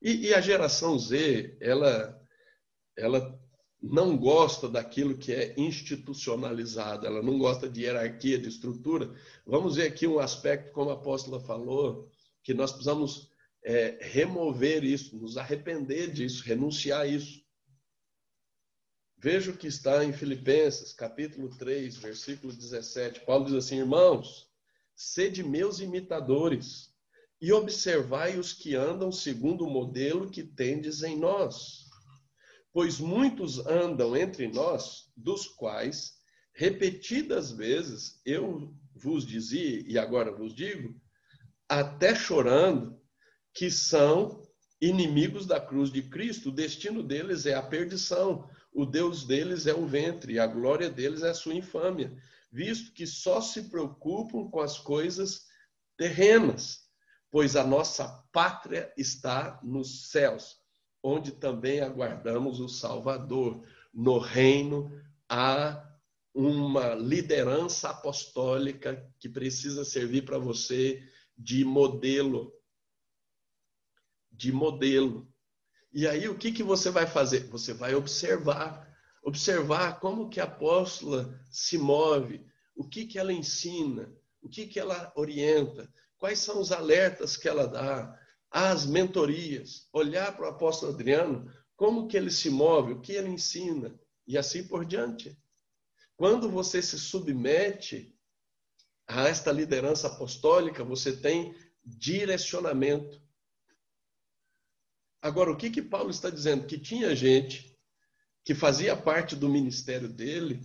E, 0.00 0.28
e, 0.28 0.34
a 0.34 0.40
geração 0.40 0.98
Z, 0.98 1.56
ela, 1.60 2.20
ela 2.96 3.38
não 3.82 4.16
gosta 4.16 4.68
daquilo 4.68 5.16
que 5.16 5.32
é 5.32 5.54
institucionalizado, 5.56 7.06
ela 7.06 7.22
não 7.22 7.38
gosta 7.38 7.68
de 7.68 7.82
hierarquia, 7.82 8.38
de 8.38 8.48
estrutura. 8.48 9.14
Vamos 9.46 9.76
ver 9.76 9.88
aqui 9.88 10.06
um 10.06 10.18
aspecto, 10.18 10.72
como 10.72 10.90
a 10.90 10.94
apóstola 10.94 11.40
falou, 11.40 12.10
que 12.42 12.54
nós 12.54 12.72
precisamos 12.72 13.30
é, 13.64 13.98
remover 14.00 14.84
isso, 14.84 15.16
nos 15.16 15.36
arrepender 15.36 16.10
disso, 16.10 16.42
renunciar 16.44 17.02
a 17.02 17.06
isso. 17.06 17.44
Veja 19.18 19.50
o 19.50 19.56
que 19.56 19.66
está 19.66 20.04
em 20.04 20.12
Filipenses, 20.12 20.92
capítulo 20.92 21.48
3, 21.56 21.96
versículo 21.96 22.52
17. 22.52 23.20
Paulo 23.20 23.46
diz 23.46 23.54
assim: 23.54 23.78
Irmãos, 23.78 24.46
sede 24.94 25.42
meus 25.42 25.80
imitadores 25.80 26.94
e 27.40 27.50
observai 27.50 28.38
os 28.38 28.52
que 28.52 28.74
andam 28.74 29.10
segundo 29.10 29.64
o 29.64 29.70
modelo 29.70 30.30
que 30.30 30.42
tendes 30.42 31.02
em 31.02 31.16
nós. 31.16 31.86
Pois 32.74 32.98
muitos 32.98 33.58
andam 33.66 34.14
entre 34.14 34.48
nós, 34.48 35.10
dos 35.16 35.46
quais, 35.46 36.12
repetidas 36.54 37.50
vezes, 37.50 38.20
eu 38.24 38.74
vos 38.94 39.26
dizia, 39.26 39.82
e 39.86 39.98
agora 39.98 40.30
vos 40.30 40.54
digo, 40.54 40.94
até 41.66 42.14
chorando, 42.14 43.00
que 43.54 43.70
são 43.70 44.46
inimigos 44.78 45.46
da 45.46 45.58
cruz 45.58 45.90
de 45.90 46.02
Cristo, 46.02 46.50
o 46.50 46.54
destino 46.54 47.02
deles 47.02 47.46
é 47.46 47.54
a 47.54 47.62
perdição 47.62 48.46
o 48.76 48.84
Deus 48.84 49.24
deles 49.24 49.66
é 49.66 49.72
o 49.72 49.86
ventre, 49.86 50.34
e 50.34 50.38
a 50.38 50.46
glória 50.46 50.90
deles 50.90 51.22
é 51.22 51.30
a 51.30 51.34
sua 51.34 51.54
infâmia, 51.54 52.14
visto 52.52 52.92
que 52.92 53.06
só 53.06 53.40
se 53.40 53.70
preocupam 53.70 54.50
com 54.50 54.60
as 54.60 54.78
coisas 54.78 55.46
terrenas, 55.96 56.86
pois 57.30 57.56
a 57.56 57.64
nossa 57.64 58.06
pátria 58.30 58.92
está 58.94 59.58
nos 59.62 60.10
céus, 60.10 60.58
onde 61.02 61.32
também 61.32 61.80
aguardamos 61.80 62.60
o 62.60 62.68
Salvador. 62.68 63.64
No 63.94 64.18
reino 64.18 64.92
há 65.26 65.82
uma 66.34 66.94
liderança 66.94 67.88
apostólica 67.88 69.10
que 69.18 69.26
precisa 69.26 69.86
servir 69.86 70.26
para 70.26 70.36
você 70.36 71.02
de 71.36 71.64
modelo. 71.64 72.52
De 74.30 74.52
modelo. 74.52 75.26
E 75.96 76.06
aí 76.06 76.28
o 76.28 76.36
que, 76.36 76.52
que 76.52 76.62
você 76.62 76.90
vai 76.90 77.06
fazer? 77.06 77.48
Você 77.48 77.72
vai 77.72 77.94
observar, 77.94 78.86
observar 79.22 79.98
como 79.98 80.28
que 80.28 80.38
a 80.38 80.44
apóstola 80.44 81.40
se 81.50 81.78
move, 81.78 82.44
o 82.76 82.86
que, 82.86 83.06
que 83.06 83.18
ela 83.18 83.32
ensina, 83.32 84.12
o 84.42 84.46
que, 84.46 84.66
que 84.66 84.78
ela 84.78 85.10
orienta, 85.16 85.90
quais 86.18 86.40
são 86.40 86.60
os 86.60 86.70
alertas 86.70 87.34
que 87.34 87.48
ela 87.48 87.66
dá, 87.66 88.14
as 88.50 88.84
mentorias, 88.84 89.88
olhar 89.90 90.36
para 90.36 90.44
o 90.44 90.50
apóstolo 90.50 90.92
Adriano, 90.92 91.50
como 91.74 92.06
que 92.06 92.18
ele 92.18 92.30
se 92.30 92.50
move, 92.50 92.92
o 92.92 93.00
que 93.00 93.12
ele 93.12 93.30
ensina, 93.30 93.98
e 94.26 94.36
assim 94.36 94.64
por 94.64 94.84
diante. 94.84 95.34
Quando 96.14 96.50
você 96.50 96.82
se 96.82 96.98
submete 96.98 98.14
a 99.08 99.26
esta 99.28 99.50
liderança 99.50 100.08
apostólica, 100.08 100.84
você 100.84 101.16
tem 101.16 101.56
direcionamento. 101.82 103.18
Agora, 105.20 105.50
o 105.50 105.56
que, 105.56 105.70
que 105.70 105.82
Paulo 105.82 106.10
está 106.10 106.30
dizendo? 106.30 106.66
Que 106.66 106.78
tinha 106.78 107.14
gente 107.14 107.76
que 108.44 108.54
fazia 108.54 108.96
parte 108.96 109.34
do 109.34 109.48
ministério 109.48 110.08
dele, 110.08 110.60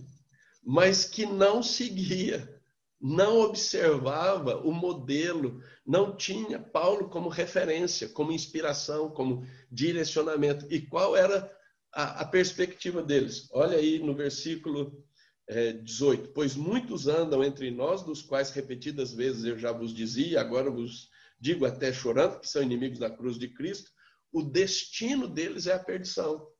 mas 0.62 1.04
que 1.04 1.26
não 1.26 1.62
seguia, 1.62 2.60
não 3.00 3.40
observava 3.40 4.58
o 4.58 4.72
modelo, 4.72 5.60
não 5.84 6.16
tinha 6.16 6.60
Paulo 6.60 7.08
como 7.08 7.28
referência, 7.28 8.08
como 8.08 8.30
inspiração, 8.30 9.10
como 9.10 9.44
direcionamento. 9.68 10.64
E 10.70 10.80
qual 10.80 11.16
era 11.16 11.50
a, 11.92 12.20
a 12.20 12.24
perspectiva 12.24 13.02
deles? 13.02 13.48
Olha 13.50 13.76
aí 13.76 13.98
no 13.98 14.14
versículo 14.14 15.04
é, 15.48 15.72
18: 15.72 16.28
Pois 16.28 16.54
muitos 16.54 17.08
andam 17.08 17.42
entre 17.42 17.68
nós, 17.72 18.04
dos 18.04 18.22
quais 18.22 18.50
repetidas 18.50 19.12
vezes 19.12 19.44
eu 19.44 19.58
já 19.58 19.72
vos 19.72 19.92
dizia, 19.92 20.40
agora 20.40 20.70
vos 20.70 21.08
digo 21.40 21.66
até 21.66 21.92
chorando, 21.92 22.38
que 22.38 22.48
são 22.48 22.62
inimigos 22.62 23.00
da 23.00 23.10
cruz 23.10 23.36
de 23.36 23.48
Cristo 23.48 23.90
o 24.32 24.42
destino 24.42 25.28
deles 25.28 25.66
é 25.66 25.74
a 25.74 25.78
perdição. 25.78 26.50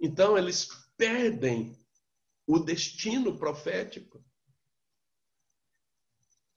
Então, 0.00 0.38
eles 0.38 0.68
perdem 0.96 1.76
o 2.46 2.58
destino 2.60 3.36
profético. 3.36 4.24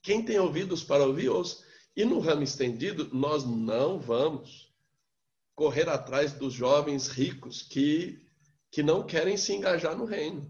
Quem 0.01 0.23
tem 0.23 0.39
ouvidos 0.39 0.83
para 0.83 1.05
ouvir, 1.05 1.29
ouça. 1.29 1.67
E 1.95 2.05
no 2.05 2.19
ramo 2.19 2.43
estendido, 2.43 3.13
nós 3.13 3.43
não 3.43 3.99
vamos 3.99 4.73
correr 5.55 5.89
atrás 5.89 6.31
dos 6.31 6.53
jovens 6.53 7.07
ricos 7.07 7.63
que, 7.63 8.25
que 8.71 8.81
não 8.81 9.05
querem 9.05 9.35
se 9.35 9.53
engajar 9.53 9.97
no 9.97 10.05
reino. 10.05 10.49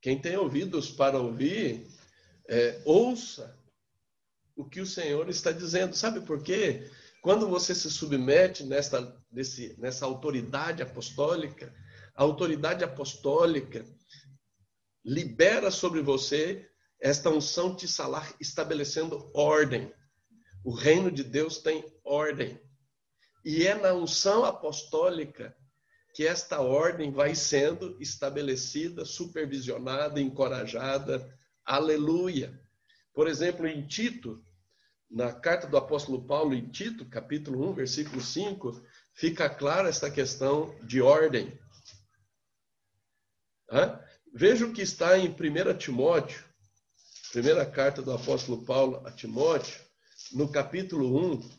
Quem 0.00 0.20
tem 0.20 0.36
ouvidos 0.36 0.90
para 0.90 1.18
ouvir, 1.18 1.88
é, 2.48 2.82
ouça 2.86 3.58
o 4.56 4.64
que 4.64 4.80
o 4.80 4.86
Senhor 4.86 5.28
está 5.28 5.52
dizendo. 5.52 5.94
Sabe 5.94 6.20
por 6.20 6.42
quê? 6.42 6.90
Quando 7.22 7.48
você 7.48 7.74
se 7.74 7.90
submete 7.90 8.64
nessa, 8.64 9.16
nesse, 9.32 9.74
nessa 9.78 10.04
autoridade 10.04 10.82
apostólica, 10.82 11.74
a 12.14 12.22
autoridade 12.22 12.84
apostólica 12.84 13.84
libera 15.04 15.70
sobre 15.70 16.00
você 16.00 16.68
esta 17.00 17.30
unção 17.30 17.74
de 17.74 17.88
salar 17.88 18.34
estabelecendo 18.40 19.30
ordem. 19.34 19.92
O 20.64 20.72
reino 20.72 21.10
de 21.10 21.24
Deus 21.24 21.58
tem 21.58 21.84
ordem. 22.04 22.60
E 23.44 23.66
é 23.66 23.74
na 23.74 23.92
unção 23.92 24.44
apostólica 24.44 25.54
que 26.14 26.26
esta 26.26 26.60
ordem 26.60 27.10
vai 27.10 27.34
sendo 27.34 28.00
estabelecida, 28.00 29.04
supervisionada, 29.04 30.20
encorajada. 30.20 31.28
Aleluia. 31.64 32.63
Por 33.14 33.28
exemplo, 33.28 33.66
em 33.66 33.86
Tito, 33.86 34.44
na 35.08 35.32
carta 35.32 35.68
do 35.68 35.76
apóstolo 35.76 36.26
Paulo 36.26 36.52
em 36.52 36.68
Tito, 36.68 37.08
capítulo 37.08 37.70
1, 37.70 37.74
versículo 37.74 38.20
5, 38.20 38.84
fica 39.14 39.48
clara 39.48 39.88
esta 39.88 40.10
questão 40.10 40.76
de 40.82 41.00
ordem. 41.00 41.56
Veja 44.34 44.66
o 44.66 44.72
que 44.72 44.82
está 44.82 45.16
em 45.16 45.28
1 45.28 45.78
Timóteo, 45.78 46.44
primeira 47.30 47.64
carta 47.64 48.02
do 48.02 48.12
apóstolo 48.12 48.64
Paulo 48.64 49.06
a 49.06 49.12
Timóteo, 49.12 49.80
no 50.32 50.50
capítulo 50.50 51.36
1, 51.36 51.50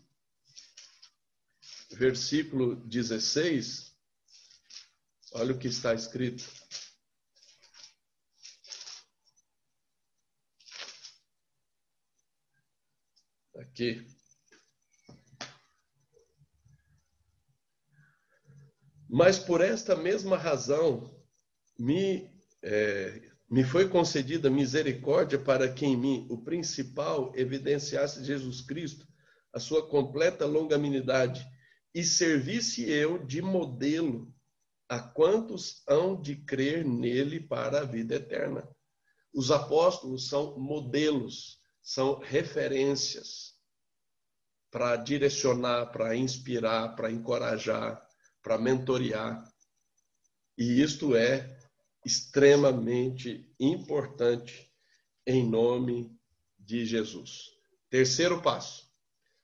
versículo 1.92 2.76
16. 2.76 3.96
Olha 5.32 5.54
o 5.54 5.58
que 5.58 5.70
está 5.70 5.94
escrito. 5.94 6.44
Aqui. 13.56 14.06
Mas 19.10 19.40
por 19.40 19.62
esta 19.62 19.96
mesma 19.96 20.36
razão 20.36 21.16
me, 21.80 22.30
é, 22.62 23.32
me 23.50 23.64
foi 23.64 23.88
concedida 23.88 24.50
misericórdia 24.50 25.40
para 25.40 25.72
que 25.72 25.86
em 25.86 25.96
mim 25.96 26.28
o 26.30 26.44
principal 26.44 27.32
evidenciasse 27.36 28.26
Jesus 28.26 28.62
Cristo, 28.62 29.08
a 29.54 29.60
sua 29.60 29.88
completa 29.88 30.46
longanimidade, 30.46 31.46
e 31.94 32.04
servisse 32.04 32.90
eu 32.90 33.18
de 33.26 33.42
modelo 33.42 34.34
a 34.90 35.00
quantos 35.00 35.82
hão 35.88 36.22
de 36.22 36.36
crer 36.36 36.84
nele 36.84 37.40
para 37.40 37.82
a 37.82 37.86
vida 37.86 38.16
eterna. 38.16 38.68
Os 39.34 39.50
apóstolos 39.50 40.28
são 40.28 40.60
modelos 40.60 41.58
são 41.86 42.18
referências 42.18 43.54
para 44.72 44.96
direcionar, 44.96 45.92
para 45.92 46.16
inspirar, 46.16 46.96
para 46.96 47.12
encorajar, 47.12 48.04
para 48.42 48.58
mentorear. 48.58 49.48
E 50.58 50.82
isto 50.82 51.16
é 51.16 51.58
extremamente 52.04 53.54
importante 53.60 54.74
em 55.28 55.48
nome 55.48 56.12
de 56.58 56.86
Jesus. 56.86 57.52
Terceiro 57.90 58.42
passo. 58.42 58.92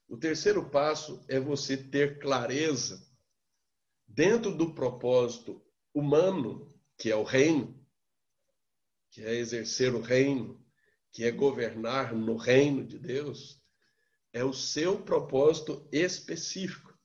O 0.10 0.18
terceiro 0.18 0.68
passo 0.70 1.24
é 1.30 1.40
você 1.40 1.78
ter 1.78 2.20
clareza 2.20 3.08
dentro 4.08 4.52
do 4.52 4.74
propósito 4.74 5.64
humano, 5.94 6.74
que 6.98 7.12
é 7.12 7.16
o 7.16 7.24
reino, 7.24 7.80
que 9.12 9.24
é 9.24 9.36
exercer 9.36 9.94
o 9.94 10.02
reino, 10.02 10.62
que 11.12 11.24
é 11.24 11.32
governar 11.32 12.14
no 12.14 12.38
reino 12.38 12.86
de 12.86 12.98
Deus, 12.98 13.62
é 14.34 14.44
o 14.44 14.54
seu 14.54 15.02
propósito 15.02 15.88
específico. 15.92 16.98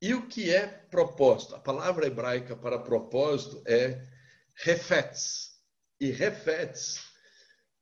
E 0.00 0.14
o 0.14 0.26
que 0.26 0.50
é 0.50 0.66
propósito? 0.66 1.54
A 1.54 1.60
palavra 1.60 2.06
hebraica 2.06 2.56
para 2.56 2.78
propósito 2.78 3.62
é 3.66 4.06
refets. 4.54 5.58
E 6.00 6.10
refets, 6.10 7.04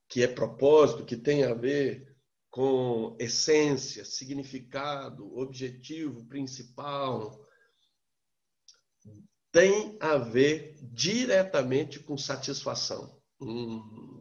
que 0.08 0.22
é 0.22 0.28
propósito, 0.28 1.04
que 1.04 1.16
tem 1.16 1.44
a 1.44 1.52
ver 1.52 2.16
com 2.50 3.14
essência, 3.20 4.04
significado, 4.04 5.36
objetivo 5.36 6.24
principal, 6.26 7.38
tem 9.52 9.96
a 10.00 10.16
ver 10.16 10.78
diretamente 10.82 11.98
com 12.00 12.16
satisfação. 12.16 13.20
Hum. 13.40 14.15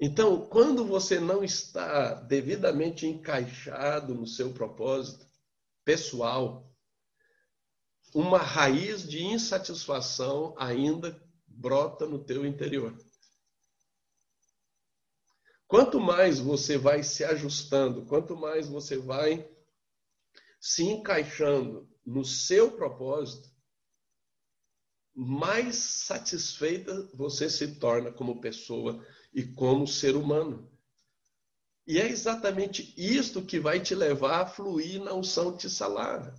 Então, 0.00 0.46
quando 0.46 0.84
você 0.84 1.18
não 1.18 1.42
está 1.42 2.14
devidamente 2.14 3.06
encaixado 3.06 4.14
no 4.14 4.26
seu 4.26 4.52
propósito 4.52 5.26
pessoal, 5.84 6.72
uma 8.14 8.38
raiz 8.38 9.06
de 9.08 9.24
insatisfação 9.24 10.54
ainda 10.56 11.20
brota 11.46 12.06
no 12.06 12.24
teu 12.24 12.46
interior. 12.46 12.96
Quanto 15.66 16.00
mais 16.00 16.38
você 16.38 16.78
vai 16.78 17.02
se 17.02 17.24
ajustando, 17.24 18.06
quanto 18.06 18.36
mais 18.36 18.68
você 18.68 18.96
vai 18.96 19.50
se 20.60 20.84
encaixando 20.84 21.88
no 22.06 22.24
seu 22.24 22.72
propósito, 22.72 23.50
mais 25.14 25.76
satisfeita 25.76 27.10
você 27.14 27.50
se 27.50 27.78
torna 27.78 28.12
como 28.12 28.40
pessoa 28.40 29.04
e 29.38 29.46
como 29.54 29.86
ser 29.86 30.16
humano. 30.16 30.68
E 31.86 31.96
é 32.00 32.08
exatamente 32.08 32.92
isto 32.96 33.46
que 33.46 33.60
vai 33.60 33.78
te 33.78 33.94
levar 33.94 34.40
a 34.40 34.46
fluir 34.46 35.00
na 35.00 35.14
unção 35.14 35.56
de 35.56 35.70
salário. 35.70 36.34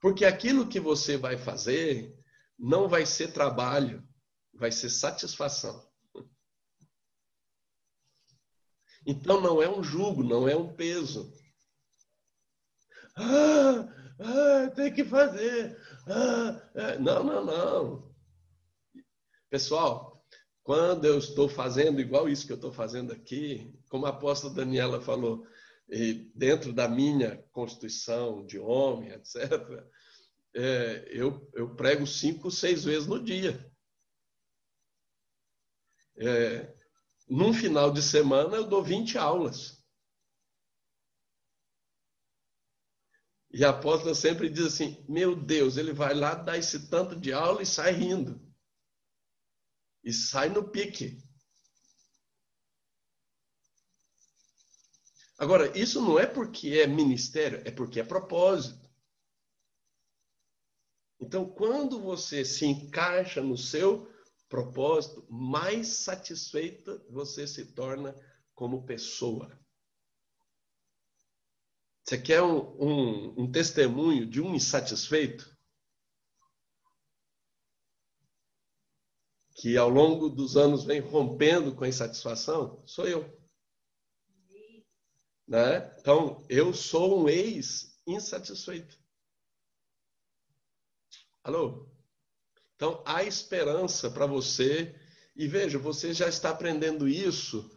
Porque 0.00 0.24
aquilo 0.24 0.68
que 0.68 0.80
você 0.80 1.16
vai 1.16 1.38
fazer 1.38 2.12
não 2.58 2.88
vai 2.88 3.06
ser 3.06 3.32
trabalho, 3.32 4.04
vai 4.52 4.72
ser 4.72 4.90
satisfação. 4.90 5.88
Então 9.06 9.40
não 9.40 9.62
é 9.62 9.68
um 9.68 9.80
jugo, 9.80 10.24
não 10.24 10.48
é 10.48 10.56
um 10.56 10.74
peso. 10.74 11.32
Ah, 13.14 13.88
ah 14.18 14.70
tem 14.74 14.92
que 14.92 15.04
fazer. 15.04 15.80
Ah, 16.08 16.70
é. 16.74 16.98
Não, 16.98 17.22
não, 17.22 17.44
não. 17.44 18.14
Pessoal, 19.48 20.11
quando 20.62 21.04
eu 21.04 21.18
estou 21.18 21.48
fazendo 21.48 22.00
igual 22.00 22.28
isso 22.28 22.46
que 22.46 22.52
eu 22.52 22.56
estou 22.56 22.72
fazendo 22.72 23.12
aqui, 23.12 23.74
como 23.88 24.06
a 24.06 24.10
apóstola 24.10 24.54
Daniela 24.54 25.00
falou, 25.00 25.46
dentro 26.34 26.72
da 26.72 26.88
minha 26.88 27.36
constituição 27.52 28.46
de 28.46 28.58
homem, 28.58 29.10
etc., 29.10 29.40
é, 30.54 31.08
eu, 31.08 31.50
eu 31.54 31.74
prego 31.74 32.06
cinco, 32.06 32.50
seis 32.50 32.84
vezes 32.84 33.06
no 33.06 33.22
dia. 33.22 33.70
É, 36.16 36.74
num 37.28 37.54
final 37.54 37.90
de 37.90 38.02
semana 38.02 38.56
eu 38.56 38.68
dou 38.68 38.82
20 38.82 39.16
aulas. 39.16 39.82
E 43.50 43.64
a 43.64 43.70
apóstola 43.70 44.14
sempre 44.14 44.48
diz 44.48 44.66
assim: 44.66 45.04
Meu 45.08 45.34
Deus, 45.34 45.76
ele 45.76 45.92
vai 45.92 46.14
lá 46.14 46.34
dar 46.34 46.58
esse 46.58 46.88
tanto 46.88 47.16
de 47.18 47.32
aula 47.32 47.62
e 47.62 47.66
sai 47.66 47.92
rindo. 47.92 48.51
E 50.02 50.12
sai 50.12 50.48
no 50.48 50.68
pique. 50.68 51.22
Agora, 55.38 55.76
isso 55.76 56.00
não 56.00 56.18
é 56.18 56.26
porque 56.26 56.80
é 56.80 56.86
ministério, 56.86 57.62
é 57.64 57.70
porque 57.70 58.00
é 58.00 58.04
propósito. 58.04 58.88
Então, 61.20 61.48
quando 61.48 62.00
você 62.00 62.44
se 62.44 62.66
encaixa 62.66 63.40
no 63.40 63.56
seu 63.56 64.08
propósito, 64.48 65.26
mais 65.30 65.88
satisfeita 65.88 67.04
você 67.08 67.46
se 67.46 67.72
torna 67.74 68.14
como 68.54 68.84
pessoa. 68.84 69.58
Você 72.04 72.20
quer 72.20 72.42
um, 72.42 72.58
um, 72.78 73.42
um 73.42 73.50
testemunho 73.50 74.26
de 74.26 74.40
um 74.40 74.54
insatisfeito? 74.54 75.51
Que 79.54 79.76
ao 79.76 79.88
longo 79.88 80.28
dos 80.28 80.56
anos 80.56 80.84
vem 80.84 81.00
rompendo 81.00 81.74
com 81.74 81.84
a 81.84 81.88
insatisfação? 81.88 82.82
Sou 82.86 83.06
eu. 83.06 83.42
Né? 85.46 85.94
Então, 85.98 86.44
eu 86.48 86.72
sou 86.72 87.22
um 87.22 87.28
ex-insatisfeito. 87.28 88.98
Alô? 91.44 91.88
Então, 92.76 93.02
há 93.04 93.22
esperança 93.24 94.10
para 94.10 94.26
você. 94.26 94.98
E 95.36 95.46
veja, 95.46 95.78
você 95.78 96.12
já 96.12 96.28
está 96.28 96.50
aprendendo 96.50 97.08
isso 97.08 97.70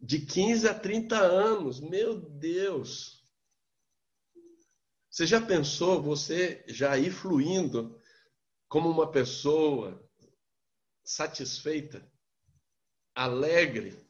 de 0.00 0.20
15 0.20 0.68
a 0.68 0.74
30 0.74 1.16
anos. 1.16 1.80
Meu 1.80 2.20
Deus! 2.20 3.22
Você 5.10 5.26
já 5.26 5.40
pensou 5.40 6.02
você 6.02 6.64
já 6.66 6.98
ir 6.98 7.12
fluindo 7.12 8.00
como 8.68 8.90
uma 8.90 9.10
pessoa 9.10 10.04
satisfeita, 11.04 12.10
alegre? 13.14 14.02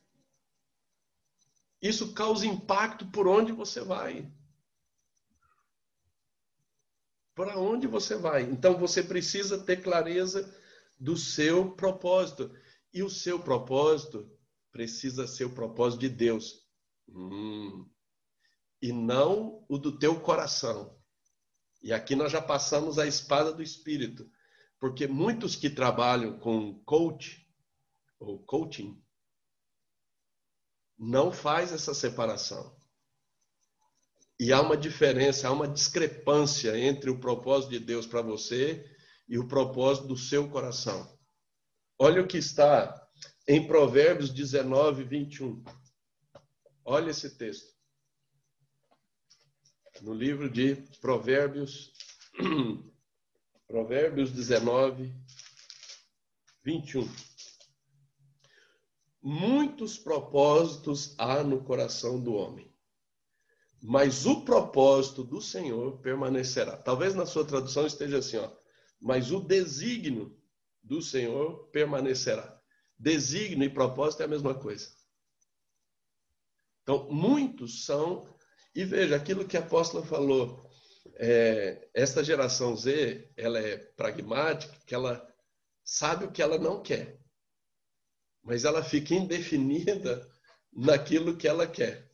Isso 1.83 2.15
causa 2.15 2.47
impacto 2.47 3.11
por 3.11 3.27
onde 3.27 3.53
você 3.53 3.83
vai 3.83 4.33
para 7.35 7.59
onde 7.59 7.87
você 7.87 8.17
vai. 8.17 8.43
Então 8.43 8.79
você 8.79 9.03
precisa 9.03 9.59
ter 9.59 9.83
clareza 9.83 10.55
do 10.99 11.17
seu 11.17 11.73
propósito. 11.73 12.55
E 12.93 13.03
o 13.03 13.11
seu 13.11 13.41
propósito 13.41 14.31
precisa 14.71 15.27
ser 15.27 15.45
o 15.45 15.55
propósito 15.55 16.01
de 16.01 16.09
Deus. 16.09 16.65
Hum. 17.09 17.89
E 18.81 18.93
não 18.93 19.65
o 19.69 19.77
do 19.77 19.99
teu 19.99 20.21
coração. 20.21 20.97
E 21.83 21.93
aqui 21.93 22.15
nós 22.15 22.31
já 22.31 22.41
passamos 22.41 22.99
a 22.99 23.07
espada 23.07 23.53
do 23.53 23.63
espírito. 23.63 24.31
Porque 24.85 25.07
muitos 25.07 25.57
que 25.57 25.71
trabalham 25.71 26.39
com 26.39 26.79
coach 26.85 27.51
ou 28.21 28.39
coaching 28.45 29.03
não 30.99 31.33
faz 31.33 31.73
essa 31.73 31.95
separação. 31.95 32.77
E 34.39 34.53
há 34.53 34.61
uma 34.61 34.77
diferença, 34.77 35.49
há 35.49 35.53
uma 35.53 35.67
discrepância 35.67 36.79
entre 36.79 37.09
o 37.09 37.19
propósito 37.19 37.71
de 37.71 37.79
Deus 37.79 38.07
para 38.07 38.21
você 38.21 38.85
e 39.27 39.39
o 39.39 39.49
propósito 39.49 40.07
do 40.07 40.19
seu 40.19 40.51
coração. 40.51 41.19
Olha 41.99 42.21
o 42.21 42.29
que 42.29 42.37
está 42.37 43.09
em 43.49 43.67
Provérbios 43.67 44.29
19, 44.29 45.03
21. 45.05 45.65
Olha 46.85 47.09
esse 47.09 47.39
texto. 47.39 47.73
No 50.03 50.13
livro 50.13 50.51
de 50.51 50.77
Provérbios, 51.01 51.91
Provérbios 53.75 54.31
19, 54.31 55.13
21. 56.63 57.09
Muitos 59.21 59.99
propósitos 59.99 61.17
há 61.19 61.43
no 61.43 61.65
coração 61.65 62.21
do 62.21 62.35
homem 62.35 62.73
mas 63.87 64.25
o 64.25 64.43
propósito 64.43 65.23
do 65.23 65.43
Senhor 65.43 65.99
permanecerá. 65.99 66.75
Talvez 66.75 67.15
na 67.15 67.27
sua 67.27 67.45
tradução 67.45 67.87
esteja 67.87 68.19
assim, 68.19 68.39
ó, 68.39 68.51
mas 68.99 69.31
o 69.31 69.41
desígnio 69.41 70.35
do 70.83 71.03
Senhor 71.03 71.69
permanecerá. 71.69 72.59
Desígnio 72.99 73.67
e 73.67 73.69
propósito 73.69 74.23
é 74.23 74.25
a 74.25 74.29
mesma 74.29 74.55
coisa. 74.55 74.89
Então, 76.83 77.11
muitos 77.11 77.85
são, 77.85 78.27
e 78.75 78.87
veja, 78.87 79.17
aquilo 79.17 79.47
que 79.47 79.59
a 79.59 79.61
apóstola 79.61 80.07
falou, 80.07 80.65
é, 81.17 81.89
esta 81.95 82.25
geração 82.25 82.77
Z, 82.77 83.31
ela 83.37 83.59
é 83.59 83.77
pragmática, 83.77 84.77
que 84.87 84.95
ela 84.95 85.27
sabe 85.85 86.25
o 86.25 86.33
que 86.33 86.43
ela 86.43 86.59
não 86.59 86.83
quer, 86.83 87.21
mas 88.43 88.65
ela 88.65 88.83
fica 88.83 89.15
indefinida 89.15 90.29
naquilo 90.73 91.37
que 91.37 91.47
ela 91.47 91.67
quer. 91.67 92.11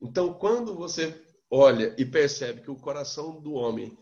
Então, 0.00 0.34
quando 0.34 0.74
você 0.74 1.24
olha 1.50 1.94
e 1.98 2.04
percebe 2.04 2.62
que 2.62 2.70
o 2.70 2.78
coração 2.78 3.40
do 3.40 3.54
homem 3.54 3.96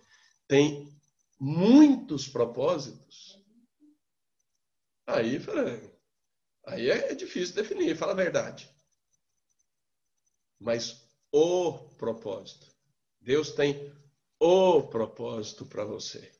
tem 0.46 0.94
muitos 1.40 2.28
propósitos, 2.28 3.42
aí, 5.06 5.40
aí 6.66 6.90
é 6.90 7.14
difícil 7.14 7.54
definir, 7.54 7.96
fala 7.96 8.12
a 8.12 8.16
verdade. 8.16 8.70
Mas 10.58 11.06
o 11.32 11.90
propósito. 11.96 12.66
Deus 13.20 13.52
tem 13.52 13.92
o 14.38 14.82
propósito 14.82 15.64
para 15.66 15.84
você. 15.84 16.32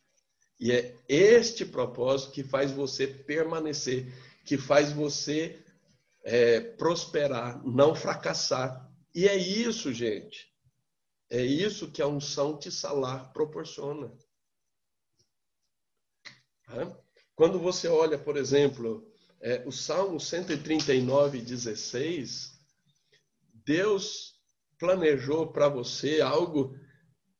E 0.59 0.72
é 0.72 0.97
este 1.09 1.64
propósito 1.64 2.32
que 2.32 2.42
faz 2.42 2.72
você 2.72 3.07
permanecer, 3.07 4.12
que 4.44 4.57
faz 4.57 4.92
você 4.92 5.62
é, 6.24 6.61
prosperar, 6.61 7.62
não 7.66 7.94
fracassar. 7.94 8.90
E 9.14 9.28
é 9.28 9.36
isso, 9.36 9.92
gente. 9.92 10.51
É 11.28 11.42
isso 11.42 11.90
que 11.90 12.01
a 12.01 12.07
unção 12.07 12.59
te 12.59 12.70
salar 12.70 13.32
proporciona. 13.32 14.12
Quando 17.34 17.59
você 17.59 17.88
olha, 17.88 18.18
por 18.18 18.36
exemplo, 18.36 19.07
é, 19.40 19.62
o 19.66 19.72
Salmo 19.72 20.18
139, 20.18 21.40
16, 21.40 22.53
Deus 23.64 24.40
planejou 24.78 25.53
para 25.53 25.68
você 25.68 26.20
algo 26.20 26.76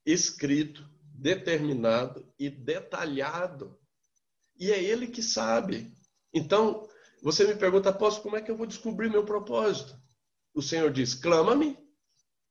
escrito, 0.07 0.89
determinado 1.13 2.33
e 2.39 2.49
detalhado. 2.49 3.77
E 4.59 4.71
é 4.71 4.83
Ele 4.83 5.09
que 5.09 5.23
sabe. 5.23 5.93
Então, 6.33 6.89
você 7.23 7.45
me 7.45 7.57
pergunta, 7.57 7.91
apóstolo, 7.91 8.23
como 8.23 8.37
é 8.37 8.43
que 8.43 8.51
eu 8.51 8.57
vou 8.57 8.67
descobrir 8.67 9.11
meu 9.11 9.25
propósito? 9.25 10.01
O 10.55 10.63
Senhor 10.63 10.91
diz: 10.93 11.13
clama-me 11.13 11.77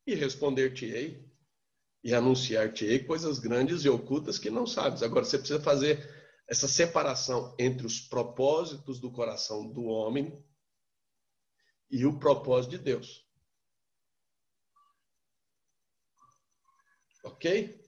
e 0.05 0.13
responder-te-ei 0.13 1.25
e 2.03 2.13
anunciar-te-ei 2.13 3.03
coisas 3.03 3.39
grandes 3.39 3.83
e 3.83 3.89
ocultas 3.89 4.37
que 4.37 4.49
não 4.49 4.67
sabes. 4.67 5.01
Agora, 5.01 5.25
você 5.25 5.39
precisa 5.39 5.59
fazer 5.59 6.07
essa 6.47 6.67
separação 6.67 7.55
entre 7.57 7.87
os 7.87 7.99
propósitos 7.99 8.99
do 8.99 9.11
coração 9.11 9.67
do 9.71 9.85
homem 9.85 10.37
e 11.89 12.05
o 12.05 12.19
propósito 12.19 12.71
de 12.71 12.77
Deus. 12.77 13.24
Ok? 17.25 17.83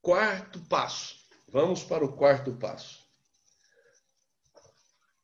Quarto 0.00 0.60
passo. 0.66 1.16
Vamos 1.48 1.84
para 1.84 2.04
o 2.04 2.16
quarto 2.16 2.56
passo 2.56 3.04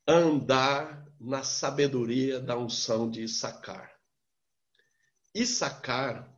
andar 0.07 1.07
na 1.21 1.43
sabedoria 1.43 2.41
da 2.41 2.57
unção 2.57 3.09
de 3.09 3.23
Issacar. 3.23 3.95
Issacar, 5.35 6.29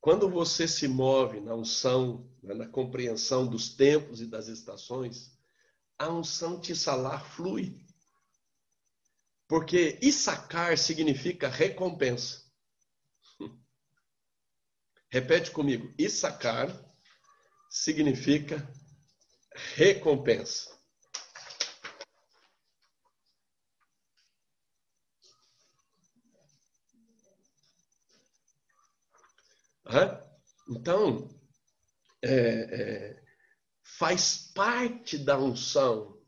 quando 0.00 0.28
você 0.28 0.68
se 0.68 0.86
move 0.86 1.40
na 1.40 1.54
unção, 1.54 2.30
né, 2.42 2.52
na 2.52 2.68
compreensão 2.68 3.46
dos 3.46 3.70
tempos 3.74 4.20
e 4.20 4.26
das 4.26 4.48
estações, 4.48 5.32
a 5.98 6.10
unção 6.10 6.60
Tissalar 6.60 7.24
flui. 7.24 7.86
Porque 9.48 9.98
Issacar 10.02 10.76
significa 10.76 11.48
recompensa. 11.48 12.41
Repete 15.12 15.50
comigo. 15.50 15.92
Issacar 15.98 16.74
significa 17.68 18.66
recompensa. 19.74 20.72
Então, 30.66 31.28
é, 32.22 32.30
é, 32.30 33.22
faz 33.98 34.50
parte 34.54 35.18
da 35.18 35.36
unção 35.38 36.18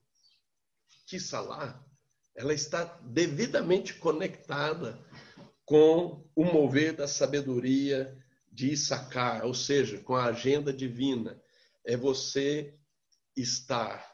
que 1.07 1.19
Salah, 1.19 1.83
ela 2.37 2.53
está 2.53 2.85
devidamente 3.03 3.95
conectada 3.95 5.03
com 5.65 6.31
o 6.37 6.45
mover 6.45 6.95
da 6.95 7.09
sabedoria 7.09 8.23
de 8.55 8.71
Issacar, 8.71 9.45
ou 9.45 9.53
seja, 9.53 9.99
com 9.99 10.15
a 10.15 10.27
agenda 10.27 10.73
divina. 10.73 11.43
É 11.85 11.97
você 11.97 12.79
estar 13.37 14.09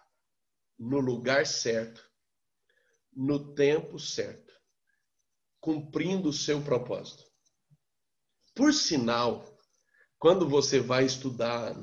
no 0.78 0.98
lugar 0.98 1.46
certo, 1.46 2.02
no 3.12 3.54
tempo 3.54 3.98
certo, 3.98 4.50
cumprindo 5.60 6.30
o 6.30 6.32
seu 6.32 6.62
propósito. 6.62 7.22
Por 8.54 8.72
sinal, 8.72 9.44
quando 10.18 10.48
você 10.48 10.80
vai 10.80 11.04
estudar 11.04 11.76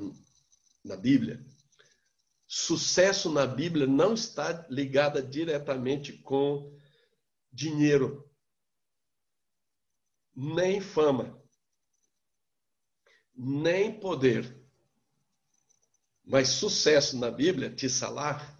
na 0.84 0.97
Bíblia, 0.97 1.45
sucesso 2.47 3.32
na 3.32 3.45
Bíblia 3.45 3.86
não 3.86 4.16
está 4.16 4.66
ligada 4.68 5.22
diretamente 5.22 6.14
com 6.14 6.76
dinheiro, 7.51 8.28
nem 10.36 10.82
fama, 10.82 11.36
nem 13.38 13.99
poder. 13.99 14.57
Mas 16.25 16.49
sucesso 16.49 17.17
na 17.17 17.29
Bíblia, 17.29 17.73
tissalar, 17.73 18.57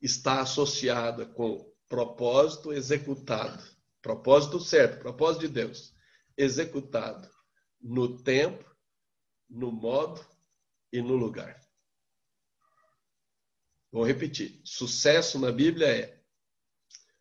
está 0.00 0.40
associada 0.40 1.26
com 1.26 1.70
propósito 1.88 2.72
executado, 2.72 3.62
propósito 4.00 4.58
certo, 4.60 5.00
propósito 5.00 5.42
de 5.42 5.48
Deus, 5.48 5.94
executado 6.36 7.28
no 7.80 8.22
tempo, 8.22 8.64
no 9.50 9.70
modo 9.70 10.24
e 10.90 11.02
no 11.02 11.14
lugar. 11.14 11.60
Vou 13.90 14.04
repetir: 14.04 14.60
sucesso 14.64 15.38
na 15.38 15.52
Bíblia 15.52 15.86
é 15.86 16.22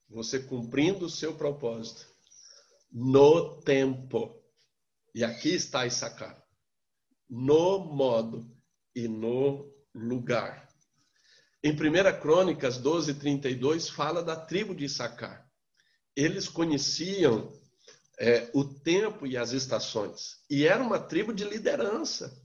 você 0.07 0.39
cumprindo 0.39 1.05
o 1.05 1.09
seu 1.09 1.35
propósito 1.35 2.07
no 2.91 3.59
tempo. 3.61 4.41
E 5.13 5.23
aqui 5.23 5.49
está 5.49 5.85
Issacar. 5.85 6.40
No 7.31 7.79
modo 7.79 8.45
e 8.93 9.07
no 9.07 9.73
lugar. 9.95 10.67
Em 11.63 11.71
1 11.71 12.19
Crônicas 12.19 12.77
12, 12.77 13.13
32, 13.13 13.87
fala 13.89 14.21
da 14.21 14.35
tribo 14.35 14.75
de 14.75 14.83
Issacar. 14.83 15.49
Eles 16.13 16.49
conheciam 16.49 17.49
é, 18.19 18.51
o 18.53 18.65
tempo 18.65 19.25
e 19.25 19.37
as 19.37 19.51
estações. 19.53 20.43
E 20.49 20.65
era 20.67 20.83
uma 20.83 20.99
tribo 20.99 21.33
de 21.33 21.45
liderança. 21.45 22.37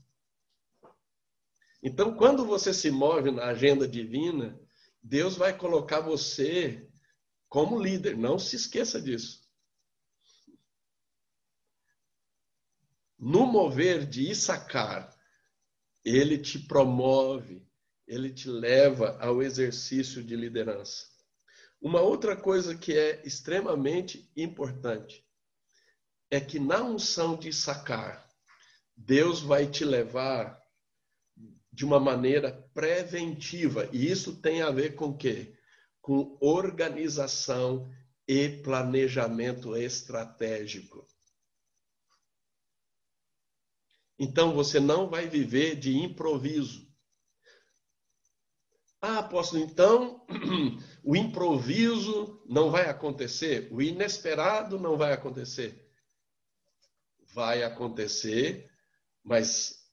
Então, 1.83 2.15
quando 2.15 2.45
você 2.45 2.73
se 2.73 2.89
move 2.89 3.29
na 3.29 3.47
agenda 3.47 3.85
divina, 3.85 4.57
Deus 5.03 5.35
vai 5.35 5.55
colocar 5.55 5.99
você 5.99 6.89
como 7.49 7.77
líder. 7.77 8.15
Não 8.15 8.39
se 8.39 8.55
esqueça 8.55 9.01
disso. 9.01 9.46
No 13.19 13.47
mover 13.47 14.05
de 14.05 14.29
Issacar, 14.29 15.11
ele 16.05 16.37
te 16.37 16.59
promove, 16.59 17.67
ele 18.07 18.31
te 18.31 18.47
leva 18.47 19.17
ao 19.19 19.41
exercício 19.41 20.23
de 20.23 20.35
liderança. 20.35 21.07
Uma 21.81 22.01
outra 22.01 22.35
coisa 22.35 22.75
que 22.75 22.93
é 22.93 23.21
extremamente 23.25 24.31
importante 24.35 25.25
é 26.29 26.39
que 26.39 26.59
na 26.59 26.83
unção 26.83 27.35
de 27.35 27.51
sacar, 27.51 28.27
Deus 28.95 29.41
vai 29.41 29.67
te 29.67 29.83
levar 29.83 30.61
de 31.71 31.85
uma 31.85 31.99
maneira 31.99 32.51
preventiva. 32.73 33.89
E 33.91 34.09
isso 34.09 34.41
tem 34.41 34.61
a 34.61 34.71
ver 34.71 34.95
com 34.95 35.09
o 35.09 35.17
quê? 35.17 35.55
Com 36.01 36.37
organização 36.41 37.91
e 38.27 38.49
planejamento 38.49 39.75
estratégico. 39.75 41.07
Então 44.19 44.53
você 44.53 44.79
não 44.79 45.09
vai 45.09 45.27
viver 45.27 45.75
de 45.75 45.97
improviso. 45.97 46.87
Ah, 48.99 49.19
apóstolo, 49.19 49.61
então 49.61 50.25
o 51.03 51.15
improviso 51.15 52.41
não 52.47 52.71
vai 52.71 52.89
acontecer, 52.89 53.67
o 53.71 53.81
inesperado 53.81 54.79
não 54.79 54.97
vai 54.97 55.13
acontecer 55.13 55.87
vai 57.37 57.61
acontecer, 57.61 58.67
mas 59.23 59.85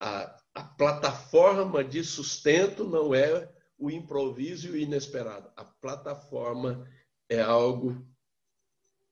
a, 0.00 0.36
a 0.52 0.64
plataforma 0.64 1.84
de 1.84 2.02
sustento 2.02 2.82
não 2.82 3.14
é 3.14 3.48
o 3.78 3.88
improviso 3.88 4.66
e 4.66 4.70
o 4.70 4.76
inesperado. 4.76 5.52
A 5.56 5.64
plataforma 5.64 6.84
é 7.28 7.40
algo 7.40 8.04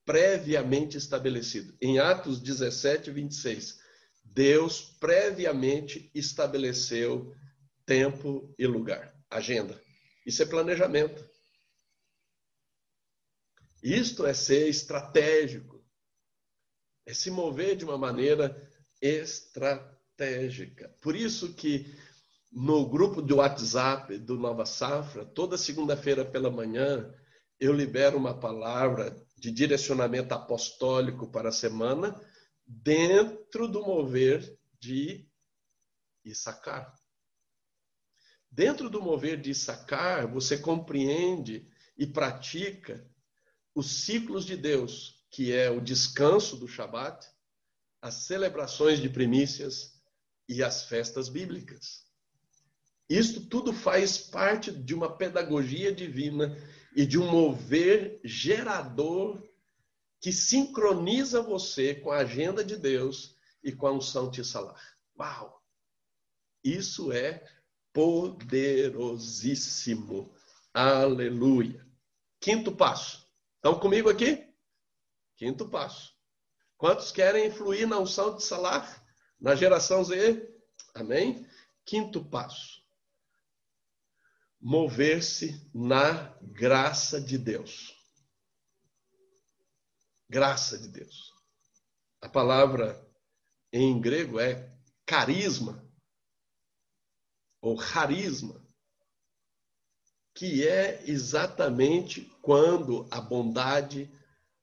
previamente 0.03 0.97
estabelecido. 0.97 1.73
Em 1.81 1.99
Atos 1.99 2.41
17, 2.41 3.11
26, 3.11 3.78
Deus 4.33 4.81
previamente 4.99 6.09
estabeleceu 6.13 7.35
tempo 7.85 8.53
e 8.57 8.67
lugar, 8.67 9.13
agenda. 9.29 9.81
Isso 10.25 10.43
é 10.43 10.45
planejamento. 10.45 11.27
Isto 13.81 14.25
é 14.25 14.33
ser 14.33 14.67
estratégico 14.67 15.83
É 17.05 17.13
se 17.13 17.31
mover 17.31 17.75
de 17.75 17.85
uma 17.85 17.97
maneira 17.97 18.55
estratégica. 19.01 20.95
Por 21.01 21.15
isso 21.15 21.53
que 21.55 21.91
no 22.51 22.87
grupo 22.87 23.21
do 23.21 23.37
WhatsApp 23.37 24.17
do 24.19 24.37
Nova 24.37 24.65
Safra, 24.65 25.25
toda 25.25 25.57
segunda-feira 25.57 26.23
pela 26.23 26.51
manhã, 26.51 27.11
eu 27.59 27.73
libero 27.73 28.17
uma 28.17 28.39
palavra 28.39 29.15
de 29.37 29.51
direcionamento 29.51 30.33
apostólico 30.33 31.31
para 31.31 31.49
a 31.49 31.53
semana 31.53 32.19
dentro 32.69 33.67
do 33.67 33.81
mover 33.81 34.55
de 34.79 35.27
Issacar. 36.23 36.95
Dentro 38.51 38.91
do 38.91 39.01
mover 39.01 39.41
de 39.41 39.49
Issacar, 39.49 40.31
você 40.31 40.55
compreende 40.55 41.67
e 41.97 42.05
pratica 42.05 43.03
os 43.73 44.03
ciclos 44.03 44.45
de 44.45 44.55
Deus, 44.55 45.25
que 45.31 45.51
é 45.51 45.71
o 45.71 45.81
descanso 45.81 46.57
do 46.57 46.67
Shabat, 46.67 47.27
as 48.01 48.13
celebrações 48.25 48.99
de 48.99 49.09
primícias 49.09 49.99
e 50.47 50.61
as 50.63 50.85
festas 50.85 51.27
bíblicas. 51.27 52.07
Isto 53.09 53.47
tudo 53.47 53.73
faz 53.73 54.17
parte 54.17 54.71
de 54.71 54.93
uma 54.93 55.17
pedagogia 55.17 55.91
divina 55.91 56.55
e 56.95 57.03
de 57.03 57.17
um 57.17 57.29
mover 57.29 58.21
gerador 58.23 59.48
que 60.19 60.31
sincroniza 60.31 61.41
você 61.41 61.95
com 61.95 62.11
a 62.11 62.17
agenda 62.17 62.63
de 62.63 62.77
Deus 62.77 63.35
e 63.63 63.71
com 63.71 63.87
a 63.87 63.91
unção 63.91 64.29
Tissalar. 64.29 64.79
Uau! 65.17 65.59
Isso 66.63 67.11
é 67.11 67.43
poderosíssimo. 67.93 70.31
Aleluia. 70.73 71.83
Quinto 72.39 72.71
passo. 72.71 73.27
Estão 73.55 73.79
comigo 73.79 74.09
aqui? 74.09 74.47
Quinto 75.35 75.67
passo. 75.69 76.13
Quantos 76.77 77.11
querem 77.11 77.47
influir 77.47 77.87
na 77.87 77.99
unção 77.99 78.35
de 78.35 78.43
Salar? 78.43 79.03
Na 79.39 79.55
geração 79.55 80.03
Z? 80.03 80.47
Amém? 80.93 81.47
Quinto 81.85 82.23
passo. 82.23 82.83
Mover-se 84.61 85.65
na 85.73 86.37
graça 86.41 87.21
de 87.21 87.37
Deus. 87.37 87.98
Graça 90.29 90.77
de 90.77 90.87
Deus. 90.87 91.33
A 92.21 92.29
palavra 92.29 93.03
em 93.73 93.99
grego 93.99 94.39
é 94.39 94.71
carisma 95.03 95.83
ou 97.59 97.75
carisma, 97.75 98.63
que 100.35 100.67
é 100.67 101.03
exatamente 101.09 102.25
quando 102.43 103.07
a 103.09 103.19
bondade, 103.19 104.07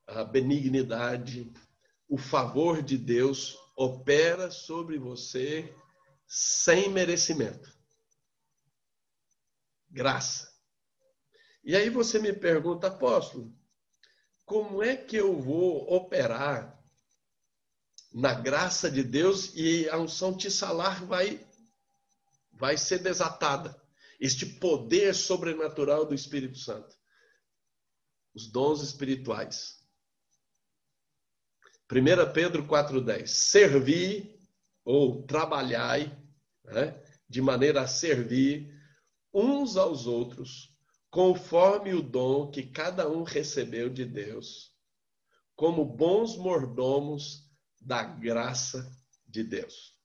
a 0.07 0.23
benignidade, 0.23 1.53
o 2.09 2.17
favor 2.17 2.81
de 2.81 2.97
Deus 2.97 3.59
opera 3.77 4.53
sobre 4.53 4.99
você 4.99 5.75
sem 6.29 6.89
merecimento. 6.91 7.77
Graça. 9.91 10.55
E 11.64 11.75
aí 11.75 11.91
você 11.91 12.21
me 12.21 12.33
pergunta, 12.33 12.87
apóstolo, 12.87 13.53
como 14.47 14.83
é 14.83 14.97
que 14.97 15.17
eu 15.17 15.39
vou 15.39 15.93
operar 15.93 16.81
na 18.15 18.33
graça 18.33 18.91
de 18.91 19.03
Deus 19.03 19.53
e 19.55 19.89
a 19.91 19.99
unção 19.99 20.35
Tissalar 20.35 21.05
vai 21.05 21.45
vai 22.53 22.79
ser 22.79 23.01
desatada. 23.01 23.79
Este 24.19 24.47
poder 24.47 25.15
sobrenatural 25.15 26.07
do 26.07 26.15
Espírito 26.15 26.57
Santo. 26.57 26.97
Os 28.35 28.51
dons 28.51 28.83
espirituais. 28.83 29.85
1 31.91 32.33
Pedro 32.33 32.67
4,10. 32.67 33.27
Servi 33.27 34.41
ou 34.85 35.27
trabalhai 35.27 36.17
né, 36.65 37.03
de 37.29 37.43
maneira 37.43 37.83
a 37.83 37.87
servir 37.87 38.75
uns 39.35 39.77
aos 39.77 40.07
outros, 40.07 40.75
conforme 41.17 41.95
o 41.95 42.03
dom 42.03 42.51
que 42.51 42.62
cada 42.62 43.09
um 43.09 43.23
recebeu 43.23 43.89
de 43.89 44.05
Deus, 44.05 44.71
como 45.55 45.83
bons 45.83 46.37
mordomos 46.37 47.51
da 47.81 48.03
graça 48.03 48.87
de 49.27 49.43
Deus. 49.43 49.97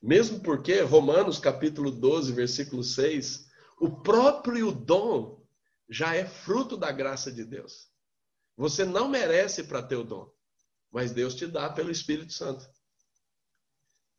Mesmo 0.00 0.40
porque 0.44 0.80
Romanos 0.82 1.40
capítulo 1.40 1.90
12, 1.90 2.32
versículo 2.34 2.84
6, 2.84 3.48
o 3.80 4.00
próprio 4.00 4.70
dom 4.70 5.44
já 5.88 6.14
é 6.14 6.24
fruto 6.24 6.76
da 6.76 6.92
graça 6.92 7.32
de 7.32 7.44
Deus. 7.44 7.88
Você 8.56 8.84
não 8.84 9.08
merece 9.08 9.64
para 9.64 9.82
ter 9.82 9.96
o 9.96 10.04
dom, 10.04 10.32
mas 10.88 11.10
Deus 11.10 11.34
te 11.34 11.48
dá 11.48 11.68
pelo 11.68 11.90
Espírito 11.90 12.32
Santo. 12.32 12.64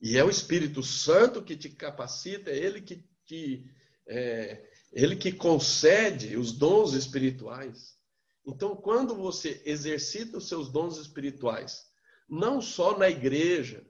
E 0.02 0.18
é 0.18 0.24
o 0.24 0.30
Espírito 0.30 0.84
Santo 0.84 1.42
que 1.42 1.56
te 1.56 1.70
capacita, 1.70 2.52
é 2.52 2.58
ele 2.58 2.82
que 2.82 3.08
te, 3.26 3.64
é, 4.06 4.69
ele 4.92 5.16
que 5.16 5.32
concede 5.32 6.36
os 6.36 6.52
dons 6.52 6.94
espirituais. 6.94 7.98
Então, 8.46 8.76
quando 8.76 9.16
você 9.16 9.62
exercita 9.66 10.38
os 10.38 10.48
seus 10.48 10.72
dons 10.72 10.98
espirituais, 10.98 11.86
não 12.28 12.62
só 12.62 12.98
na 12.98 13.10
igreja, 13.10 13.86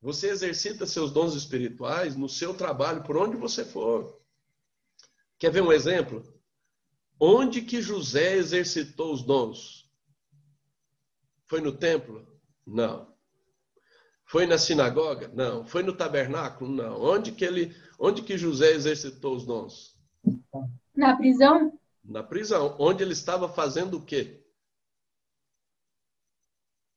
você 0.00 0.28
exercita 0.28 0.86
seus 0.86 1.12
dons 1.12 1.34
espirituais 1.34 2.16
no 2.16 2.28
seu 2.28 2.54
trabalho, 2.54 3.02
por 3.02 3.16
onde 3.16 3.36
você 3.36 3.64
for. 3.64 4.20
Quer 5.38 5.50
ver 5.50 5.62
um 5.62 5.72
exemplo? 5.72 6.24
Onde 7.18 7.62
que 7.62 7.80
José 7.80 8.36
exercitou 8.36 9.12
os 9.12 9.22
dons? 9.22 9.90
Foi 11.46 11.60
no 11.60 11.72
templo? 11.72 12.26
Não. 12.66 13.14
Foi 14.24 14.46
na 14.46 14.58
sinagoga? 14.58 15.28
Não. 15.28 15.64
Foi 15.64 15.82
no 15.82 15.96
tabernáculo? 15.96 16.70
Não. 16.70 17.00
Onde 17.00 17.32
que 17.32 17.44
ele, 17.44 17.74
onde 17.98 18.22
que 18.22 18.36
José 18.36 18.72
exercitou 18.72 19.36
os 19.36 19.46
dons? 19.46 19.95
Na 20.94 21.16
prisão? 21.16 21.78
Na 22.04 22.22
prisão. 22.22 22.76
Onde 22.78 23.02
ele 23.02 23.12
estava 23.12 23.48
fazendo 23.48 23.98
o 23.98 24.04
quê? 24.04 24.42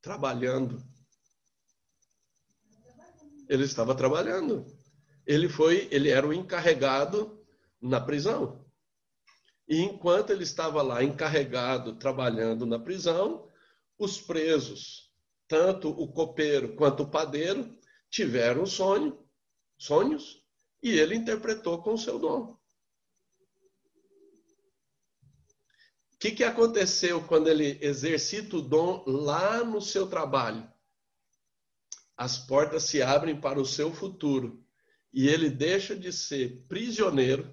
Trabalhando 0.01 0.84
ele 3.49 3.63
estava 3.63 3.95
trabalhando. 3.95 4.65
Ele 5.25 5.49
foi, 5.49 5.88
ele 5.91 6.09
era 6.09 6.25
o 6.25 6.34
encarregado 6.34 7.43
na 7.82 7.99
prisão. 7.99 8.63
E 9.67 9.82
enquanto 9.82 10.30
ele 10.30 10.43
estava 10.43 10.82
lá 10.84 11.03
encarregado 11.03 11.95
trabalhando 11.95 12.65
na 12.65 12.80
prisão, 12.80 13.47
os 13.97 14.21
presos, 14.21 15.11
tanto 15.47 15.89
o 15.89 16.07
copeiro 16.07 16.75
quanto 16.75 17.03
o 17.03 17.09
padeiro, 17.09 17.75
tiveram 18.09 18.65
sonho, 18.65 19.19
sonhos, 19.77 20.43
e 20.81 20.91
ele 20.91 21.15
interpretou 21.15 21.81
com 21.81 21.93
o 21.93 21.97
seu 21.97 22.18
dom. 22.19 22.57
Que, 26.19 26.31
que 26.31 26.43
aconteceu 26.43 27.23
quando 27.23 27.47
ele 27.47 27.77
exercita 27.81 28.57
o 28.57 28.61
dom 28.61 29.03
lá 29.07 29.63
no 29.63 29.81
seu 29.81 30.07
trabalho? 30.07 30.69
as 32.19 32.37
portas 32.37 32.83
se 32.83 33.01
abrem 33.01 33.39
para 33.39 33.61
o 33.61 33.65
seu 33.65 33.93
futuro 33.93 34.61
e 35.13 35.29
ele 35.29 35.49
deixa 35.49 35.95
de 35.95 36.11
ser 36.11 36.65
prisioneiro, 36.67 37.49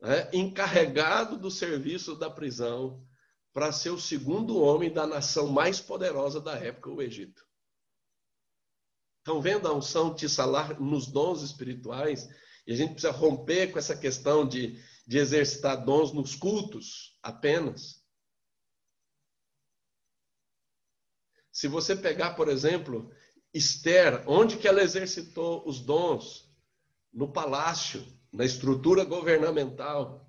né, 0.00 0.30
encarregado 0.32 1.36
do 1.36 1.50
serviço 1.50 2.14
da 2.14 2.30
prisão, 2.30 3.04
para 3.52 3.72
ser 3.72 3.90
o 3.90 3.98
segundo 3.98 4.56
homem 4.62 4.92
da 4.92 5.04
nação 5.04 5.48
mais 5.48 5.80
poderosa 5.80 6.40
da 6.40 6.54
época, 6.54 6.90
o 6.90 7.02
Egito. 7.02 7.44
Estão 9.18 9.42
vendo 9.42 9.66
a 9.66 9.74
unção 9.74 10.14
de 10.14 10.28
salar 10.28 10.80
nos 10.80 11.08
dons 11.08 11.42
espirituais? 11.42 12.28
E 12.64 12.72
a 12.72 12.76
gente 12.76 12.92
precisa 12.92 13.12
romper 13.12 13.72
com 13.72 13.80
essa 13.80 13.96
questão 13.96 14.46
de, 14.46 14.80
de 15.06 15.18
exercitar 15.18 15.84
dons 15.84 16.12
nos 16.12 16.34
cultos 16.34 17.18
apenas. 17.22 18.02
Se 21.50 21.68
você 21.68 21.94
pegar, 21.94 22.34
por 22.34 22.48
exemplo, 22.48 23.10
Esther, 23.52 24.24
onde 24.26 24.56
que 24.56 24.66
ela 24.66 24.82
exercitou 24.82 25.68
os 25.68 25.80
dons? 25.80 26.50
No 27.12 27.30
palácio, 27.30 28.02
na 28.32 28.44
estrutura 28.44 29.04
governamental. 29.04 30.26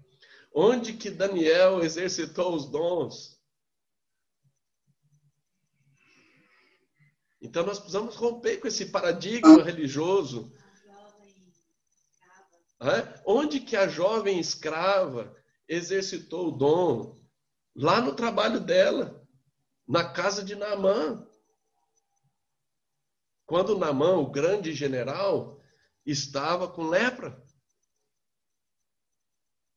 Onde 0.53 0.93
que 0.93 1.09
Daniel 1.09 1.81
exercitou 1.81 2.53
os 2.53 2.69
dons? 2.69 3.41
Então 7.41 7.65
nós 7.65 7.77
precisamos 7.77 8.15
romper 8.15 8.57
com 8.57 8.67
esse 8.67 8.87
paradigma 8.87 9.63
religioso. 9.63 10.53
Onde 13.25 13.59
que 13.59 13.75
a 13.75 13.87
jovem 13.87 14.39
escrava 14.39 15.35
exercitou 15.67 16.49
o 16.49 16.51
dom? 16.51 17.21
Lá 17.75 18.01
no 18.01 18.15
trabalho 18.15 18.59
dela, 18.59 19.25
na 19.87 20.11
casa 20.11 20.43
de 20.43 20.55
Naamã. 20.55 21.27
Quando 23.45 23.77
Namã, 23.77 24.17
o 24.17 24.29
grande 24.29 24.73
general, 24.73 25.61
estava 26.05 26.67
com 26.67 26.87
lepra. 26.87 27.41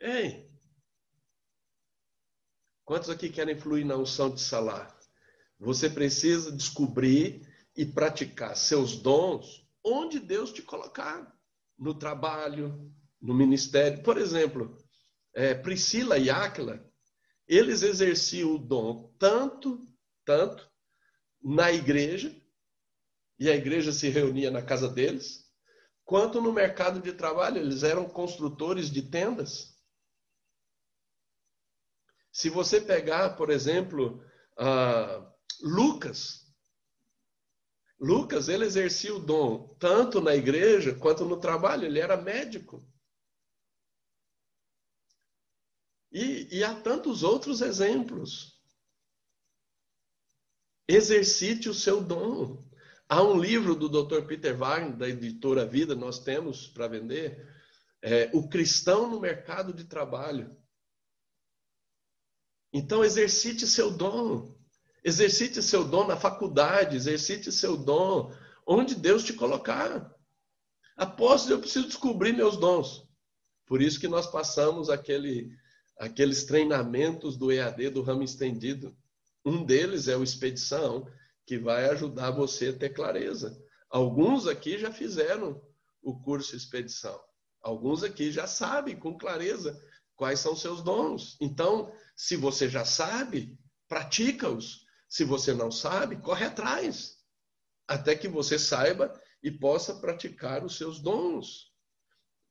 Ei! 0.01 0.51
Quantos 2.85 3.11
aqui 3.11 3.29
querem 3.29 3.59
fluir 3.59 3.85
na 3.85 3.97
unção 3.97 4.31
de 4.31 4.41
Salar? 4.41 4.97
Você 5.59 5.89
precisa 5.89 6.53
descobrir 6.53 7.43
e 7.75 7.85
praticar 7.85 8.57
seus 8.57 8.97
dons 8.97 9.67
onde 9.83 10.21
Deus 10.21 10.53
te 10.53 10.63
colocar 10.63 11.36
no 11.79 11.95
trabalho, 11.95 12.93
no 13.21 13.35
ministério. 13.35 14.03
Por 14.03 14.19
exemplo, 14.19 14.77
é, 15.35 15.55
Priscila 15.55 16.19
e 16.19 16.31
Áquila, 16.31 16.85
eles 17.47 17.83
exerciam 17.83 18.55
o 18.55 18.59
dom 18.59 19.15
tanto, 19.19 19.87
tanto 20.25 20.69
na 21.43 21.71
igreja, 21.73 22.35
e 23.39 23.51
a 23.51 23.55
igreja 23.55 23.93
se 23.93 24.09
reunia 24.09 24.51
na 24.51 24.63
casa 24.63 24.89
deles, 24.89 25.45
quanto 26.05 26.41
no 26.41 26.53
mercado 26.53 27.01
de 27.01 27.13
trabalho. 27.13 27.59
Eles 27.59 27.83
eram 27.83 28.09
construtores 28.09 28.91
de 28.91 29.03
tendas. 29.03 29.77
Se 32.33 32.49
você 32.49 32.81
pegar, 32.81 33.37
por 33.37 33.51
exemplo, 33.51 34.23
uh, 34.59 35.27
Lucas, 35.63 36.46
Lucas, 37.99 38.49
ele 38.49 38.65
exercia 38.65 39.15
o 39.15 39.19
dom 39.19 39.75
tanto 39.79 40.21
na 40.21 40.35
igreja 40.35 40.95
quanto 40.95 41.25
no 41.25 41.41
trabalho, 41.41 41.87
ele 41.87 41.99
era 41.99 42.17
médico. 42.17 42.87
E, 46.13 46.59
e 46.59 46.65
há 46.65 46.81
tantos 46.81 47.23
outros 47.23 47.61
exemplos. 47.61 48.61
Exercite 50.89 51.69
o 51.69 51.75
seu 51.75 52.03
dom. 52.03 52.65
Há 53.09 53.23
um 53.23 53.39
livro 53.39 53.75
do 53.75 53.89
Dr. 53.89 54.27
Peter 54.27 54.57
Wagner, 54.57 54.97
da 54.97 55.09
editora 55.09 55.67
Vida, 55.67 55.95
nós 55.95 56.19
temos 56.19 56.69
para 56.69 56.89
vender, 56.89 57.47
é, 58.03 58.31
O 58.35 58.49
Cristão 58.49 59.11
no 59.11 59.21
Mercado 59.21 59.73
de 59.73 59.85
Trabalho. 59.85 60.57
Então, 62.73 63.05
exercite 63.05 63.67
seu 63.67 63.91
dom. 63.91 64.56
Exercite 65.07 65.63
seu 65.63 65.85
dom 65.85 66.05
na 66.05 66.17
faculdade, 66.17 66.97
exercite 66.97 67.53
seu 67.53 67.77
dom 67.77 68.35
onde 68.67 68.97
Deus 68.97 69.23
te 69.23 69.33
colocar. 69.33 70.13
Apóstolo, 70.97 71.55
eu 71.55 71.61
preciso 71.61 71.87
descobrir 71.87 72.33
meus 72.33 72.57
dons. 72.57 73.09
Por 73.67 73.81
isso 73.81 74.01
que 74.01 74.09
nós 74.09 74.27
passamos 74.27 74.91
aquele, 74.91 75.57
aqueles 75.97 76.43
treinamentos 76.43 77.37
do 77.37 77.53
EAD, 77.53 77.91
do 77.91 78.03
ramo 78.03 78.25
estendido. 78.25 78.97
Um 79.45 79.65
deles 79.65 80.09
é 80.09 80.17
o 80.17 80.25
Expedição, 80.25 81.07
que 81.47 81.57
vai 81.57 81.89
ajudar 81.91 82.33
você 82.33 82.71
a 82.71 82.77
ter 82.77 82.89
clareza. 82.89 83.57
Alguns 83.89 84.49
aqui 84.49 84.77
já 84.77 84.91
fizeram 84.91 85.63
o 86.03 86.21
curso 86.21 86.57
Expedição. 86.57 87.17
Alguns 87.63 88.03
aqui 88.03 88.33
já 88.33 88.49
sabem 88.49 88.99
com 88.99 89.17
clareza 89.17 89.81
quais 90.17 90.41
são 90.41 90.57
seus 90.57 90.83
dons. 90.83 91.37
Então, 91.41 91.93
se 92.17 92.35
você 92.35 92.69
já 92.69 92.85
sabe, 92.85 93.57
pratica-os. 93.87 94.85
Se 95.09 95.25
você 95.25 95.53
não 95.53 95.71
sabe, 95.71 96.17
corre 96.17 96.45
atrás, 96.45 97.17
até 97.87 98.15
que 98.15 98.29
você 98.29 98.59
saiba 98.59 99.13
e 99.43 99.51
possa 99.51 99.95
praticar 99.95 100.65
os 100.65 100.77
seus 100.77 100.99
dons. 101.01 101.73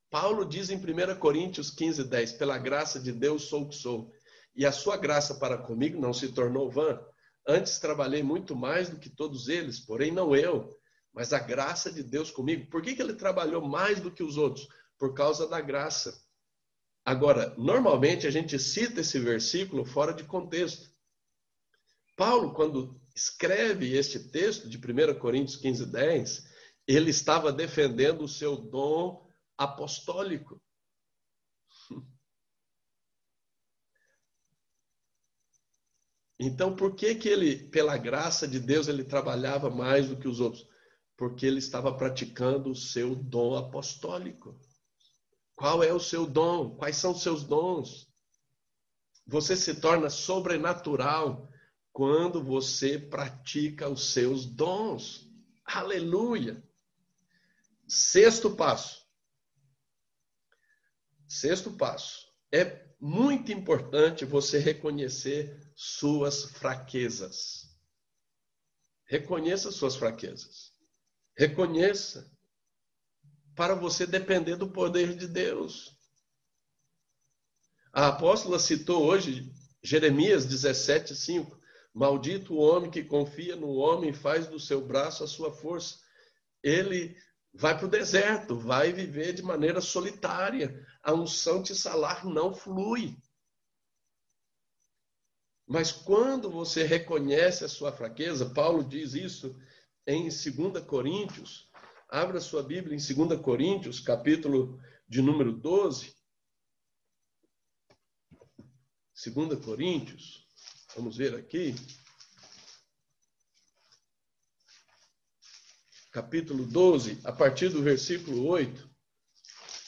Paulo 0.10 0.46
diz 0.46 0.70
em 0.70 0.78
1 0.78 1.20
Coríntios 1.20 1.70
15, 1.70 2.06
10: 2.06 2.34
Pela 2.34 2.58
graça 2.58 3.00
de 3.00 3.12
Deus 3.12 3.44
sou 3.44 3.64
o 3.64 3.70
que 3.70 3.76
sou, 3.76 4.12
e 4.56 4.66
a 4.66 4.72
sua 4.72 4.96
graça 4.96 5.36
para 5.36 5.58
comigo 5.58 6.00
não 6.00 6.14
se 6.14 6.32
tornou 6.32 6.72
vã. 6.72 7.00
Antes 7.48 7.80
trabalhei 7.80 8.24
muito 8.24 8.56
mais 8.56 8.90
do 8.90 8.98
que 8.98 9.10
todos 9.10 9.50
eles, 9.50 9.80
porém 9.80 10.12
não 10.12 10.36
eu, 10.36 10.76
mas 11.14 11.34
a 11.34 11.40
graça 11.40 11.92
de 11.92 12.02
Deus 12.02 12.32
comigo. 12.32 12.70
Por 12.70 12.82
que, 12.82 12.96
que 12.96 13.02
ele 13.02 13.14
trabalhou 13.14 13.62
mais 13.62 14.00
do 14.00 14.12
que 14.12 14.24
os 14.24 14.38
outros? 14.38 14.68
Por 14.98 15.14
causa 15.14 15.48
da 15.48 15.60
graça. 15.60 16.18
Agora, 17.04 17.54
normalmente 17.58 18.26
a 18.26 18.32
gente 18.32 18.58
cita 18.58 19.02
esse 19.02 19.20
versículo 19.20 19.86
fora 19.86 20.14
de 20.14 20.24
contexto. 20.24 20.90
Paulo, 22.16 22.54
quando 22.54 23.00
escreve 23.16 23.96
este 23.96 24.20
texto 24.30 24.70
de 24.70 24.78
1 24.78 25.20
Coríntios 25.20 25.58
15, 25.58 25.86
10, 25.86 26.44
ele 26.88 27.10
estava 27.10 27.52
defendendo 27.52 28.24
o 28.24 28.28
seu 28.28 28.56
dom 28.56 29.30
apostólico. 29.58 30.62
Então, 36.38 36.76
por 36.76 36.96
que 36.96 37.16
que 37.16 37.30
ele, 37.30 37.70
pela 37.70 37.98
graça 37.98 38.48
de 38.48 38.60
Deus, 38.60 38.88
ele 38.88 39.06
trabalhava 39.06 39.70
mais 39.70 40.10
do 40.10 40.18
que 40.18 40.28
os 40.28 40.40
outros? 40.40 40.68
Porque 41.18 41.46
ele 41.46 41.60
estava 41.60 41.96
praticando 41.96 42.70
o 42.70 42.76
seu 42.76 43.16
dom 43.16 43.56
apostólico. 43.56 44.60
Qual 45.56 45.82
é 45.82 45.94
o 45.94 46.00
seu 46.00 46.28
dom? 46.28 46.76
Quais 46.76 46.98
são 46.98 47.12
os 47.12 47.22
seus 47.22 47.46
dons? 47.46 48.14
Você 49.26 49.56
se 49.56 49.80
torna 49.80 50.10
sobrenatural 50.10 51.50
quando 51.96 52.44
você 52.44 53.00
pratica 53.00 53.88
os 53.88 54.12
seus 54.12 54.46
dons. 54.46 55.32
Aleluia! 55.64 56.62
Sexto 57.88 58.54
passo. 58.54 59.08
Sexto 61.26 61.72
passo. 61.72 62.28
É 62.52 62.86
muito 63.00 63.54
importante 63.54 64.26
você 64.26 64.60
reconhecer 64.60 65.72
suas 65.74 66.44
fraquezas. 66.44 67.74
Reconheça 69.06 69.72
suas 69.72 69.96
fraquezas. 69.96 70.74
Reconheça 71.38 72.30
para 73.56 73.74
você 73.74 74.06
depender 74.06 74.58
do 74.58 74.70
poder 74.70 75.16
de 75.16 75.30
Deus. 75.30 75.98
A 77.94 78.10
apóstola 78.10 78.60
citou 78.60 79.06
hoje 79.06 79.50
Jeremias 79.82 80.46
17, 80.46 81.16
5. 81.16 81.64
Maldito 81.96 82.54
o 82.54 82.58
homem 82.58 82.92
que 82.92 83.02
confia 83.02 83.56
no 83.56 83.70
homem 83.70 84.10
e 84.10 84.14
faz 84.14 84.48
do 84.48 84.60
seu 84.60 84.86
braço 84.86 85.24
a 85.24 85.28
sua 85.28 85.54
força. 85.54 85.98
Ele 86.62 87.16
vai 87.54 87.78
para 87.78 87.86
o 87.86 87.90
deserto, 87.90 88.60
vai 88.60 88.92
viver 88.92 89.32
de 89.32 89.42
maneira 89.42 89.80
solitária. 89.80 90.86
A 91.02 91.14
unção 91.14 91.62
de 91.62 91.74
salar 91.74 92.26
não 92.26 92.54
flui. 92.54 93.18
Mas 95.66 95.94
quando 95.94 96.52
você 96.52 96.84
reconhece 96.84 97.64
a 97.64 97.70
sua 97.70 97.94
fraqueza, 97.94 98.54
Paulo 98.54 98.84
diz 98.84 99.14
isso 99.14 99.58
em 100.06 100.24
2 100.24 100.84
Coríntios. 100.86 101.72
Abra 102.10 102.42
sua 102.42 102.62
Bíblia 102.62 102.98
em 102.98 103.28
2 103.28 103.42
Coríntios, 103.42 104.02
capítulo 104.02 104.78
de 105.08 105.22
número 105.22 105.54
12. 105.54 106.14
2 109.34 109.64
Coríntios. 109.64 110.45
Vamos 110.96 111.18
ver 111.18 111.36
aqui. 111.36 111.76
Capítulo 116.10 116.66
12, 116.66 117.20
a 117.26 117.34
partir 117.34 117.68
do 117.68 117.84
versículo 117.84 118.48
8. 118.48 118.90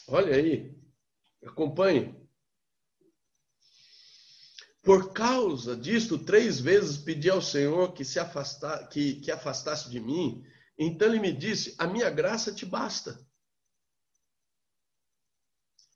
Olha 0.10 0.36
aí, 0.36 0.78
acompanhe. 1.46 2.14
Por 4.84 5.14
causa 5.14 5.78
disto, 5.78 6.18
três 6.20 6.60
vezes 6.60 6.98
pedi 6.98 7.30
ao 7.30 7.42
Senhor 7.42 7.94
que 7.94 8.04
se 8.04 8.20
que, 8.92 9.22
que 9.22 9.32
afastasse 9.32 9.90
de 9.90 10.02
mim. 10.02 10.44
Então 10.78 11.08
ele 11.08 11.20
me 11.20 11.32
disse: 11.32 11.74
A 11.78 11.88
minha 11.88 12.10
graça 12.10 12.54
te 12.54 12.66
basta. 12.66 13.26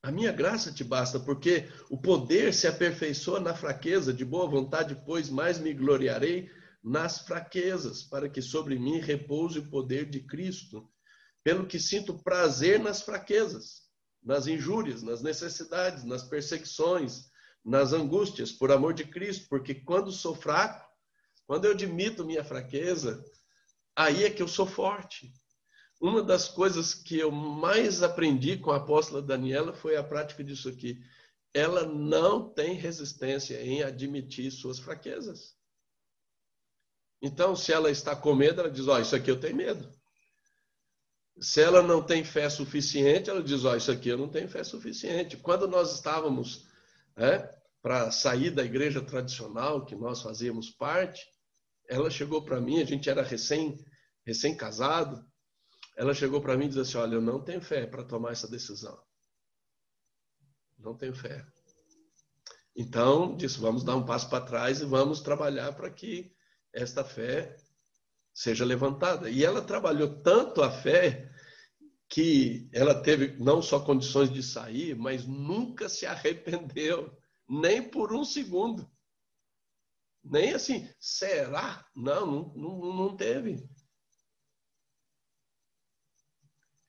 A 0.03 0.11
minha 0.11 0.31
graça 0.31 0.71
te 0.71 0.83
basta, 0.83 1.19
porque 1.19 1.69
o 1.89 1.95
poder 1.95 2.53
se 2.53 2.67
aperfeiçoa 2.67 3.39
na 3.39 3.53
fraqueza, 3.53 4.11
de 4.11 4.25
boa 4.25 4.49
vontade, 4.49 4.99
pois 5.05 5.29
mais 5.29 5.59
me 5.59 5.73
gloriarei 5.73 6.49
nas 6.83 7.19
fraquezas, 7.19 8.01
para 8.01 8.27
que 8.27 8.41
sobre 8.41 8.79
mim 8.79 8.99
repouse 8.99 9.59
o 9.59 9.69
poder 9.69 10.09
de 10.09 10.21
Cristo. 10.21 10.89
Pelo 11.43 11.67
que 11.67 11.79
sinto 11.79 12.17
prazer 12.23 12.79
nas 12.79 13.03
fraquezas, 13.03 13.83
nas 14.23 14.47
injúrias, 14.47 15.03
nas 15.03 15.21
necessidades, 15.21 16.03
nas 16.03 16.23
perseguições, 16.23 17.29
nas 17.63 17.93
angústias, 17.93 18.51
por 18.51 18.71
amor 18.71 18.95
de 18.95 19.05
Cristo, 19.05 19.47
porque 19.49 19.75
quando 19.75 20.11
sou 20.11 20.35
fraco, 20.35 20.83
quando 21.45 21.65
eu 21.65 21.71
admito 21.73 22.25
minha 22.25 22.43
fraqueza, 22.43 23.23
aí 23.95 24.23
é 24.23 24.31
que 24.31 24.41
eu 24.41 24.47
sou 24.47 24.65
forte. 24.65 25.31
Uma 26.01 26.23
das 26.23 26.47
coisas 26.47 26.95
que 26.95 27.19
eu 27.19 27.29
mais 27.31 28.01
aprendi 28.01 28.57
com 28.57 28.71
a 28.71 28.77
apóstola 28.77 29.21
Daniela 29.21 29.71
foi 29.71 29.95
a 29.95 30.03
prática 30.03 30.43
disso 30.43 30.67
aqui. 30.67 30.99
Ela 31.53 31.85
não 31.85 32.49
tem 32.49 32.73
resistência 32.73 33.61
em 33.63 33.83
admitir 33.83 34.49
suas 34.49 34.79
fraquezas. 34.79 35.55
Então, 37.21 37.55
se 37.55 37.71
ela 37.71 37.91
está 37.91 38.15
com 38.15 38.33
medo, 38.33 38.61
ela 38.61 38.71
diz: 38.71 38.87
Ó, 38.87 38.95
oh, 38.95 38.99
isso 38.99 39.15
aqui 39.15 39.29
eu 39.29 39.39
tenho 39.39 39.55
medo. 39.55 39.91
Se 41.39 41.61
ela 41.61 41.83
não 41.83 42.01
tem 42.01 42.23
fé 42.23 42.49
suficiente, 42.49 43.29
ela 43.29 43.43
diz: 43.43 43.63
Ó, 43.63 43.73
oh, 43.73 43.75
isso 43.75 43.91
aqui 43.91 44.09
eu 44.09 44.17
não 44.17 44.27
tenho 44.27 44.49
fé 44.49 44.63
suficiente. 44.63 45.37
Quando 45.37 45.67
nós 45.67 45.93
estávamos 45.93 46.65
né, 47.15 47.47
para 47.79 48.09
sair 48.09 48.49
da 48.49 48.63
igreja 48.63 49.01
tradicional, 49.03 49.85
que 49.85 49.95
nós 49.95 50.23
fazíamos 50.23 50.71
parte, 50.71 51.23
ela 51.87 52.09
chegou 52.09 52.43
para 52.43 52.59
mim, 52.59 52.81
a 52.81 52.85
gente 52.85 53.07
era 53.07 53.21
recém, 53.21 53.77
recém-casado, 54.25 55.29
ela 55.95 56.13
chegou 56.13 56.41
para 56.41 56.57
mim 56.57 56.65
e 56.65 56.69
disse 56.69 56.81
assim: 56.81 56.97
Olha, 56.97 57.15
eu 57.15 57.21
não 57.21 57.43
tenho 57.43 57.61
fé 57.61 57.85
para 57.85 58.03
tomar 58.03 58.31
essa 58.31 58.47
decisão. 58.47 59.01
Não 60.77 60.95
tenho 60.95 61.13
fé. 61.13 61.45
Então, 62.75 63.35
disse: 63.35 63.59
Vamos 63.59 63.83
dar 63.83 63.95
um 63.95 64.05
passo 64.05 64.29
para 64.29 64.45
trás 64.45 64.81
e 64.81 64.85
vamos 64.85 65.21
trabalhar 65.21 65.73
para 65.73 65.89
que 65.89 66.33
esta 66.73 67.03
fé 67.03 67.55
seja 68.33 68.65
levantada. 68.65 69.29
E 69.29 69.43
ela 69.43 69.61
trabalhou 69.61 70.21
tanto 70.21 70.61
a 70.61 70.71
fé 70.71 71.29
que 72.09 72.69
ela 72.73 73.01
teve 73.01 73.37
não 73.37 73.61
só 73.61 73.79
condições 73.79 74.31
de 74.31 74.43
sair, 74.43 74.95
mas 74.97 75.25
nunca 75.25 75.87
se 75.87 76.05
arrependeu, 76.05 77.15
nem 77.47 77.89
por 77.89 78.13
um 78.13 78.25
segundo. 78.25 78.89
Nem 80.23 80.53
assim, 80.53 80.87
será? 80.99 81.85
Não, 81.95 82.25
não, 82.25 82.53
não, 82.55 82.95
não 82.95 83.15
teve. 83.15 83.67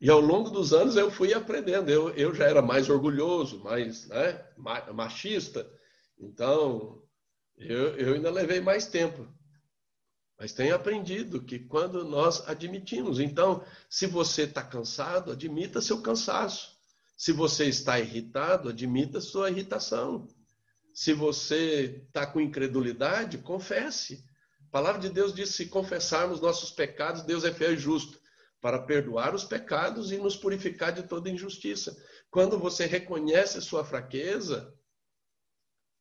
E 0.03 0.11
ao 0.11 0.19
longo 0.19 0.51
dos 0.51 0.73
anos 0.73 0.97
eu 0.97 1.13
fui 1.13 1.33
aprendendo. 1.33 1.89
Eu, 1.89 2.11
eu 2.11 2.35
já 2.35 2.47
era 2.47 2.61
mais 2.61 2.91
orgulhoso, 2.91 3.61
mais 3.61 4.09
né, 4.09 4.45
machista. 4.93 5.65
Então, 6.19 7.01
eu, 7.57 7.97
eu 7.97 8.15
ainda 8.15 8.29
levei 8.29 8.61
mais 8.61 8.85
tempo. 8.87 9.25
Mas 10.37 10.53
tenho 10.53 10.75
aprendido 10.75 11.45
que 11.45 11.61
quando 11.61 12.05
nós 12.05 12.43
admitimos, 12.49 13.21
então, 13.21 13.65
se 13.89 14.09
você 14.09 14.43
está 14.43 14.61
cansado, 14.61 15.31
admita 15.31 15.81
seu 15.81 16.03
cansaço. 16.03 16.77
Se 17.17 17.31
você 17.31 17.67
está 17.67 18.01
irritado, 18.01 18.71
admita 18.71 19.21
sua 19.21 19.51
irritação. 19.51 20.27
Se 20.93 21.13
você 21.13 22.03
está 22.09 22.27
com 22.27 22.41
incredulidade, 22.41 23.39
confesse. 23.39 24.25
A 24.67 24.71
palavra 24.73 25.01
de 25.01 25.11
Deus 25.11 25.33
diz: 25.33 25.51
se 25.51 25.67
confessarmos 25.67 26.41
nossos 26.41 26.73
pecados, 26.73 27.23
Deus 27.23 27.45
é 27.45 27.55
fiel 27.55 27.75
e 27.75 27.79
justo 27.79 28.21
para 28.63 28.81
perdoar 28.81 29.35
os 29.35 29.43
pecados 29.43 30.13
e 30.13 30.19
nos 30.19 30.37
purificar 30.37 30.93
de 30.93 31.03
toda 31.03 31.29
injustiça. 31.29 32.01
Quando 32.31 32.57
você 32.61 32.87
reconhece 32.87 33.61
sua 33.61 33.85
fraqueza, 33.85 34.73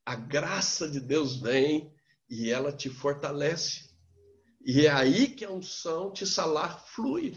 a 0.05 0.15
graça 0.15 0.87
de 0.87 0.99
Deus 0.99 1.41
vem 1.41 1.91
e 2.29 2.51
ela 2.51 2.71
te 2.71 2.87
fortalece. 2.87 3.89
E 4.63 4.85
é 4.85 4.91
aí 4.91 5.27
que 5.27 5.43
a 5.43 5.49
unção 5.49 6.13
te 6.13 6.23
salar 6.25 6.85
flui. 6.85 7.35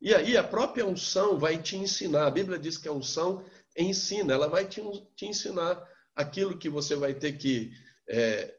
E 0.00 0.14
aí 0.14 0.34
a 0.34 0.42
própria 0.42 0.86
unção 0.86 1.38
vai 1.38 1.60
te 1.60 1.76
ensinar. 1.76 2.26
A 2.26 2.30
Bíblia 2.30 2.58
diz 2.58 2.78
que 2.78 2.88
a 2.88 2.92
unção 2.92 3.44
ensina, 3.76 4.32
ela 4.32 4.48
vai 4.48 4.66
te, 4.66 4.80
te 5.14 5.26
ensinar 5.26 5.86
aquilo 6.16 6.56
que 6.56 6.70
você 6.70 6.96
vai 6.96 7.12
ter 7.12 7.36
que 7.36 7.70
é, 8.08 8.54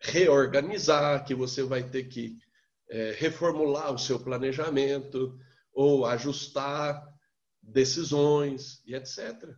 reorganizar, 0.00 1.24
que 1.24 1.36
você 1.36 1.62
vai 1.62 1.88
ter 1.88 2.08
que 2.08 2.36
é, 2.90 3.12
reformular 3.16 3.92
o 3.92 3.98
seu 3.98 4.18
planejamento 4.18 5.38
ou 5.72 6.04
ajustar 6.04 7.06
decisões 7.62 8.82
e 8.84 8.94
etc. 8.94 9.54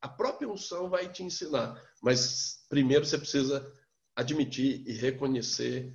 A 0.00 0.08
própria 0.08 0.48
unção 0.48 0.88
vai 0.88 1.10
te 1.10 1.22
ensinar, 1.22 1.80
mas 2.02 2.64
primeiro 2.68 3.04
você 3.04 3.18
precisa 3.18 3.70
admitir 4.16 4.82
e 4.86 4.92
reconhecer 4.92 5.92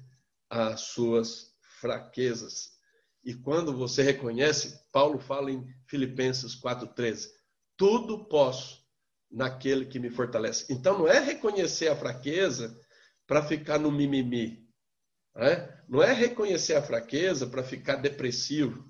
as 0.49 0.81
suas 0.81 1.53
fraquezas. 1.79 2.77
E 3.23 3.33
quando 3.33 3.75
você 3.75 4.01
reconhece, 4.01 4.79
Paulo 4.91 5.19
fala 5.19 5.51
em 5.51 5.65
Filipenses 5.87 6.59
4,13: 6.59 7.27
tudo 7.75 8.25
posso 8.25 8.79
naquele 9.29 9.85
que 9.85 9.99
me 9.99 10.09
fortalece. 10.09 10.65
Então 10.69 10.97
não 10.97 11.07
é 11.07 11.19
reconhecer 11.19 11.87
a 11.87 11.95
fraqueza 11.95 12.75
para 13.27 13.45
ficar 13.45 13.77
no 13.77 13.91
mimimi. 13.91 14.67
Né? 15.35 15.78
Não 15.89 16.03
é 16.03 16.13
reconhecer 16.13 16.75
a 16.75 16.83
fraqueza 16.83 17.47
para 17.47 17.63
ficar 17.63 17.95
depressivo. 17.95 18.87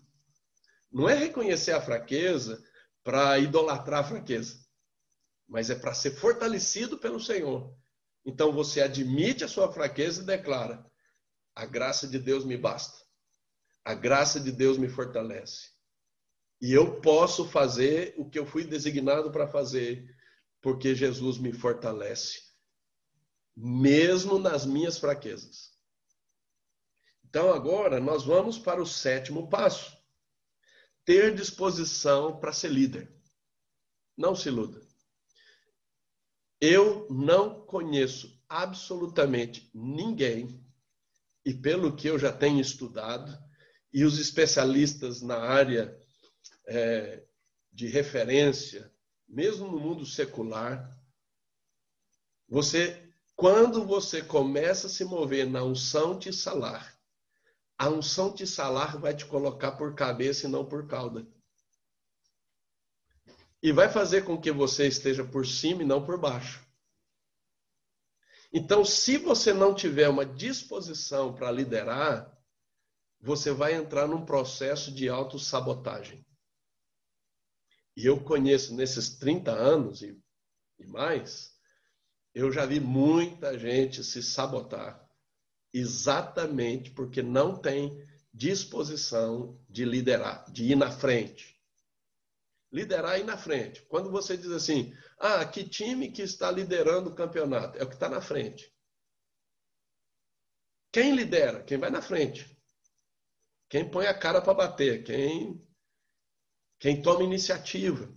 Não 0.91 1.07
é 1.07 1.13
reconhecer 1.13 1.71
a 1.71 1.81
fraqueza 1.81 2.61
para 3.05 3.39
idolatrar 3.39 4.01
a 4.01 4.07
fraqueza. 4.07 4.59
Mas 5.47 5.69
é 5.69 5.75
para 5.75 5.93
ser 5.93 6.11
fortalecido 6.11 6.97
pelo 6.97 7.17
Senhor. 7.17 7.73
Então 8.25 8.51
você 8.51 8.81
admite 8.81 9.45
a 9.45 9.47
sua 9.47 9.71
fraqueza 9.71 10.21
e 10.21 10.25
declara: 10.25 10.85
a 11.55 11.65
graça 11.65 12.05
de 12.05 12.19
Deus 12.19 12.43
me 12.43 12.57
basta. 12.57 12.99
A 13.85 13.93
graça 13.93 14.37
de 14.37 14.51
Deus 14.51 14.77
me 14.77 14.89
fortalece. 14.89 15.69
E 16.61 16.73
eu 16.73 16.99
posso 16.99 17.47
fazer 17.47 18.13
o 18.17 18.29
que 18.29 18.37
eu 18.37 18.45
fui 18.45 18.65
designado 18.65 19.31
para 19.31 19.47
fazer, 19.47 20.05
porque 20.61 20.93
Jesus 20.93 21.37
me 21.37 21.53
fortalece, 21.53 22.41
mesmo 23.55 24.37
nas 24.37 24.65
minhas 24.65 24.99
fraquezas. 24.99 25.78
Então, 27.29 27.53
agora, 27.53 27.99
nós 27.99 28.23
vamos 28.23 28.57
para 28.57 28.81
o 28.81 28.87
sétimo 28.87 29.47
passo: 29.49 29.95
ter 31.05 31.35
disposição 31.35 32.39
para 32.39 32.51
ser 32.51 32.71
líder. 32.71 33.13
Não 34.17 34.35
se 34.35 34.49
iluda. 34.49 34.81
Eu 36.59 37.07
não 37.09 37.61
conheço 37.61 38.37
absolutamente 38.49 39.69
ninguém, 39.73 40.59
e 41.45 41.53
pelo 41.53 41.95
que 41.95 42.07
eu 42.07 42.17
já 42.17 42.33
tenho 42.33 42.59
estudado, 42.59 43.37
e 43.93 44.03
os 44.03 44.19
especialistas 44.19 45.21
na 45.21 45.37
área 45.37 45.97
é, 46.67 47.23
de 47.71 47.87
referência, 47.87 48.91
mesmo 49.27 49.71
no 49.71 49.79
mundo 49.79 50.05
secular, 50.05 50.97
você, 52.47 53.07
quando 53.35 53.85
você 53.85 54.21
começa 54.21 54.87
a 54.87 54.89
se 54.89 55.05
mover 55.05 55.47
na 55.47 55.63
unção 55.63 56.17
de 56.17 56.33
salar, 56.33 56.98
a 57.79 57.87
unção 57.87 58.33
de 58.33 58.45
salar 58.45 58.97
vai 58.97 59.15
te 59.15 59.25
colocar 59.25 59.71
por 59.71 59.95
cabeça 59.95 60.45
e 60.45 60.49
não 60.49 60.65
por 60.65 60.85
cauda. 60.85 61.25
E 63.63 63.71
vai 63.71 63.89
fazer 63.89 64.25
com 64.25 64.39
que 64.39 64.51
você 64.51 64.85
esteja 64.85 65.23
por 65.23 65.47
cima 65.47 65.81
e 65.81 65.85
não 65.85 66.05
por 66.05 66.19
baixo. 66.19 66.61
Então, 68.51 68.83
se 68.83 69.17
você 69.17 69.53
não 69.53 69.73
tiver 69.73 70.09
uma 70.09 70.25
disposição 70.25 71.33
para 71.33 71.51
liderar, 71.51 72.37
você 73.21 73.53
vai 73.53 73.75
entrar 73.75 74.07
num 74.07 74.25
processo 74.25 74.91
de 74.91 75.07
autossabotagem. 75.07 76.25
E 77.95 78.05
eu 78.05 78.21
conheço 78.21 78.75
nesses 78.75 79.17
30 79.17 79.51
anos 79.51 80.01
e, 80.01 80.21
e 80.79 80.85
mais, 80.85 81.57
eu 82.33 82.51
já 82.51 82.65
vi 82.65 82.81
muita 82.81 83.57
gente 83.57 84.03
se 84.03 84.21
sabotar 84.21 85.08
exatamente 85.73 86.91
porque 86.91 87.21
não 87.21 87.55
tem 87.55 88.05
disposição 88.33 89.59
de 89.69 89.85
liderar, 89.85 90.49
de 90.51 90.63
ir 90.71 90.75
na 90.75 90.91
frente. 90.91 91.59
Liderar 92.71 93.17
e 93.17 93.21
ir 93.21 93.25
na 93.25 93.37
frente. 93.37 93.81
Quando 93.83 94.11
você 94.11 94.37
diz 94.37 94.51
assim, 94.51 94.93
ah, 95.19 95.43
que 95.45 95.67
time 95.67 96.11
que 96.11 96.21
está 96.21 96.51
liderando 96.51 97.09
o 97.09 97.15
campeonato? 97.15 97.77
É 97.77 97.83
o 97.83 97.87
que 97.87 97.95
está 97.95 98.07
na 98.07 98.21
frente. 98.21 98.73
Quem 100.91 101.15
lidera? 101.15 101.63
Quem 101.63 101.77
vai 101.77 101.89
na 101.89 102.01
frente. 102.01 102.57
Quem 103.69 103.89
põe 103.89 104.07
a 104.07 104.17
cara 104.17 104.41
para 104.41 104.55
bater, 104.55 105.03
quem, 105.03 105.63
quem 106.79 107.01
toma 107.01 107.23
iniciativa. 107.23 108.11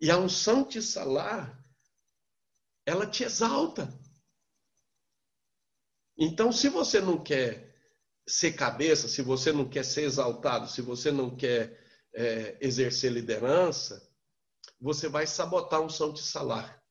E 0.00 0.10
a 0.10 0.18
unção 0.18 0.64
te 0.66 0.82
salar, 0.82 1.64
ela 2.84 3.06
te 3.06 3.22
exalta. 3.22 3.88
Então, 6.16 6.52
se 6.52 6.68
você 6.68 7.00
não 7.00 7.22
quer 7.22 7.74
ser 8.26 8.52
cabeça, 8.52 9.08
se 9.08 9.22
você 9.22 9.52
não 9.52 9.68
quer 9.68 9.84
ser 9.84 10.02
exaltado, 10.02 10.68
se 10.68 10.80
você 10.80 11.10
não 11.10 11.34
quer 11.34 11.80
é, 12.14 12.56
exercer 12.60 13.12
liderança, 13.12 14.08
você 14.80 15.08
vai 15.08 15.26
sabotar 15.26 15.80
um 15.80 15.88
som 15.88 16.12
de 16.12 16.22
salar. 16.22 16.82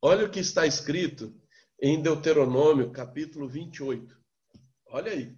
Olha 0.00 0.26
o 0.26 0.30
que 0.30 0.38
está 0.38 0.66
escrito 0.66 1.34
em 1.80 2.00
Deuteronômio, 2.00 2.92
capítulo 2.92 3.48
28. 3.48 4.16
Olha 4.86 5.12
aí. 5.12 5.36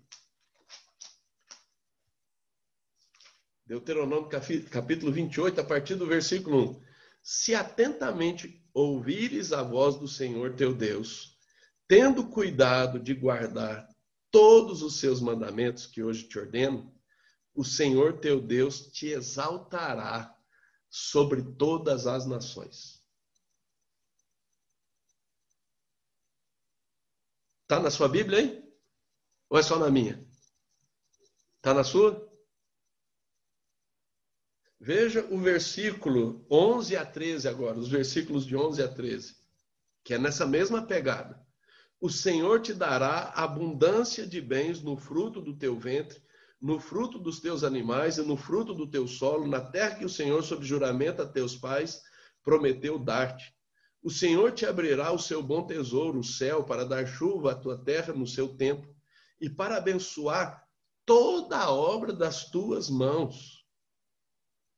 Deuteronômio, 3.65 4.29
capítulo 4.71 5.13
28, 5.13 5.61
a 5.61 5.65
partir 5.65 5.95
do 5.95 6.07
versículo 6.07 6.73
1. 6.73 6.83
Se 7.23 7.55
atentamente 7.55 8.67
ouvires 8.75 9.53
a 9.53 9.63
voz 9.63 9.97
do 9.97 10.09
Senhor 10.09 10.57
teu 10.57 10.75
Deus, 10.75 11.30
tendo 11.91 12.31
cuidado 12.31 13.01
de 13.01 13.13
guardar 13.13 13.93
todos 14.31 14.81
os 14.81 15.01
seus 15.01 15.21
mandamentos 15.21 15.87
que 15.87 16.05
hoje 16.05 16.23
te 16.29 16.39
ordeno, 16.39 16.97
o 17.53 17.65
Senhor 17.65 18.21
teu 18.21 18.41
Deus 18.41 18.93
te 18.93 19.09
exaltará 19.09 20.33
sobre 20.89 21.43
todas 21.43 22.07
as 22.07 22.27
nações. 22.27 23.05
Está 27.63 27.81
na 27.81 27.91
sua 27.91 28.09
Bíblia 28.09 28.39
aí? 28.39 28.73
Ou 29.49 29.59
é 29.59 29.63
só 29.65 29.77
na 29.77 29.91
minha? 29.91 30.25
Está 31.57 31.75
na 31.75 31.83
sua? 31.83 32.25
Veja 34.79 35.25
o 35.25 35.41
versículo 35.41 36.47
11 36.49 36.97
a 36.97 37.05
13 37.05 37.49
agora, 37.49 37.77
os 37.77 37.89
versículos 37.89 38.47
de 38.47 38.57
11 38.57 38.81
a 38.81 38.87
13, 38.87 39.37
que 40.05 40.15
é 40.15 40.19
nessa 40.19 40.47
mesma 40.47 40.87
pegada. 40.87 41.50
O 42.01 42.09
Senhor 42.09 42.63
te 42.63 42.73
dará 42.73 43.31
abundância 43.37 44.27
de 44.27 44.41
bens 44.41 44.81
no 44.81 44.97
fruto 44.97 45.41
do 45.41 45.55
teu 45.55 45.79
ventre, 45.79 46.23
no 46.59 46.81
fruto 46.81 47.19
dos 47.19 47.41
teus 47.41 47.63
animais 47.63 48.17
e 48.17 48.23
no 48.23 48.37
fruto 48.37 48.73
do 48.73 48.91
teu 48.91 49.07
solo, 49.07 49.47
na 49.47 49.61
terra 49.61 49.97
que 49.97 50.05
o 50.05 50.09
Senhor, 50.09 50.43
sob 50.43 50.65
juramento 50.65 51.21
a 51.21 51.27
teus 51.27 51.57
pais, 51.57 52.01
prometeu 52.43 52.99
dar-te. 52.99 53.55
O 54.03 54.11
Senhor 54.11 54.53
te 54.53 54.65
abrirá 54.65 55.13
o 55.13 55.19
seu 55.19 55.43
bom 55.43 55.67
tesouro, 55.67 56.21
o 56.21 56.25
céu, 56.25 56.65
para 56.65 56.87
dar 56.87 57.07
chuva 57.07 57.53
à 57.53 57.55
tua 57.55 57.77
terra 57.85 58.15
no 58.15 58.27
seu 58.27 58.57
tempo 58.57 58.89
e 59.39 59.51
para 59.51 59.77
abençoar 59.77 60.67
toda 61.05 61.59
a 61.59 61.71
obra 61.71 62.15
das 62.15 62.51
tuas 62.51 62.89
mãos. 62.89 63.67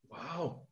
Uau! 0.08 0.68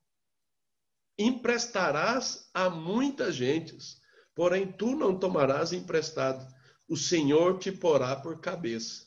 Emprestarás 1.17 2.51
a 2.53 2.69
muitas 2.69 3.37
gentes, 3.37 4.01
porém 4.35 4.71
tu 4.73 4.95
não 4.95 5.19
tomarás 5.19 5.73
emprestado. 5.73 6.47
O 6.89 6.97
Senhor 6.97 7.59
te 7.59 7.71
porá 7.71 8.17
por 8.17 8.41
cabeça 8.41 9.07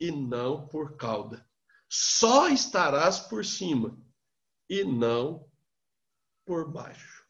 e 0.00 0.10
não 0.10 0.66
por 0.68 0.96
cauda. 0.96 1.46
Só 1.88 2.48
estarás 2.48 3.20
por 3.20 3.44
cima 3.44 3.98
e 4.68 4.82
não 4.82 5.50
por 6.44 6.70
baixo. 6.70 7.26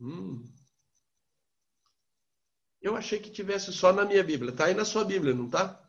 Hum. 0.00 0.44
Eu 2.80 2.94
achei 2.96 3.18
que 3.18 3.30
tivesse 3.30 3.72
só 3.72 3.92
na 3.92 4.04
minha 4.04 4.22
Bíblia. 4.22 4.50
Está 4.50 4.66
aí 4.66 4.74
na 4.74 4.84
sua 4.84 5.04
Bíblia, 5.04 5.34
não 5.34 5.46
está? 5.46 5.80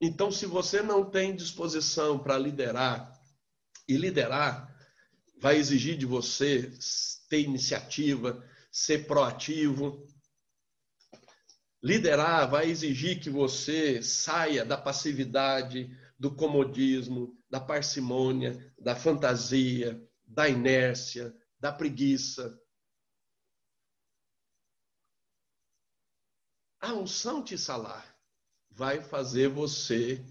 Então, 0.00 0.30
se 0.30 0.44
você 0.44 0.82
não 0.82 1.10
tem 1.10 1.34
disposição 1.34 2.18
para 2.18 2.36
liderar, 2.36 3.16
e 3.88 3.96
liderar 3.96 4.75
vai 5.38 5.56
exigir 5.56 5.96
de 5.96 6.06
você 6.06 6.72
ter 7.28 7.40
iniciativa, 7.40 8.44
ser 8.70 9.06
proativo. 9.06 10.06
Liderar 11.82 12.50
vai 12.50 12.70
exigir 12.70 13.20
que 13.20 13.30
você 13.30 14.02
saia 14.02 14.64
da 14.64 14.76
passividade, 14.76 15.90
do 16.18 16.34
comodismo, 16.34 17.36
da 17.48 17.60
parcimônia, 17.60 18.74
da 18.78 18.96
fantasia, 18.96 20.02
da 20.26 20.48
inércia, 20.48 21.34
da 21.60 21.70
preguiça. 21.70 22.58
A 26.80 26.92
unção 26.92 27.42
te 27.42 27.58
salar 27.58 28.16
vai 28.70 29.02
fazer 29.02 29.48
você 29.48 30.24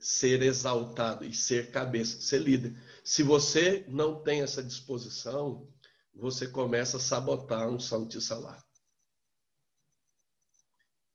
ser 0.00 0.42
exaltado 0.42 1.24
e 1.24 1.34
ser 1.34 1.70
cabeça, 1.70 2.20
ser 2.20 2.38
líder. 2.38 2.74
Se 3.10 3.24
você 3.24 3.84
não 3.88 4.22
tem 4.22 4.40
essa 4.40 4.62
disposição, 4.62 5.68
você 6.14 6.46
começa 6.46 6.96
a 6.96 7.00
sabotar 7.00 7.68
unção 7.68 8.06
te 8.06 8.20
salar. 8.20 8.64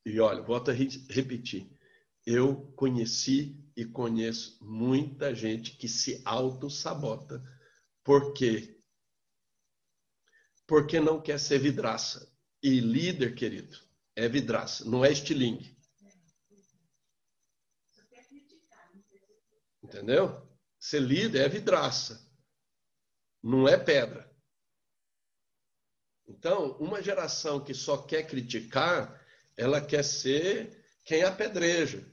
E 0.04 0.20
olha, 0.20 0.42
volto 0.42 0.70
a 0.70 0.74
repetir. 0.74 1.74
Eu 2.26 2.70
conheci 2.72 3.58
e 3.74 3.86
conheço 3.86 4.62
muita 4.62 5.34
gente 5.34 5.74
que 5.78 5.88
se 5.88 6.20
auto-sabota. 6.22 7.42
Por 8.04 8.34
quê? 8.34 8.78
Porque 10.66 11.00
não 11.00 11.18
quer 11.18 11.40
ser 11.40 11.58
vidraça. 11.60 12.30
E 12.62 12.78
líder, 12.78 13.34
querido, 13.34 13.74
é 14.14 14.28
vidraça, 14.28 14.84
não 14.84 15.02
é 15.02 15.10
estilingue. 15.10 15.74
Entendeu? 19.82 20.45
Ser 20.88 21.00
líder 21.00 21.40
é 21.40 21.48
vidraça, 21.48 22.32
não 23.42 23.66
é 23.66 23.76
pedra. 23.76 24.32
Então, 26.28 26.78
uma 26.78 27.02
geração 27.02 27.58
que 27.58 27.74
só 27.74 27.96
quer 28.06 28.24
criticar, 28.24 29.20
ela 29.56 29.84
quer 29.84 30.04
ser 30.04 30.86
quem 31.04 31.24
apedreja. 31.24 32.08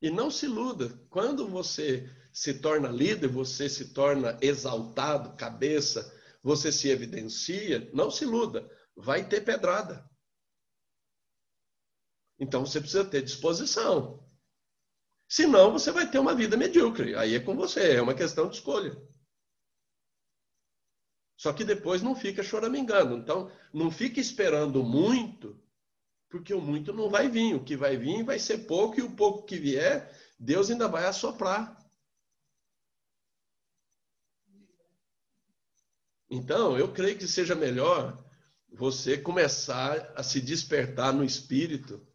E 0.00 0.08
não 0.08 0.30
se 0.30 0.46
iluda. 0.46 0.88
Quando 1.10 1.46
você 1.46 2.08
se 2.32 2.60
torna 2.60 2.88
líder, 2.88 3.28
você 3.28 3.68
se 3.68 3.92
torna 3.92 4.38
exaltado, 4.40 5.36
cabeça, 5.36 6.10
você 6.42 6.72
se 6.72 6.88
evidencia, 6.88 7.90
não 7.92 8.10
se 8.10 8.24
iluda. 8.24 8.66
Vai 8.96 9.28
ter 9.28 9.42
pedrada. 9.42 10.09
Então 12.40 12.64
você 12.64 12.80
precisa 12.80 13.04
ter 13.04 13.22
disposição. 13.22 14.26
Senão 15.28 15.70
você 15.70 15.92
vai 15.92 16.10
ter 16.10 16.18
uma 16.18 16.34
vida 16.34 16.56
medíocre. 16.56 17.14
Aí 17.14 17.34
é 17.34 17.40
com 17.40 17.54
você, 17.54 17.96
é 17.96 18.02
uma 18.02 18.14
questão 18.14 18.48
de 18.48 18.56
escolha. 18.56 18.96
Só 21.36 21.52
que 21.52 21.64
depois 21.64 22.02
não 22.02 22.16
fica 22.16 22.42
choramingando. 22.42 23.16
Então, 23.16 23.50
não 23.72 23.90
fica 23.90 24.18
esperando 24.18 24.82
muito 24.82 25.62
porque 26.28 26.54
o 26.54 26.60
muito 26.60 26.92
não 26.92 27.10
vai 27.10 27.28
vir. 27.28 27.54
O 27.54 27.64
que 27.64 27.76
vai 27.76 27.96
vir 27.96 28.24
vai 28.24 28.38
ser 28.38 28.66
pouco, 28.66 28.98
e 28.98 29.02
o 29.02 29.14
pouco 29.16 29.44
que 29.44 29.58
vier, 29.58 30.10
Deus 30.38 30.70
ainda 30.70 30.88
vai 30.88 31.06
assoprar. 31.06 31.76
Então, 36.30 36.78
eu 36.78 36.92
creio 36.92 37.18
que 37.18 37.26
seja 37.26 37.54
melhor 37.54 38.24
você 38.72 39.18
começar 39.18 40.12
a 40.14 40.22
se 40.22 40.40
despertar 40.40 41.12
no 41.12 41.24
espírito 41.24 42.06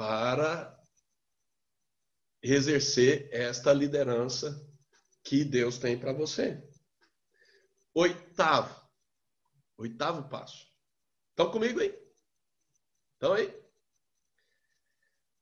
para 0.00 0.82
exercer 2.42 3.28
esta 3.30 3.70
liderança 3.70 4.66
que 5.22 5.44
Deus 5.44 5.76
tem 5.76 5.98
para 5.98 6.10
você. 6.10 6.66
Oitavo. 7.92 8.74
Oitavo 9.76 10.26
passo. 10.30 10.66
Estão 11.28 11.50
comigo 11.50 11.80
aí? 11.80 11.94
Então, 13.18 13.34
aí, 13.34 13.54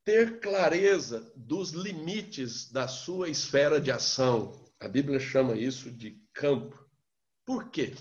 ter 0.03 0.41
clareza 0.41 1.33
dos 1.37 1.71
limites 1.71 2.69
da 2.69 2.89
sua 2.89 3.29
esfera 3.29 3.81
de 3.81 3.93
ação. 3.93 4.69
A 4.81 4.89
Bíblia 4.89 5.21
chama 5.21 5.55
isso 5.55 5.89
de 5.89 6.21
campo. 6.33 6.85
Por 7.45 7.71
quê? 7.71 7.95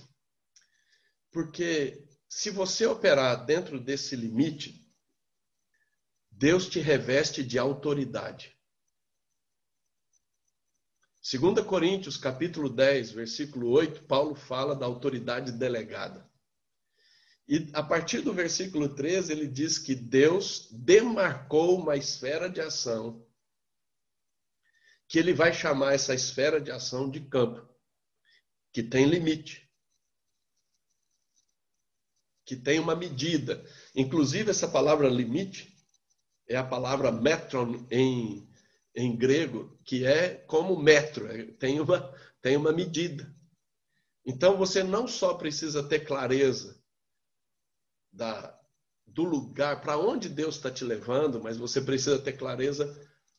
Porque 1.30 2.04
se 2.28 2.50
você 2.50 2.88
operar 2.88 3.46
dentro 3.46 3.80
desse 3.80 4.16
limite, 4.16 4.87
Deus 6.38 6.70
te 6.70 6.80
reveste 6.80 7.44
de 7.44 7.58
autoridade. 7.58 8.56
2 11.20 11.66
Coríntios, 11.66 12.16
capítulo 12.16 12.70
10, 12.70 13.10
versículo 13.10 13.72
8, 13.72 14.04
Paulo 14.04 14.36
fala 14.36 14.76
da 14.76 14.86
autoridade 14.86 15.52
delegada. 15.52 16.30
E 17.48 17.72
a 17.74 17.82
partir 17.82 18.22
do 18.22 18.36
versículo 18.36 18.94
13, 18.94 19.32
ele 19.32 19.48
diz 19.48 19.80
que 19.80 19.96
Deus 19.96 20.70
demarcou 20.72 21.76
uma 21.76 21.98
esfera 21.98 22.48
de 22.48 22.62
ação, 22.62 23.26
que 25.08 25.18
ele 25.18 25.34
vai 25.34 25.52
chamar 25.52 25.96
essa 25.96 26.14
esfera 26.14 26.62
de 26.62 26.70
ação 26.70 27.10
de 27.10 27.20
campo, 27.22 27.68
que 28.72 28.84
tem 28.84 29.08
limite, 29.08 29.68
que 32.46 32.56
tem 32.56 32.80
uma 32.80 32.96
medida. 32.96 33.66
Inclusive, 33.96 34.52
essa 34.52 34.68
palavra 34.68 35.10
limite 35.10 35.77
é 36.48 36.56
a 36.56 36.64
palavra 36.64 37.12
metron 37.12 37.86
em, 37.92 38.48
em 38.96 39.16
grego, 39.16 39.78
que 39.84 40.06
é 40.06 40.36
como 40.48 40.82
metro, 40.82 41.28
é, 41.28 41.46
tem 41.54 41.80
uma, 41.80 42.14
tem 42.42 42.56
uma 42.56 42.72
medida. 42.72 43.34
Então, 44.26 44.58
você 44.58 44.84
não 44.84 45.08
só 45.08 45.34
precisa 45.34 45.82
ter 45.82 46.00
clareza 46.02 46.82
da, 48.12 48.60
do 49.06 49.24
lugar, 49.24 49.82
para 49.82 49.98
onde 49.98 50.28
Deus 50.28 50.56
está 50.56 50.70
te 50.70 50.84
levando, 50.84 51.42
mas 51.42 51.58
você 51.58 51.82
precisa 51.82 52.20
ter 52.20 52.34
clareza 52.34 52.86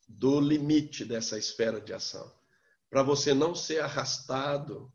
do 0.08 0.40
limite 0.40 1.04
dessa 1.04 1.38
esfera 1.38 1.80
de 1.80 1.92
ação. 1.92 2.32
Para 2.88 3.02
você 3.02 3.34
não 3.34 3.54
ser 3.54 3.80
arrastado 3.80 4.90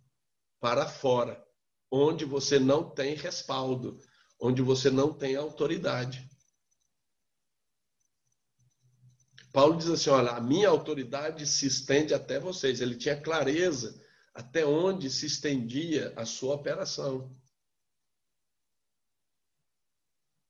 para 0.60 0.88
fora, 0.88 1.46
onde 1.92 2.26
você 2.26 2.58
não 2.58 2.90
tem 2.90 3.16
respaldo, 3.16 4.00
onde 4.40 4.62
você 4.64 4.90
não 4.90 5.14
tem 5.14 5.36
autoridade. 5.36 6.28
Paulo 9.54 9.78
diz 9.78 9.88
assim: 9.88 10.10
olha, 10.10 10.32
a 10.32 10.42
minha 10.42 10.68
autoridade 10.68 11.46
se 11.46 11.68
estende 11.68 12.14
até 12.14 12.40
vocês. 12.40 12.82
Ele 12.82 12.96
tinha 12.96 13.22
clareza 13.22 14.04
até 14.34 14.66
onde 14.66 15.12
se 15.12 15.28
estendia 15.28 16.12
a 16.16 16.26
sua 16.26 16.56
operação. 16.56 17.32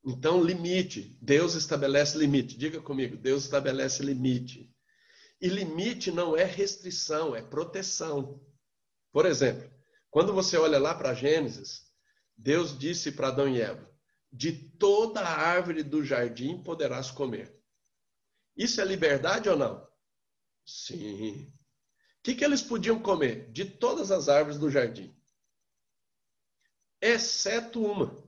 Então, 0.02 0.42
limite. 0.42 1.18
Deus 1.20 1.54
estabelece 1.54 2.16
limite. 2.16 2.56
Diga 2.56 2.80
comigo, 2.80 3.16
Deus 3.16 3.44
estabelece 3.44 4.02
limite. 4.02 4.74
E 5.38 5.48
limite 5.48 6.10
não 6.10 6.34
é 6.34 6.44
restrição, 6.44 7.36
é 7.36 7.42
proteção. 7.42 8.42
Por 9.12 9.26
exemplo, 9.26 9.70
quando 10.10 10.32
você 10.32 10.56
olha 10.56 10.78
lá 10.78 10.94
para 10.94 11.12
Gênesis, 11.12 11.82
Deus 12.34 12.76
disse 12.78 13.12
para 13.12 13.28
Adão 13.28 13.48
e 13.48 13.60
Eva: 13.60 13.86
De 14.32 14.50
toda 14.78 15.20
a 15.20 15.40
árvore 15.40 15.82
do 15.82 16.02
jardim 16.02 16.62
poderás 16.62 17.10
comer. 17.10 17.54
Isso 18.56 18.80
é 18.80 18.84
liberdade 18.84 19.48
ou 19.48 19.56
não? 19.56 19.86
Sim. 20.64 21.52
O 22.18 22.22
que, 22.22 22.34
que 22.34 22.44
eles 22.44 22.62
podiam 22.62 23.00
comer? 23.00 23.50
De 23.52 23.64
todas 23.64 24.10
as 24.10 24.28
árvores 24.28 24.58
do 24.58 24.70
jardim. 24.70 25.14
Exceto 27.00 27.84
uma. 27.84 28.24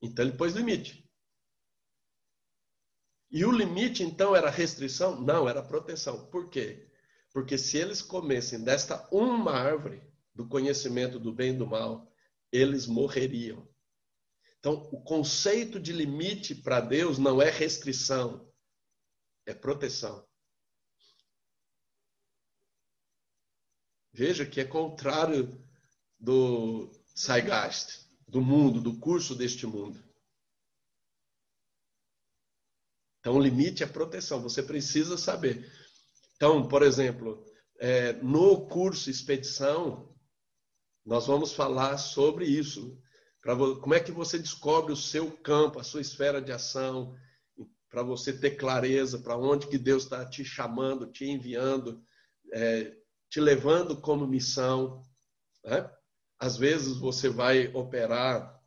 Então 0.00 0.24
ele 0.24 0.36
pôs 0.36 0.54
limite. 0.54 1.04
E 3.30 3.44
o 3.44 3.50
limite, 3.50 4.04
então, 4.04 4.34
era 4.34 4.48
restrição? 4.48 5.20
Não, 5.20 5.48
era 5.48 5.60
proteção. 5.60 6.26
Por 6.26 6.48
quê? 6.48 6.88
Porque 7.32 7.58
se 7.58 7.76
eles 7.76 8.00
comessem 8.00 8.62
desta 8.62 9.08
uma 9.10 9.50
árvore 9.50 10.00
do 10.32 10.46
conhecimento 10.46 11.18
do 11.18 11.32
bem 11.32 11.52
e 11.52 11.58
do 11.58 11.66
mal, 11.66 12.08
eles 12.52 12.86
morreriam. 12.86 13.68
Então, 14.60 14.88
o 14.92 15.02
conceito 15.02 15.80
de 15.80 15.92
limite 15.92 16.54
para 16.54 16.80
Deus 16.80 17.18
não 17.18 17.42
é 17.42 17.50
restrição, 17.50 18.48
é 19.46 19.54
proteção. 19.54 20.26
Veja 24.12 24.46
que 24.46 24.60
é 24.60 24.64
contrário 24.64 25.60
do 26.18 26.90
Zeitgeist, 27.18 28.08
do 28.28 28.40
mundo, 28.40 28.80
do 28.80 28.98
curso 28.98 29.34
deste 29.34 29.66
mundo. 29.66 30.02
Então, 33.18 33.36
o 33.36 33.40
limite 33.40 33.82
é 33.82 33.86
proteção, 33.86 34.40
você 34.40 34.62
precisa 34.62 35.16
saber. 35.16 35.70
Então, 36.36 36.68
por 36.68 36.82
exemplo, 36.82 37.44
é, 37.78 38.12
no 38.14 38.66
curso 38.68 39.10
Expedição, 39.10 40.14
nós 41.04 41.26
vamos 41.26 41.52
falar 41.52 41.98
sobre 41.98 42.44
isso. 42.44 43.00
Como 43.42 43.94
é 43.94 44.00
que 44.00 44.12
você 44.12 44.38
descobre 44.38 44.92
o 44.92 44.96
seu 44.96 45.30
campo, 45.38 45.78
a 45.78 45.84
sua 45.84 46.00
esfera 46.00 46.40
de 46.40 46.52
ação, 46.52 47.14
para 47.94 48.02
você 48.02 48.32
ter 48.32 48.56
clareza 48.56 49.20
para 49.20 49.36
onde 49.36 49.68
que 49.68 49.78
Deus 49.78 50.02
está 50.02 50.28
te 50.28 50.44
chamando, 50.44 51.06
te 51.06 51.26
enviando, 51.26 52.02
é, 52.52 52.92
te 53.30 53.40
levando 53.40 54.00
como 54.00 54.26
missão. 54.26 55.00
Né? 55.64 55.88
Às 56.36 56.56
vezes 56.56 56.96
você 56.96 57.28
vai 57.28 57.68
operar 57.72 58.60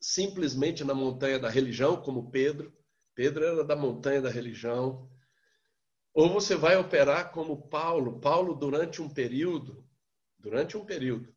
simplesmente 0.00 0.84
na 0.84 0.94
montanha 0.94 1.40
da 1.40 1.48
religião, 1.48 2.00
como 2.00 2.30
Pedro. 2.30 2.72
Pedro 3.16 3.44
era 3.44 3.64
da 3.64 3.74
montanha 3.74 4.22
da 4.22 4.30
religião. 4.30 5.10
Ou 6.14 6.32
você 6.32 6.54
vai 6.54 6.76
operar 6.76 7.32
como 7.32 7.68
Paulo. 7.68 8.20
Paulo, 8.20 8.54
durante 8.54 9.02
um 9.02 9.08
período, 9.08 9.84
durante 10.38 10.76
um 10.76 10.84
período, 10.84 11.34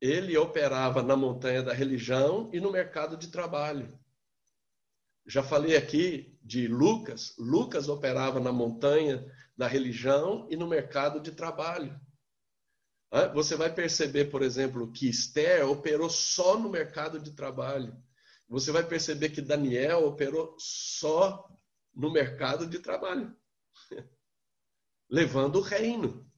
ele 0.00 0.36
operava 0.36 1.02
na 1.02 1.16
montanha 1.16 1.64
da 1.64 1.72
religião 1.72 2.48
e 2.52 2.60
no 2.60 2.70
mercado 2.70 3.16
de 3.16 3.26
trabalho. 3.26 3.99
Já 5.26 5.42
falei 5.42 5.76
aqui 5.76 6.38
de 6.42 6.66
Lucas. 6.66 7.34
Lucas 7.38 7.88
operava 7.88 8.40
na 8.40 8.52
montanha 8.52 9.24
da 9.56 9.66
religião 9.66 10.46
e 10.50 10.56
no 10.56 10.66
mercado 10.66 11.20
de 11.20 11.32
trabalho. 11.32 11.98
Você 13.34 13.56
vai 13.56 13.74
perceber, 13.74 14.26
por 14.26 14.40
exemplo, 14.40 14.92
que 14.92 15.08
Esther 15.08 15.68
operou 15.68 16.08
só 16.08 16.58
no 16.58 16.70
mercado 16.70 17.18
de 17.18 17.32
trabalho. 17.32 18.00
Você 18.48 18.70
vai 18.72 18.86
perceber 18.86 19.30
que 19.30 19.42
Daniel 19.42 20.06
operou 20.06 20.56
só 20.58 21.48
no 21.94 22.12
mercado 22.12 22.66
de 22.66 22.78
trabalho 22.78 23.36
levando 25.10 25.56
o 25.56 25.62
reino. 25.62 26.28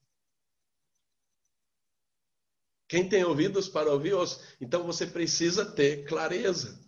Quem 2.88 3.08
tem 3.08 3.24
ouvidos 3.24 3.68
para 3.68 3.90
ouvir, 3.90 4.12
ouça. 4.14 4.42
Então 4.60 4.84
você 4.84 5.06
precisa 5.06 5.64
ter 5.64 6.04
clareza. 6.04 6.81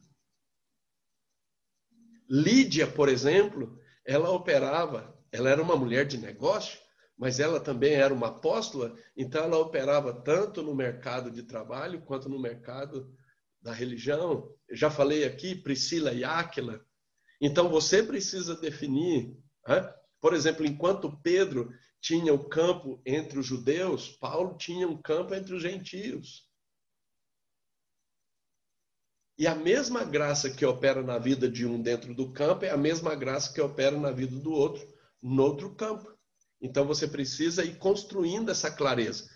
Lídia, 2.28 2.86
por 2.86 3.09
exemplo, 3.09 3.78
ela 4.05 4.30
operava, 4.30 5.14
ela 5.30 5.51
era 5.51 5.62
uma 5.62 5.76
mulher 5.76 6.06
de 6.06 6.18
negócio, 6.18 6.78
mas 7.16 7.38
ela 7.38 7.60
também 7.60 7.94
era 7.94 8.12
uma 8.12 8.28
apóstola, 8.28 8.96
então 9.16 9.44
ela 9.44 9.59
operava 9.59 10.12
tanto 10.12 10.62
no 10.62 10.74
mercado 10.74 11.30
de 11.30 11.42
trabalho 11.42 12.02
quanto 12.02 12.28
no 12.28 12.40
mercado 12.40 13.14
da 13.62 13.72
religião. 13.72 14.51
Eu 14.68 14.76
já 14.76 14.90
falei 14.90 15.24
aqui, 15.24 15.55
Priscila 15.55 16.12
e 16.12 16.24
Áquila. 16.24 16.84
Então 17.40 17.68
você 17.68 18.02
precisa 18.02 18.56
definir 18.56 19.36
né? 19.66 19.92
Por 20.20 20.34
exemplo, 20.34 20.64
enquanto 20.64 21.16
Pedro 21.22 21.72
tinha 22.01 22.32
o 22.32 22.48
campo 22.48 23.01
entre 23.05 23.38
os 23.38 23.46
judeus, 23.46 24.09
Paulo 24.09 24.56
tinha 24.56 24.86
um 24.86 25.01
campo 25.01 25.34
entre 25.34 25.55
os 25.55 25.62
gentios. 25.62 26.48
E 29.36 29.47
a 29.47 29.55
mesma 29.55 30.05
graça 30.05 30.48
que 30.51 30.65
opera 30.65 31.02
na 31.02 31.19
vida 31.19 31.48
de 31.48 31.66
um 31.66 31.81
dentro 31.81 32.15
do 32.15 32.32
campo 32.32 32.65
é 32.65 32.70
a 32.70 32.77
mesma 32.77 33.15
graça 33.15 33.52
que 33.52 33.61
opera 33.61 33.98
na 33.98 34.11
vida 34.11 34.36
do 34.36 34.52
outro 34.52 34.94
no 35.24 35.43
outro 35.43 35.74
campo. 35.74 36.12
Então 36.61 36.86
você 36.86 37.09
precisa 37.09 37.65
ir 37.65 37.78
construindo 37.78 38.51
essa 38.51 38.70
clareza. 38.70 39.28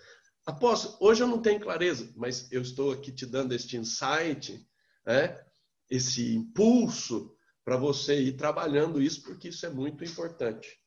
Apóstolo, 0.45 0.97
hoje 1.01 1.23
eu 1.23 1.27
não 1.27 1.41
tenho 1.41 1.61
clareza, 1.61 2.12
mas 2.15 2.51
eu 2.53 2.61
estou 2.61 2.93
aqui 2.93 3.11
te 3.11 3.25
dando 3.25 3.55
este 3.55 3.77
insight, 3.77 4.66
né? 5.05 5.43
esse 5.91 6.35
impulso 6.35 7.35
para 7.65 7.77
você 7.77 8.20
ir 8.20 8.37
trabalhando 8.37 9.01
isso, 9.01 9.23
porque 9.23 9.49
isso 9.49 9.65
é 9.65 9.70
muito 9.70 10.05
importante. 10.05 10.79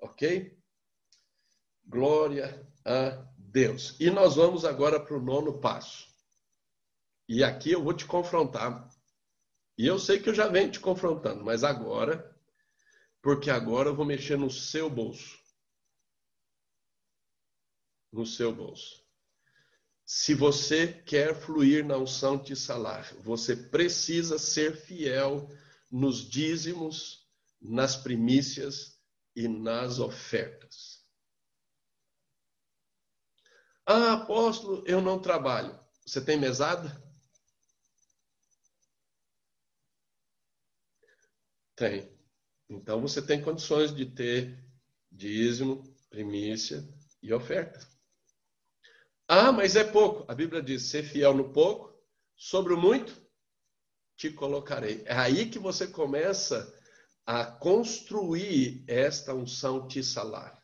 Ok? 0.00 0.56
Glória 1.86 2.66
a 2.84 3.26
Deus. 3.38 3.96
E 3.98 4.10
nós 4.10 4.36
vamos 4.36 4.64
agora 4.64 5.00
para 5.00 5.16
o 5.16 5.22
nono 5.22 5.60
passo. 5.60 6.06
E 7.28 7.42
aqui 7.42 7.72
eu 7.72 7.82
vou 7.82 7.92
te 7.92 8.06
confrontar. 8.06 8.88
E 9.76 9.86
eu 9.86 9.98
sei 9.98 10.20
que 10.20 10.28
eu 10.28 10.34
já 10.34 10.48
venho 10.48 10.70
te 10.70 10.80
confrontando, 10.80 11.44
mas 11.44 11.64
agora, 11.64 12.34
porque 13.20 13.50
agora 13.50 13.90
eu 13.90 13.96
vou 13.96 14.06
mexer 14.06 14.38
no 14.38 14.50
seu 14.50 14.88
bolso. 14.88 15.38
No 18.12 18.24
seu 18.24 18.54
bolso. 18.54 19.04
Se 20.04 20.34
você 20.34 20.86
quer 20.86 21.34
fluir 21.34 21.84
na 21.84 21.98
unção 21.98 22.36
de 22.36 22.54
salar, 22.54 23.12
você 23.16 23.56
precisa 23.56 24.38
ser 24.38 24.76
fiel 24.76 25.50
nos 25.90 26.28
dízimos, 26.28 27.28
nas 27.60 27.96
primícias 27.96 29.00
e 29.34 29.48
nas 29.48 29.98
ofertas. 29.98 31.04
Ah, 33.84 34.12
apóstolo, 34.14 34.84
eu 34.86 35.00
não 35.00 35.20
trabalho. 35.20 35.78
Você 36.04 36.20
tem 36.20 36.38
mesada? 36.38 37.05
Tem. 41.76 42.10
Então 42.68 43.00
você 43.00 43.20
tem 43.22 43.40
condições 43.40 43.94
de 43.94 44.06
ter 44.06 44.58
dízimo, 45.12 45.84
primícia 46.10 46.82
e 47.22 47.32
oferta. 47.32 47.78
Ah, 49.28 49.52
mas 49.52 49.76
é 49.76 49.84
pouco. 49.84 50.24
A 50.30 50.34
Bíblia 50.34 50.62
diz: 50.62 50.84
ser 50.84 51.04
fiel 51.04 51.34
no 51.34 51.52
pouco, 51.52 51.94
sobre 52.34 52.72
o 52.72 52.80
muito 52.80 53.14
te 54.16 54.30
colocarei. 54.30 55.02
É 55.04 55.14
aí 55.14 55.50
que 55.50 55.58
você 55.58 55.86
começa 55.86 56.74
a 57.26 57.44
construir 57.44 58.84
esta 58.88 59.34
unção 59.34 59.86
tissalar. 59.86 60.62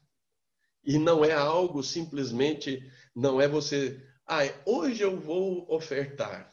E 0.85 0.99
não 0.99 1.25
é 1.25 1.33
algo 1.33 1.83
simplesmente, 1.83 2.81
não 3.15 3.41
é 3.41 3.47
você, 3.47 4.03
ah, 4.27 4.41
hoje 4.65 5.03
eu 5.03 5.21
vou 5.21 5.71
ofertar 5.71 6.53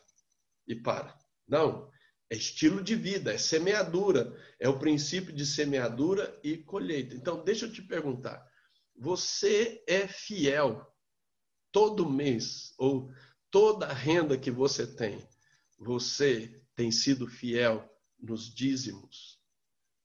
e 0.68 0.76
para. 0.76 1.18
Não, 1.48 1.89
é 2.30 2.36
estilo 2.36 2.84
de 2.84 2.96
vida, 2.96 3.34
é 3.34 3.38
semeadura, 3.38 4.38
é 4.60 4.70
o 4.70 4.78
princípio 4.78 5.34
de 5.34 5.46
semeadura 5.46 6.40
e 6.44 6.58
colheita. 6.58 7.16
Então, 7.16 7.44
deixa 7.44 7.66
eu 7.66 7.72
te 7.72 7.82
perguntar, 7.82 8.46
você 8.96 9.84
é 9.88 10.08
fiel 10.08 10.86
todo 11.72 12.10
mês 12.10 12.74
ou 12.78 13.12
toda 13.50 13.88
a 13.88 13.94
renda 13.94 14.38
que 14.38 14.52
você 14.52 14.86
tem, 14.86 15.28
você 15.78 16.64
tem 16.76 16.92
sido 16.92 17.28
fiel 17.28 17.90
nos 18.20 18.54
dízimos, 18.54 19.40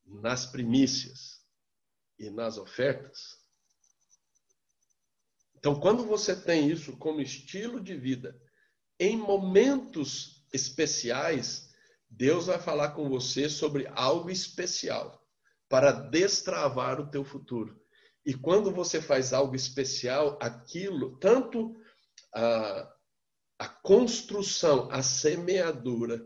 nas 0.06 0.46
primícias 0.46 1.42
e 2.18 2.30
nas 2.30 2.56
ofertas. 2.56 3.38
Então, 5.56 5.78
quando 5.78 6.04
você 6.04 6.34
tem 6.36 6.70
isso 6.70 6.96
como 6.96 7.20
estilo 7.20 7.80
de 7.80 7.96
vida, 7.96 8.38
em 8.98 9.16
momentos 9.16 10.46
especiais, 10.52 11.73
Deus 12.08 12.46
vai 12.46 12.58
falar 12.58 12.90
com 12.90 13.08
você 13.08 13.48
sobre 13.48 13.86
algo 13.94 14.30
especial 14.30 15.20
para 15.68 15.92
destravar 15.92 17.00
o 17.00 17.10
teu 17.10 17.24
futuro. 17.24 17.80
E 18.24 18.32
quando 18.32 18.70
você 18.70 19.00
faz 19.00 19.32
algo 19.32 19.54
especial, 19.54 20.38
aquilo, 20.40 21.18
tanto 21.18 21.74
a, 22.34 22.94
a 23.58 23.68
construção, 23.68 24.88
a 24.90 25.02
semeadura, 25.02 26.24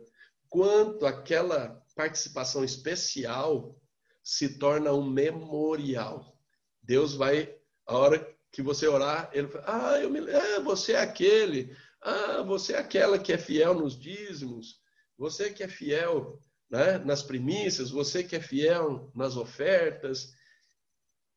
quanto 0.49 1.07
aquela 1.07 1.83
participação 1.97 2.65
especial 2.65 3.77
se 4.23 4.59
torna 4.59 4.93
um 4.93 5.09
memorial. 5.09 6.39
Deus 6.83 7.15
vai, 7.15 7.55
a 7.87 7.97
hora 7.97 8.37
que 8.53 8.63
você 8.63 8.87
orar, 8.87 9.31
ele 9.33 9.49
fala, 9.49 9.65
ah, 9.67 10.01
eu 10.01 10.11
me, 10.11 10.21
ah, 10.31 10.61
você 10.61 10.93
é 10.93 11.01
aquele, 11.01 11.77
ah, 12.03 12.43
você 12.43 12.75
é 12.75 12.79
aquela 12.79 13.19
que 13.19 13.33
é 13.33 13.39
fiel 13.39 13.75
nos 13.75 13.99
dízimos, 13.99 14.81
você 15.19 15.53
que 15.53 15.65
é 15.65 15.69
fiel 15.69 16.41
né, 16.71 16.99
nas 16.99 17.23
primícias, 17.23 17.91
você 17.91 18.23
que 18.23 18.37
é 18.37 18.41
fiel 18.41 19.11
nas 19.15 19.37
ofertas. 19.37 20.33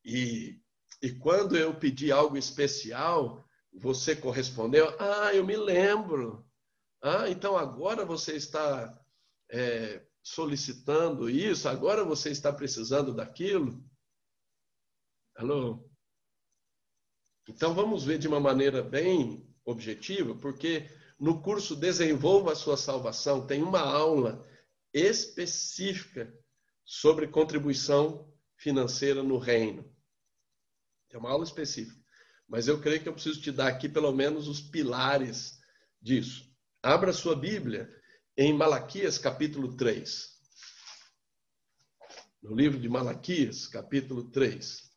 E, 0.06 0.62
e 1.02 1.12
quando 1.12 1.58
eu 1.58 1.78
pedi 1.78 2.12
algo 2.12 2.38
especial, 2.38 3.44
você 3.74 4.16
correspondeu, 4.16 4.96
ah, 5.00 5.34
eu 5.34 5.46
me 5.46 5.58
lembro. 5.58 6.46
Ah, 7.02 7.28
então 7.30 7.58
agora 7.58 8.06
você 8.06 8.36
está 8.36 9.02
é, 9.50 10.06
solicitando 10.22 11.30
isso, 11.30 11.68
agora 11.68 12.04
você 12.04 12.30
está 12.30 12.54
precisando 12.54 13.14
daquilo. 13.14 13.84
Alô? 15.36 15.90
Então 17.50 17.74
vamos 17.74 18.04
ver 18.04 18.20
de 18.20 18.28
uma 18.28 18.40
maneira 18.40 18.84
bem 18.84 19.48
objetiva, 19.66 20.36
porque 20.36 20.88
no 21.22 21.40
curso 21.40 21.76
Desenvolva 21.76 22.54
a 22.54 22.56
sua 22.56 22.76
salvação 22.76 23.46
tem 23.46 23.62
uma 23.62 23.80
aula 23.80 24.44
específica 24.92 26.34
sobre 26.84 27.28
contribuição 27.28 28.28
financeira 28.58 29.22
no 29.22 29.38
reino. 29.38 29.88
É 31.12 31.18
uma 31.20 31.30
aula 31.30 31.44
específica. 31.44 32.02
Mas 32.48 32.68
eu 32.68 32.82
creio 32.82 33.04
que 33.04 33.08
eu 33.08 33.14
preciso 33.14 33.40
te 33.40 33.52
dar 33.52 33.68
aqui 33.68 33.88
pelo 33.88 34.12
menos 34.12 34.48
os 34.48 34.60
pilares 34.60 35.60
disso. 36.02 36.52
Abra 36.82 37.14
sua 37.14 37.36
Bíblia 37.36 37.88
em 38.36 38.52
Malaquias 38.52 39.20
capítulo 39.20 39.78
3. 39.78 40.28
No 42.42 42.56
livro 42.56 42.80
de 42.80 42.90
Malaquias, 42.90 43.68
capítulo 43.68 44.32
3. 44.32 44.91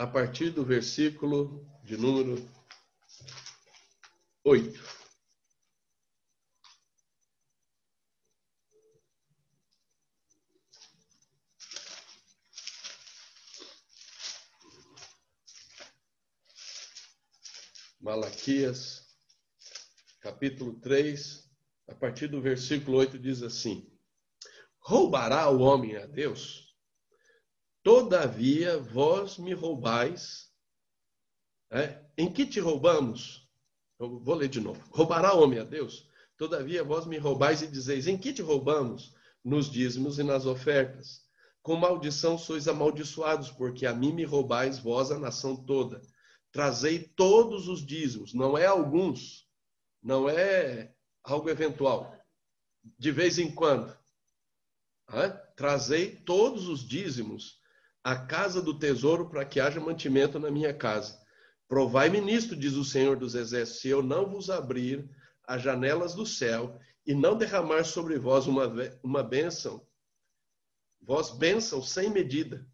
A 0.00 0.06
partir 0.06 0.48
do 0.48 0.64
versículo 0.64 1.62
de 1.84 1.94
número 1.94 2.42
8. 4.42 4.82
Malaquias, 18.00 19.06
capítulo 20.22 20.80
3, 20.80 21.46
a 21.88 21.94
partir 21.94 22.28
do 22.28 22.40
versículo 22.40 22.96
8, 22.96 23.18
diz 23.18 23.42
assim: 23.42 23.86
Roubará 24.78 25.50
o 25.50 25.58
homem 25.58 25.98
a 25.98 26.06
Deus? 26.06 26.69
Todavia 27.82 28.78
vós 28.78 29.38
me 29.38 29.54
roubais. 29.54 30.50
É? 31.70 32.04
Em 32.16 32.30
que 32.30 32.44
te 32.44 32.60
roubamos? 32.60 33.48
Eu 33.98 34.18
vou 34.18 34.34
ler 34.34 34.48
de 34.48 34.60
novo. 34.60 34.82
Roubará 34.90 35.34
homem 35.34 35.58
a 35.58 35.64
Deus? 35.64 36.08
Todavia 36.36 36.84
vós 36.84 37.06
me 37.06 37.16
roubais 37.16 37.62
e 37.62 37.66
dizeis: 37.66 38.06
Em 38.06 38.18
que 38.18 38.32
te 38.32 38.42
roubamos? 38.42 39.14
Nos 39.42 39.70
dízimos 39.70 40.18
e 40.18 40.22
nas 40.22 40.44
ofertas. 40.44 41.22
Com 41.62 41.76
maldição 41.76 42.36
sois 42.36 42.68
amaldiçoados, 42.68 43.50
porque 43.50 43.86
a 43.86 43.94
mim 43.94 44.12
me 44.12 44.24
roubais 44.24 44.78
vós 44.78 45.10
a 45.10 45.18
nação 45.18 45.56
toda. 45.56 46.00
Trazei 46.52 46.98
todos 46.98 47.68
os 47.68 47.84
dízimos, 47.84 48.34
não 48.34 48.58
é 48.58 48.66
alguns, 48.66 49.46
não 50.02 50.28
é 50.28 50.92
algo 51.22 51.48
eventual, 51.48 52.12
de 52.98 53.12
vez 53.12 53.38
em 53.38 53.54
quando. 53.54 53.96
Trazei 55.54 56.16
todos 56.16 56.68
os 56.68 56.86
dízimos 56.86 57.59
à 58.02 58.16
casa 58.16 58.62
do 58.62 58.78
tesouro 58.78 59.28
para 59.28 59.44
que 59.44 59.60
haja 59.60 59.80
mantimento 59.80 60.38
na 60.38 60.50
minha 60.50 60.72
casa. 60.72 61.18
Provai-me 61.68 62.20
nisto, 62.20 62.56
diz 62.56 62.74
o 62.74 62.84
Senhor 62.84 63.16
dos 63.16 63.34
Exércitos, 63.34 63.80
se 63.80 63.88
eu 63.88 64.02
não 64.02 64.28
vos 64.28 64.50
abrir 64.50 65.08
as 65.46 65.62
janelas 65.62 66.14
do 66.14 66.26
céu 66.26 66.78
e 67.06 67.14
não 67.14 67.36
derramar 67.36 67.84
sobre 67.84 68.18
vós 68.18 68.46
uma, 68.46 68.72
uma 69.02 69.22
bênção, 69.22 69.86
vós 71.00 71.30
bênção 71.30 71.82
sem 71.82 72.10
medida, 72.10 72.66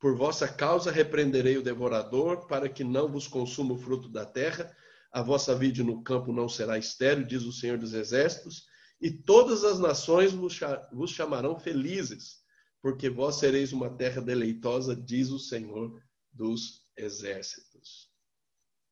por 0.00 0.16
vossa 0.16 0.48
causa 0.48 0.90
repreenderei 0.90 1.58
o 1.58 1.62
devorador, 1.62 2.46
para 2.46 2.68
que 2.70 2.82
não 2.82 3.06
vos 3.06 3.28
consuma 3.28 3.74
o 3.74 3.78
fruto 3.78 4.08
da 4.08 4.24
terra. 4.24 4.74
A 5.12 5.20
vossa 5.22 5.54
vide 5.54 5.82
no 5.82 6.02
campo 6.02 6.32
não 6.32 6.48
será 6.48 6.78
estéril, 6.78 7.26
diz 7.26 7.42
o 7.42 7.52
Senhor 7.52 7.76
dos 7.76 7.92
Exércitos, 7.92 8.64
e 8.98 9.10
todas 9.10 9.62
as 9.62 9.78
nações 9.78 10.32
vos 10.32 11.10
chamarão 11.10 11.58
felizes, 11.58 12.39
porque 12.82 13.10
vós 13.10 13.36
sereis 13.36 13.72
uma 13.72 13.90
terra 13.90 14.20
deleitosa, 14.20 14.96
diz 14.96 15.30
o 15.30 15.38
Senhor 15.38 16.02
dos 16.32 16.86
Exércitos. 16.96 18.10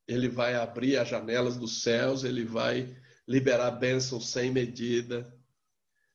Ele 0.07 0.29
vai 0.29 0.55
abrir 0.55 0.97
as 0.97 1.09
janelas 1.09 1.57
dos 1.57 1.83
céus, 1.83 2.25
ele 2.25 2.45
vai 2.45 2.97
liberar 3.27 3.71
bênçãos 3.73 4.29
sem 4.29 4.51
medida. 4.51 5.31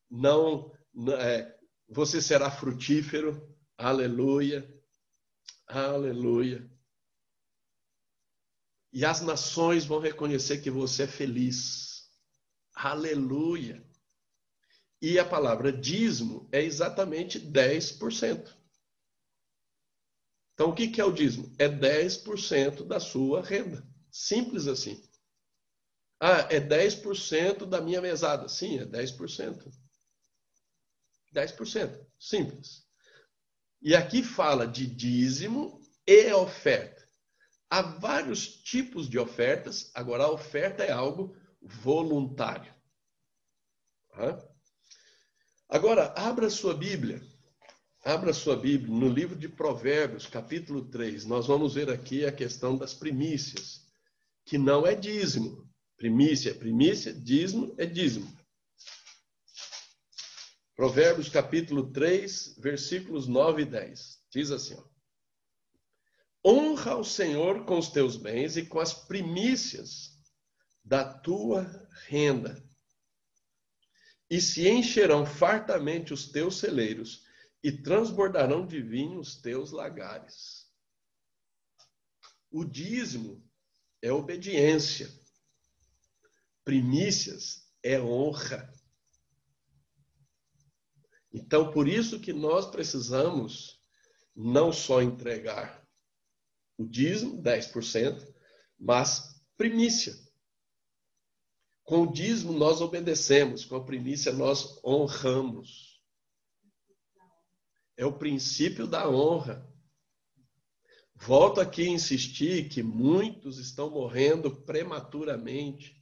Não, 0.09 0.71
é, 1.19 1.55
você 1.87 2.21
será 2.21 2.49
frutífero, 2.49 3.55
aleluia. 3.77 4.67
Aleluia. 5.67 6.69
E 8.91 9.03
as 9.03 9.21
nações 9.21 9.85
vão 9.85 9.99
reconhecer 9.99 10.61
que 10.61 10.69
você 10.69 11.03
é 11.03 11.07
feliz. 11.07 12.07
Aleluia. 12.75 13.83
E 15.03 15.19
a 15.19 15.25
palavra 15.25 15.69
dízimo 15.69 16.47
é 16.49 16.63
exatamente 16.63 17.38
10%. 17.38 18.55
Então, 20.53 20.69
o 20.69 20.73
que 20.73 21.01
é 21.01 21.03
o 21.03 21.11
dízimo? 21.11 21.53
É 21.59 21.67
10% 21.67 22.85
da 22.88 23.01
sua 23.01 23.41
renda. 23.41 23.85
Simples 24.09 24.65
assim. 24.65 25.03
Ah, 26.21 26.47
é 26.49 26.57
10% 26.57 27.65
da 27.65 27.81
minha 27.81 27.99
mesada. 27.99 28.47
Sim, 28.47 28.80
é 28.80 28.85
10%. 28.85 29.69
10%. 31.35 32.07
Simples. 32.17 32.88
E 33.81 33.93
aqui 33.93 34.23
fala 34.23 34.65
de 34.65 34.88
dízimo 34.88 35.81
e 36.07 36.31
oferta. 36.31 37.05
Há 37.69 37.81
vários 37.81 38.47
tipos 38.47 39.09
de 39.09 39.19
ofertas, 39.19 39.91
agora 39.93 40.23
a 40.23 40.31
oferta 40.31 40.81
é 40.81 40.93
algo 40.93 41.35
voluntário. 41.61 42.73
Agora, 45.73 46.13
abra 46.15 46.51
sua 46.51 46.75
Bíblia. 46.75 47.19
Abra 48.05 48.31
sua 48.31 48.55
Bíblia 48.55 48.95
no 48.95 49.09
livro 49.09 49.35
de 49.35 49.49
Provérbios, 49.49 50.27
capítulo 50.27 50.85
3. 50.85 51.25
Nós 51.25 51.47
vamos 51.47 51.73
ver 51.73 51.89
aqui 51.89 52.27
a 52.27 52.31
questão 52.31 52.77
das 52.77 52.93
primícias, 52.93 53.81
que 54.45 54.55
não 54.55 54.85
é 54.85 54.93
dízimo. 54.93 55.67
Primícia 55.97 56.51
é 56.51 56.53
primícia, 56.53 57.11
dízimo 57.11 57.73
é 57.79 57.87
dízimo. 57.87 58.31
Provérbios 60.75 61.27
capítulo 61.27 61.91
3, 61.91 62.55
versículos 62.59 63.25
9 63.27 63.63
e 63.63 63.65
10. 63.65 64.19
Diz 64.31 64.51
assim: 64.51 64.75
ó, 64.75 64.83
Honra 66.47 66.97
o 66.97 67.03
Senhor 67.03 67.65
com 67.65 67.79
os 67.79 67.89
teus 67.89 68.15
bens 68.15 68.57
e 68.57 68.63
com 68.67 68.79
as 68.79 68.93
primícias 68.93 70.11
da 70.85 71.03
tua 71.03 71.65
renda, 72.05 72.63
e 74.29 74.41
se 74.41 74.67
encherão 74.67 75.25
fartamente 75.25 76.13
os 76.13 76.31
teus 76.31 76.57
celeiros, 76.57 77.23
e 77.63 77.71
transbordarão 77.71 78.67
de 78.67 78.81
vinho 78.81 79.19
os 79.19 79.37
teus 79.37 79.71
lagares. 79.71 80.67
O 82.51 82.65
dízimo 82.65 83.41
é 84.01 84.11
obediência, 84.11 85.09
primícias 86.63 87.65
é 87.81 87.99
honra. 87.99 88.71
Então, 91.31 91.71
por 91.71 91.87
isso 91.87 92.19
que 92.19 92.33
nós 92.33 92.69
precisamos 92.69 93.81
não 94.35 94.71
só 94.71 95.01
entregar 95.01 95.83
o 96.77 96.85
dízimo, 96.85 97.41
10%, 97.41 98.33
mas 98.77 99.41
primícia. 99.55 100.13
Com 101.84 102.03
o 102.03 102.11
dízimo 102.11 102.53
nós 102.53 102.81
obedecemos, 102.81 103.65
com 103.65 103.76
a 103.76 103.84
primícia 103.84 104.31
nós 104.31 104.80
honramos. 104.84 106.01
É 107.97 108.05
o 108.05 108.18
princípio 108.18 108.88
da 108.88 109.10
honra. 109.10 109.68
Volto 111.15 111.61
aqui 111.61 111.84
a 111.84 111.91
insistir 111.91 112.69
que 112.69 112.81
muitos 112.81 113.60
estão 113.60 113.89
morrendo 113.89 114.51
prematuramente 114.64 116.01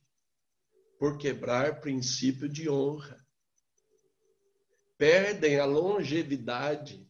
por 0.97 1.17
quebrar 1.17 1.81
princípio 1.81 2.47
de 2.47 2.69
honra 2.69 3.21
perdem 5.01 5.57
a 5.57 5.65
longevidade 5.65 7.09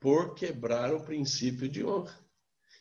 por 0.00 0.34
quebrar 0.34 0.94
o 0.94 1.04
princípio 1.04 1.68
de 1.68 1.84
honra. 1.84 2.18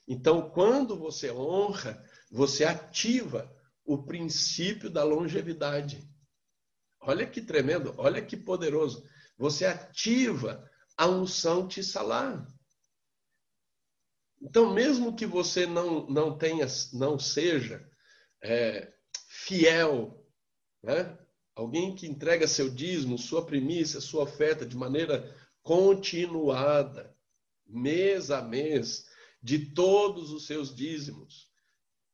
Então, 0.07 0.49
quando 0.51 0.97
você 0.97 1.29
honra, 1.29 2.01
você 2.31 2.63
ativa 2.63 3.53
o 3.85 4.03
princípio 4.03 4.89
da 4.89 5.03
longevidade. 5.03 6.07
Olha 6.99 7.25
que 7.25 7.41
tremendo, 7.41 7.93
olha 7.97 8.21
que 8.21 8.37
poderoso. 8.37 9.07
Você 9.37 9.65
ativa 9.65 10.69
a 10.95 11.07
unção 11.07 11.67
Tissalá. 11.67 12.45
Então, 14.39 14.73
mesmo 14.73 15.15
que 15.15 15.25
você 15.25 15.65
não, 15.65 16.07
não 16.07 16.37
tenha, 16.37 16.65
não 16.93 17.17
seja 17.17 17.87
é, 18.41 18.91
fiel, 19.27 20.25
né? 20.83 21.17
Alguém 21.55 21.93
que 21.93 22.07
entrega 22.07 22.47
seu 22.47 22.69
dízimo, 22.69 23.17
sua 23.17 23.45
primícia, 23.45 23.99
sua 23.99 24.23
oferta 24.23 24.65
de 24.65 24.75
maneira 24.75 25.35
continuada, 25.61 27.15
mês 27.67 28.31
a 28.31 28.41
mês, 28.41 29.05
de 29.41 29.73
todos 29.73 30.31
os 30.31 30.45
seus 30.45 30.73
dízimos, 30.73 31.50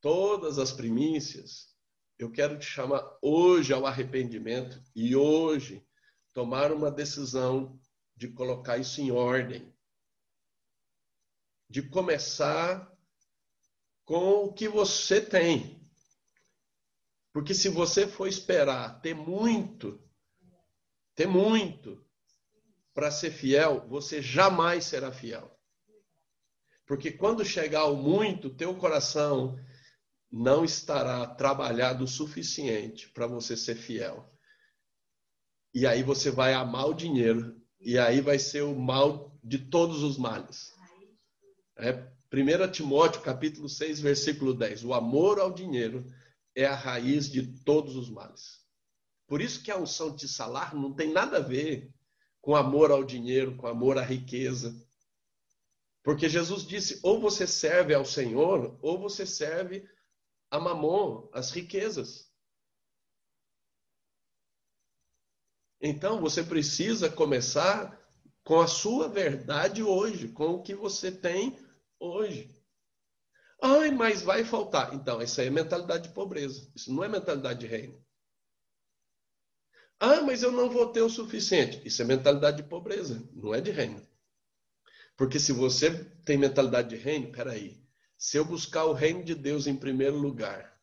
todas 0.00 0.58
as 0.58 0.72
primícias, 0.72 1.74
eu 2.18 2.30
quero 2.30 2.58
te 2.58 2.66
chamar 2.66 3.04
hoje 3.22 3.72
ao 3.72 3.86
arrependimento 3.86 4.82
e 4.94 5.14
hoje 5.14 5.86
tomar 6.32 6.72
uma 6.72 6.90
decisão 6.90 7.80
de 8.16 8.28
colocar 8.28 8.78
isso 8.78 9.00
em 9.00 9.10
ordem. 9.10 9.72
de 11.70 11.82
começar 11.82 12.90
com 14.04 14.44
o 14.44 14.52
que 14.52 14.66
você 14.68 15.20
tem. 15.20 15.86
Porque 17.30 17.52
se 17.52 17.68
você 17.68 18.06
for 18.06 18.26
esperar 18.26 19.00
ter 19.02 19.14
muito, 19.14 20.02
ter 21.14 21.26
muito 21.26 22.02
para 22.94 23.10
ser 23.10 23.30
fiel, 23.30 23.86
você 23.86 24.22
jamais 24.22 24.86
será 24.86 25.12
fiel. 25.12 25.54
Porque 26.86 27.12
quando 27.12 27.44
chegar 27.44 27.80
ao 27.80 27.94
muito, 27.94 28.56
teu 28.56 28.74
coração 28.74 29.62
não 30.30 30.64
estará 30.64 31.26
trabalhado 31.26 32.04
o 32.04 32.08
suficiente 32.08 33.08
para 33.10 33.26
você 33.26 33.56
ser 33.56 33.76
fiel. 33.76 34.30
E 35.74 35.86
aí 35.86 36.02
você 36.02 36.30
vai 36.30 36.54
amar 36.54 36.88
o 36.88 36.94
dinheiro, 36.94 37.60
e 37.80 37.98
aí 37.98 38.20
vai 38.20 38.38
ser 38.38 38.62
o 38.62 38.78
mal 38.78 39.38
de 39.42 39.58
todos 39.58 40.02
os 40.02 40.18
males. 40.18 40.72
É 41.76 41.92
1 42.32 42.70
Timóteo 42.72 43.22
capítulo 43.22 43.68
6, 43.68 44.00
versículo 44.00 44.52
10. 44.52 44.84
O 44.84 44.92
amor 44.92 45.38
ao 45.38 45.52
dinheiro 45.52 46.04
é 46.54 46.66
a 46.66 46.74
raiz 46.74 47.30
de 47.30 47.46
todos 47.62 47.96
os 47.96 48.10
males. 48.10 48.58
Por 49.26 49.40
isso 49.40 49.62
que 49.62 49.70
a 49.70 49.78
unção 49.78 50.14
de 50.14 50.26
salar 50.26 50.74
não 50.74 50.92
tem 50.92 51.12
nada 51.12 51.38
a 51.38 51.42
ver 51.42 51.90
com 52.40 52.56
amor 52.56 52.90
ao 52.90 53.04
dinheiro, 53.04 53.56
com 53.56 53.66
amor 53.66 53.98
à 53.98 54.02
riqueza. 54.02 54.74
Porque 56.02 56.28
Jesus 56.28 56.66
disse: 56.66 56.98
ou 57.02 57.20
você 57.20 57.46
serve 57.46 57.94
ao 57.94 58.04
Senhor, 58.04 58.78
ou 58.82 58.98
você 58.98 59.24
serve 59.24 59.88
a 60.50 60.58
mamon, 60.58 61.28
as 61.32 61.50
riquezas. 61.50 62.28
Então 65.80 66.20
você 66.20 66.42
precisa 66.42 67.08
começar 67.08 67.98
com 68.44 68.60
a 68.60 68.66
sua 68.66 69.08
verdade 69.08 69.82
hoje, 69.82 70.28
com 70.28 70.54
o 70.54 70.62
que 70.62 70.74
você 70.74 71.12
tem 71.12 71.56
hoje. 72.00 72.58
Ai, 73.60 73.90
mas 73.90 74.22
vai 74.22 74.44
faltar. 74.44 74.94
Então, 74.94 75.20
isso 75.20 75.40
aí 75.40 75.48
é 75.48 75.50
mentalidade 75.50 76.08
de 76.08 76.14
pobreza. 76.14 76.70
Isso 76.74 76.92
não 76.92 77.02
é 77.02 77.08
mentalidade 77.08 77.60
de 77.60 77.66
reino. 77.66 78.00
Ah, 80.00 80.20
mas 80.22 80.42
eu 80.42 80.52
não 80.52 80.70
vou 80.70 80.92
ter 80.92 81.02
o 81.02 81.10
suficiente. 81.10 81.82
Isso 81.84 82.00
é 82.00 82.04
mentalidade 82.04 82.62
de 82.62 82.68
pobreza, 82.68 83.28
não 83.32 83.52
é 83.52 83.60
de 83.60 83.72
reino. 83.72 84.06
Porque 85.16 85.40
se 85.40 85.52
você 85.52 86.04
tem 86.24 86.38
mentalidade 86.38 86.90
de 86.90 86.96
reino, 86.96 87.32
peraí. 87.32 87.84
Se 88.18 88.36
eu 88.36 88.44
buscar 88.44 88.84
o 88.84 88.92
reino 88.92 89.22
de 89.22 89.32
Deus 89.32 89.68
em 89.68 89.76
primeiro 89.76 90.18
lugar 90.18 90.76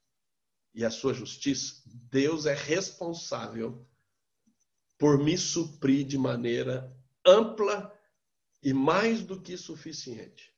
e 0.73 0.85
a 0.85 0.89
sua 0.89 1.13
justiça, 1.13 1.83
Deus 1.85 2.45
é 2.45 2.53
responsável 2.53 3.85
por 4.97 5.21
me 5.21 5.37
suprir 5.37 6.07
de 6.07 6.17
maneira 6.17 6.97
ampla 7.25 7.93
e 8.63 8.71
mais 8.73 9.21
do 9.21 9.41
que 9.41 9.57
suficiente. 9.57 10.55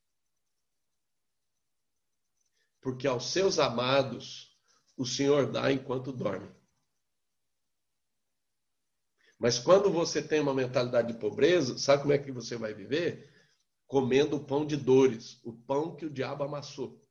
Porque 2.79 3.07
aos 3.07 3.31
seus 3.31 3.57
amados 3.57 4.55
o 4.95 5.05
Senhor 5.05 5.51
dá 5.51 5.71
enquanto 5.71 6.11
dorme. 6.11 6.55
Mas 9.39 9.57
quando 9.57 9.91
você 9.91 10.21
tem 10.21 10.39
uma 10.39 10.53
mentalidade 10.53 11.13
de 11.13 11.19
pobreza, 11.19 11.77
sabe 11.77 12.03
como 12.03 12.13
é 12.13 12.19
que 12.19 12.31
você 12.31 12.55
vai 12.55 12.73
viver? 12.73 13.36
Comendo 13.88 14.35
o 14.35 14.43
pão 14.43 14.65
de 14.65 14.76
dores, 14.76 15.39
o 15.43 15.53
pão 15.53 15.95
que 15.95 16.05
o 16.05 16.09
diabo 16.09 16.43
amassou. 16.43 17.01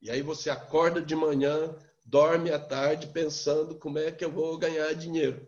E 0.00 0.10
aí 0.10 0.22
você 0.22 0.50
acorda 0.50 1.02
de 1.02 1.14
manhã, 1.14 1.76
dorme 2.04 2.50
à 2.50 2.58
tarde 2.58 3.08
pensando 3.08 3.78
como 3.78 3.98
é 3.98 4.10
que 4.10 4.24
eu 4.24 4.32
vou 4.32 4.56
ganhar 4.58 4.92
dinheiro. 4.94 5.46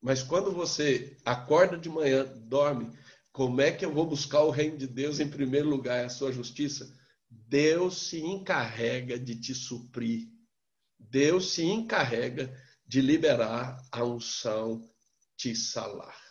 Mas 0.00 0.22
quando 0.22 0.50
você 0.50 1.16
acorda 1.24 1.76
de 1.76 1.88
manhã, 1.88 2.24
dorme, 2.46 2.90
como 3.32 3.60
é 3.60 3.70
que 3.70 3.84
eu 3.84 3.92
vou 3.92 4.06
buscar 4.06 4.42
o 4.42 4.50
reino 4.50 4.76
de 4.76 4.86
Deus 4.86 5.20
em 5.20 5.28
primeiro 5.28 5.68
lugar, 5.68 6.04
a 6.04 6.08
sua 6.08 6.32
justiça? 6.32 6.90
Deus 7.28 8.08
se 8.08 8.20
encarrega 8.20 9.18
de 9.18 9.38
te 9.38 9.54
suprir. 9.54 10.28
Deus 10.98 11.52
se 11.52 11.64
encarrega 11.64 12.52
de 12.86 13.00
liberar 13.00 13.80
a 13.92 14.02
unção 14.04 14.82
de 15.36 15.54
salar. 15.54 16.29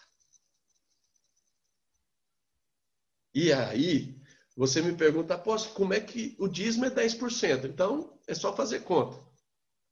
E 3.33 3.53
aí, 3.53 4.19
você 4.55 4.81
me 4.81 4.95
pergunta, 4.95 5.35
apóstolo, 5.35 5.75
como 5.75 5.93
é 5.93 5.99
que 5.99 6.35
o 6.39 6.47
dízimo 6.47 6.85
é 6.85 6.89
10%? 6.89 7.65
Então, 7.65 8.19
é 8.27 8.33
só 8.33 8.55
fazer 8.55 8.81
conta. 8.81 9.23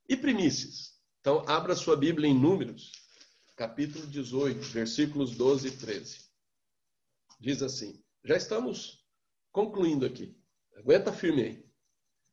E 0.10 0.16
primícias? 0.16 0.98
Então, 1.22 1.44
abra 1.48 1.76
sua 1.76 1.96
Bíblia 1.96 2.30
em 2.30 2.38
Números, 2.38 2.92
capítulo 3.56 4.08
18, 4.08 4.60
versículos 4.68 5.36
12 5.36 5.68
e 5.68 5.72
13. 5.72 6.20
Diz 7.40 7.62
assim: 7.62 8.04
já 8.24 8.36
estamos 8.36 9.06
concluindo 9.52 10.06
aqui. 10.06 10.38
Aguenta 10.76 11.14
firme 11.14 11.42
aí. 11.44 11.66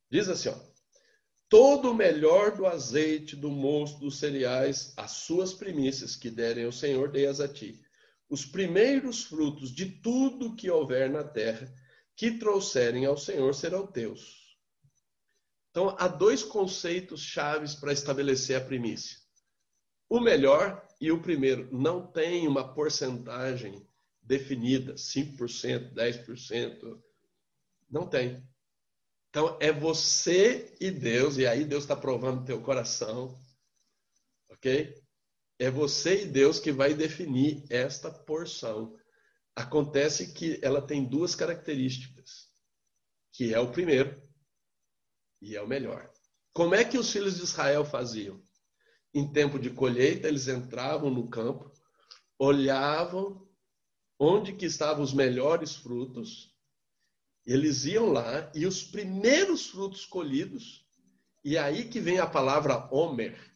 Diz 0.09 0.27
assim: 0.27 0.49
ó, 0.49 0.55
todo 1.47 1.91
o 1.91 1.93
melhor 1.93 2.55
do 2.55 2.65
azeite, 2.65 3.35
do 3.35 3.49
mosto, 3.49 3.99
dos 3.99 4.17
cereais, 4.17 4.93
as 4.97 5.11
suas 5.11 5.53
primícias 5.53 6.15
que 6.15 6.29
derem 6.29 6.65
ao 6.65 6.71
Senhor, 6.71 7.11
dei-as 7.11 7.39
a 7.39 7.47
ti. 7.47 7.84
Os 8.29 8.45
primeiros 8.45 9.23
frutos 9.23 9.71
de 9.71 9.85
tudo 9.85 10.55
que 10.55 10.69
houver 10.69 11.09
na 11.09 11.23
terra, 11.23 11.71
que 12.15 12.37
trouxerem 12.37 13.05
ao 13.05 13.17
Senhor, 13.17 13.53
serão 13.53 13.85
teus. 13.85 14.57
Então, 15.69 15.95
há 15.99 16.07
dois 16.07 16.41
conceitos 16.43 17.21
chaves 17.21 17.75
para 17.75 17.93
estabelecer 17.93 18.55
a 18.55 18.65
primícia. 18.65 19.17
O 20.09 20.19
melhor 20.19 20.87
e 21.01 21.11
o 21.11 21.21
primeiro 21.21 21.69
não 21.75 22.07
tem 22.07 22.47
uma 22.47 22.73
porcentagem 22.73 23.85
definida, 24.21 24.95
5%, 24.95 25.93
10%. 25.93 27.01
Não 27.89 28.07
tem. 28.07 28.43
Então 29.29 29.57
é 29.59 29.71
você 29.71 30.73
e 30.79 30.89
Deus, 30.89 31.37
e 31.37 31.45
aí 31.45 31.65
Deus 31.65 31.83
está 31.83 31.95
provando 31.95 32.45
teu 32.45 32.61
coração, 32.61 33.37
ok? 34.49 34.95
É 35.57 35.69
você 35.69 36.23
e 36.23 36.25
Deus 36.25 36.59
que 36.59 36.71
vai 36.71 36.93
definir 36.93 37.63
esta 37.69 38.11
porção. 38.11 38.95
Acontece 39.55 40.33
que 40.33 40.59
ela 40.61 40.81
tem 40.81 41.05
duas 41.05 41.33
características, 41.33 42.49
que 43.31 43.53
é 43.53 43.59
o 43.59 43.71
primeiro 43.71 44.21
e 45.41 45.55
é 45.55 45.61
o 45.61 45.67
melhor. 45.67 46.11
Como 46.53 46.75
é 46.75 46.83
que 46.83 46.97
os 46.97 47.11
filhos 47.11 47.37
de 47.37 47.43
Israel 47.43 47.85
faziam? 47.85 48.45
em 49.15 49.25
tempo 49.25 49.57
de 49.57 49.69
colheita, 49.69 50.27
eles 50.27 50.49
entravam 50.49 51.09
no 51.09 51.29
campo, 51.29 51.71
olhavam 52.37 53.47
onde 54.19 54.51
que 54.51 54.65
estavam 54.65 55.01
os 55.01 55.13
melhores 55.13 55.73
frutos, 55.73 56.53
eles 57.45 57.85
iam 57.85 58.11
lá 58.11 58.51
e 58.53 58.65
os 58.65 58.83
primeiros 58.83 59.67
frutos 59.67 60.05
colhidos, 60.05 60.85
e 61.45 61.57
aí 61.57 61.87
que 61.87 62.01
vem 62.01 62.19
a 62.19 62.27
palavra 62.27 62.89
homer, 62.93 63.54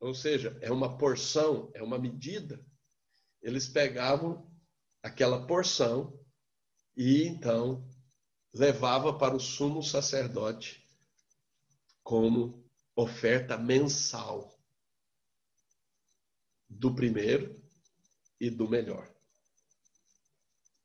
ou 0.00 0.14
seja, 0.14 0.58
é 0.62 0.72
uma 0.72 0.96
porção, 0.96 1.70
é 1.74 1.82
uma 1.82 1.98
medida. 1.98 2.64
Eles 3.42 3.68
pegavam 3.68 4.50
aquela 5.02 5.46
porção 5.46 6.18
e 6.96 7.24
então 7.24 7.86
levava 8.52 9.16
para 9.16 9.36
o 9.36 9.40
sumo 9.40 9.82
sacerdote 9.82 10.88
como 12.02 12.68
oferta 12.96 13.56
mensal 13.56 14.58
do 16.68 16.94
primeiro 16.94 17.62
e 18.40 18.50
do 18.50 18.68
melhor. 18.68 19.08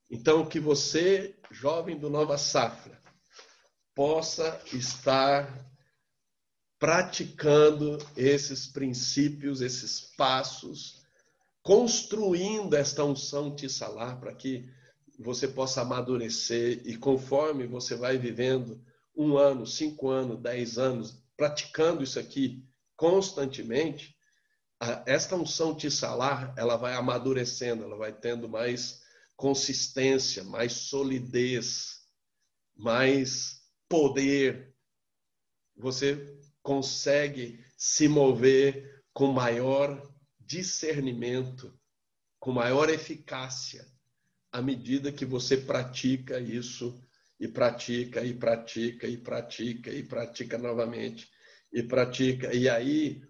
Então, 0.09 0.47
que 0.47 0.59
você, 0.59 1.39
jovem 1.49 1.97
do 1.97 2.09
Nova 2.09 2.37
Safra, 2.37 3.01
possa 3.95 4.61
estar 4.73 5.74
praticando 6.79 7.97
esses 8.15 8.67
princípios, 8.67 9.61
esses 9.61 10.01
passos, 10.17 11.01
construindo 11.63 12.75
esta 12.75 13.03
unção 13.03 13.55
tissalar 13.55 14.19
para 14.19 14.33
que 14.33 14.69
você 15.17 15.47
possa 15.47 15.81
amadurecer 15.81 16.81
e 16.85 16.97
conforme 16.97 17.65
você 17.65 17.95
vai 17.95 18.17
vivendo 18.17 18.83
um 19.15 19.37
ano, 19.37 19.65
cinco 19.65 20.09
anos, 20.09 20.41
dez 20.41 20.77
anos, 20.77 21.23
praticando 21.37 22.03
isso 22.03 22.19
aqui 22.19 22.63
constantemente, 22.95 24.15
esta 25.05 25.35
unção 25.35 25.73
tissalar, 25.73 26.53
ela 26.57 26.75
vai 26.75 26.93
amadurecendo, 26.93 27.83
ela 27.83 27.97
vai 27.97 28.11
tendo 28.11 28.47
mais 28.47 29.01
consistência, 29.35 30.43
mais 30.43 30.73
solidez, 30.73 32.01
mais 32.75 33.61
poder. 33.87 34.75
Você 35.77 36.39
consegue 36.65 37.63
se 37.77 38.07
mover 38.07 39.03
com 39.13 39.27
maior 39.27 40.11
discernimento, 40.39 41.71
com 42.39 42.51
maior 42.51 42.89
eficácia, 42.89 43.85
à 44.51 44.63
medida 44.63 45.11
que 45.11 45.25
você 45.25 45.57
pratica 45.57 46.39
isso 46.39 46.99
e 47.39 47.47
pratica 47.47 48.25
e 48.25 48.33
pratica 48.33 49.05
e 49.05 49.15
pratica 49.15 49.91
e 49.91 50.01
pratica 50.01 50.57
novamente 50.57 51.29
e 51.71 51.83
pratica. 51.83 52.51
E 52.51 52.67
aí 52.67 53.21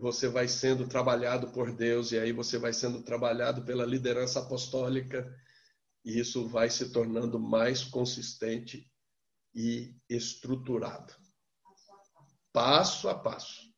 você 0.00 0.26
vai 0.26 0.48
sendo 0.48 0.88
trabalhado 0.88 1.52
por 1.52 1.70
Deus 1.70 2.12
e 2.12 2.18
aí 2.18 2.32
você 2.32 2.56
vai 2.56 2.72
sendo 2.72 3.02
trabalhado 3.02 3.62
pela 3.62 3.84
liderança 3.84 4.40
apostólica 4.40 5.30
e 6.02 6.18
isso 6.18 6.48
vai 6.48 6.70
se 6.70 6.90
tornando 6.90 7.38
mais 7.38 7.84
consistente 7.84 8.90
e 9.54 9.94
estruturado. 10.08 11.23
Passo 12.54 13.08
a 13.08 13.18
passo, 13.18 13.68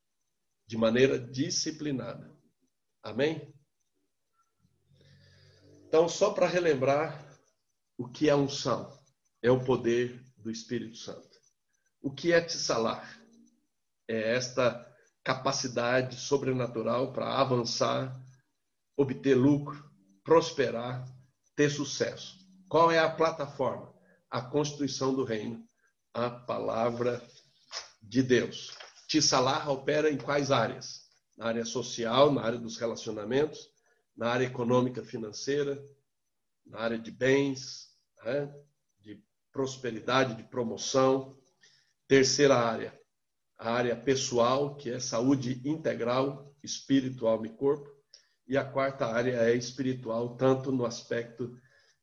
de 0.67 0.77
maneira 0.77 1.19
disciplinada. 1.19 2.31
Amém? 3.03 3.55
Então, 5.89 6.07
só 6.11 6.35
para 6.35 6.47
relembrar 6.47 7.27
o 7.97 8.07
que 8.07 8.29
é 8.29 8.37
unção, 8.37 8.93
é 9.41 9.51
o 9.51 9.65
poder 9.65 10.23
do 10.37 10.51
Espírito 10.51 10.99
Santo. 10.99 11.39
O 12.03 12.13
que 12.13 12.35
é 12.35 12.41
tissalar? 12.43 13.19
É 14.07 14.35
esta 14.35 14.87
capacidade 15.25 16.17
sobrenatural 16.17 17.15
para 17.15 17.41
avançar, 17.41 18.15
obter 18.95 19.37
lucro, 19.37 19.91
prosperar, 20.23 21.03
ter 21.55 21.71
sucesso. 21.71 22.47
Qual 22.69 22.93
é 22.93 22.99
a 22.99 23.11
plataforma? 23.11 23.91
A 24.31 24.43
constituição 24.43 25.15
do 25.15 25.25
reino, 25.25 25.67
a 26.13 26.29
palavra 26.29 27.27
de 28.07 28.23
Deus. 28.23 28.77
Tissalar 29.09 29.69
opera 29.71 30.11
em 30.11 30.17
quais 30.17 30.51
áreas? 30.51 31.07
Na 31.37 31.47
área 31.47 31.65
social, 31.65 32.33
na 32.33 32.43
área 32.43 32.59
dos 32.59 32.79
relacionamentos, 32.79 33.69
na 34.17 34.29
área 34.29 34.47
econômica 34.47 35.03
financeira, 35.03 35.83
na 36.65 36.79
área 36.79 36.99
de 36.99 37.11
bens, 37.11 37.89
né? 38.25 38.53
de 39.01 39.23
prosperidade, 39.53 40.35
de 40.35 40.45
promoção. 40.45 41.37
Terceira 42.09 42.57
área, 42.57 42.99
a 43.59 43.71
área 43.73 43.97
pessoal, 43.97 44.77
que 44.77 44.91
é 44.91 44.99
saúde 44.99 45.61
integral, 45.65 46.55
espírito, 46.63 47.27
alma 47.27 47.47
e 47.47 47.51
corpo. 47.51 47.91
E 48.49 48.57
a 48.57 48.65
quarta 48.65 49.07
área 49.07 49.37
é 49.43 49.55
espiritual, 49.55 50.37
tanto 50.37 50.71
no 50.71 50.87
aspecto 50.87 51.59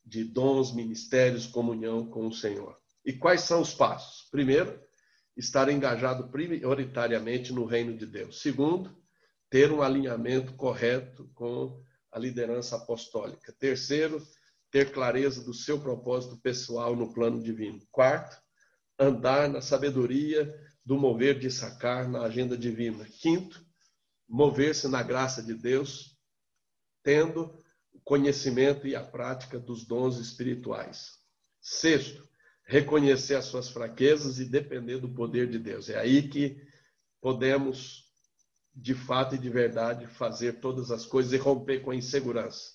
de 0.06 0.24
dons, 0.26 0.74
ministérios, 0.74 1.48
comunhão 1.48 2.06
com 2.06 2.28
o 2.28 2.34
Senhor. 2.34 2.78
E 3.06 3.14
quais 3.14 3.42
são 3.42 3.62
os 3.62 3.74
passos? 3.74 4.28
Primeiro, 4.30 4.78
estar 5.36 5.70
engajado 5.70 6.30
prioritariamente 6.30 7.52
no 7.52 7.66
reino 7.66 7.98
de 7.98 8.06
Deus. 8.06 8.42
Segundo, 8.42 8.96
ter 9.50 9.72
um 9.72 9.82
alinhamento 9.82 10.54
correto 10.54 11.30
com 11.34 11.82
a 12.12 12.20
liderança 12.20 12.76
apostólica. 12.76 13.54
Terceiro, 13.54 14.22
ter 14.72 14.92
clareza 14.92 15.44
do 15.44 15.54
seu 15.54 15.80
propósito 15.80 16.38
pessoal 16.38 16.96
no 16.96 17.14
plano 17.14 17.42
divino. 17.42 17.80
Quarto, 17.92 18.36
andar 18.98 19.50
na 19.50 19.62
sabedoria 19.62 20.54
do 20.86 20.98
mover 20.98 21.40
de 21.40 21.50
sacar 21.50 22.10
na 22.10 22.24
agenda 22.24 22.58
divina. 22.58 23.06
Quinto, 23.06 23.64
mover-se 24.28 24.88
na 24.88 25.02
graça 25.02 25.42
de 25.42 25.54
Deus, 25.54 26.18
tendo 27.04 27.64
o 27.92 28.00
conhecimento 28.00 28.88
e 28.88 28.96
a 28.96 29.04
prática 29.04 29.60
dos 29.60 29.86
dons 29.86 30.18
espirituais. 30.18 31.20
Sexto, 31.62 32.28
reconhecer 32.66 33.36
as 33.36 33.46
suas 33.46 33.70
fraquezas 33.70 34.40
e 34.40 34.46
depender 34.46 35.00
do 35.00 35.10
poder 35.10 35.50
de 35.50 35.60
Deus. 35.60 35.90
É 35.90 35.98
aí 35.98 36.28
que 36.28 36.62
podemos 37.22 38.04
de 38.76 38.96
fato 38.96 39.36
e 39.36 39.38
de 39.38 39.50
verdade 39.50 40.08
fazer 40.08 40.60
todas 40.60 40.90
as 40.90 41.06
coisas 41.06 41.32
e 41.34 41.38
romper 41.38 41.82
com 41.82 41.92
a 41.92 41.96
insegurança. 41.96 42.72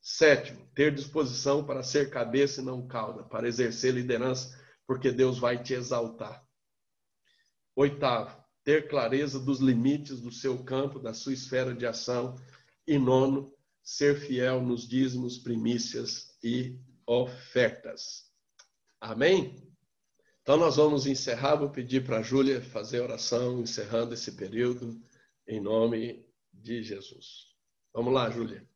Sétimo, 0.00 0.68
ter 0.74 0.94
disposição 0.94 1.64
para 1.64 1.82
ser 1.82 2.10
cabeça 2.10 2.60
e 2.60 2.64
não 2.64 2.86
cauda, 2.86 3.24
para 3.24 3.48
exercer 3.48 3.94
liderança, 3.94 4.56
porque 4.86 5.10
Deus 5.10 5.38
vai 5.38 5.62
te 5.62 5.72
exaltar. 5.72 6.44
Oitavo, 7.74 8.44
ter 8.62 8.88
clareza 8.88 9.40
dos 9.40 9.60
limites 9.60 10.20
do 10.20 10.30
seu 10.30 10.62
campo, 10.62 10.98
da 10.98 11.12
sua 11.12 11.32
esfera 11.32 11.74
de 11.74 11.86
ação. 11.86 12.36
E 12.86 12.98
nono, 12.98 13.52
ser 13.82 14.20
fiel 14.20 14.62
nos 14.62 14.86
dízimos, 14.86 15.38
primícias 15.38 16.36
e 16.42 16.78
ofertas. 17.06 18.33
Amém? 19.04 19.54
Então 20.40 20.56
nós 20.56 20.76
vamos 20.76 21.06
encerrar, 21.06 21.56
vou 21.56 21.68
pedir 21.68 22.06
para 22.06 22.20
a 22.20 22.22
Júlia 22.22 22.62
fazer 22.62 23.00
oração, 23.00 23.60
encerrando 23.60 24.14
esse 24.14 24.32
período 24.32 24.98
em 25.46 25.60
nome 25.60 26.26
de 26.50 26.82
Jesus. 26.82 27.54
Vamos 27.92 28.14
lá, 28.14 28.30
Júlia. 28.30 28.66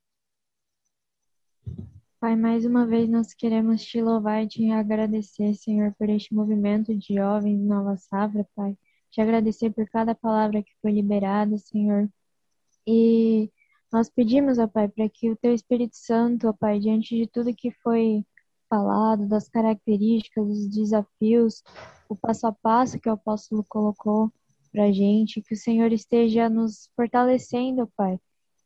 Pai, 2.21 2.37
mais 2.37 2.67
uma 2.67 2.87
vez 2.87 3.09
nós 3.09 3.33
queremos 3.33 3.83
te 3.83 4.03
louvar 4.03 4.45
e 4.45 4.49
te 4.49 4.71
agradecer, 4.71 5.55
Senhor, 5.55 5.95
por 5.99 6.11
este 6.11 6.35
movimento 6.35 6.95
de 6.95 7.15
jovens 7.15 7.59
Nova 7.59 7.97
Safra, 7.97 8.47
Pai. 8.55 8.77
Te 9.11 9.23
agradecer 9.23 9.71
por 9.71 9.89
cada 9.89 10.15
palavra 10.15 10.63
que 10.63 10.73
foi 10.83 10.93
liberada, 10.93 11.57
Senhor. 11.57 12.07
E 12.87 13.51
nós 13.91 14.11
pedimos, 14.11 14.59
ó 14.59 14.69
Pai, 14.69 14.89
para 14.89 15.09
que 15.09 15.31
o 15.31 15.37
Teu 15.37 15.55
Espírito 15.55 15.97
Santo, 15.97 16.49
ó 16.49 16.53
Pai, 16.53 16.79
diante 16.79 17.17
de 17.17 17.27
tudo 17.27 17.57
que 17.57 17.71
foi 17.83 18.27
falado, 18.69 19.27
das 19.27 19.49
características, 19.49 20.47
dos 20.47 20.69
desafios, 20.69 21.63
o 22.09 22.17
passo 22.17 22.47
a 22.47 22.53
passo 22.53 22.99
que 22.99 23.09
o 23.09 23.13
apóstolo 23.13 23.65
colocou, 23.69 24.33
para 24.71 24.93
gente, 24.93 25.43
que 25.43 25.55
o 25.55 25.57
Senhor 25.57 25.93
esteja 25.93 26.49
nos 26.49 26.91
fortalecendo, 26.95 27.91
Pai, 27.97 28.19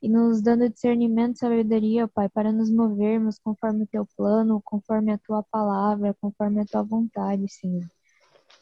e 0.03 0.09
nos 0.09 0.43
dando 0.43 0.69
discernimento 0.69 1.39
sabedoria, 1.39 2.09
Pai, 2.09 2.29
para 2.29 2.53
nos 2.53 2.70
movermos 2.70 3.39
conforme 3.39 3.85
o 3.85 3.87
teu 3.87 4.07
plano, 4.16 4.61
conforme 4.65 5.12
a 5.12 5.19
tua 5.19 5.43
palavra, 5.45 6.16
conforme 6.20 6.61
a 6.61 6.65
tua 6.65 6.83
vontade, 6.83 7.49
Senhor. 7.49 7.87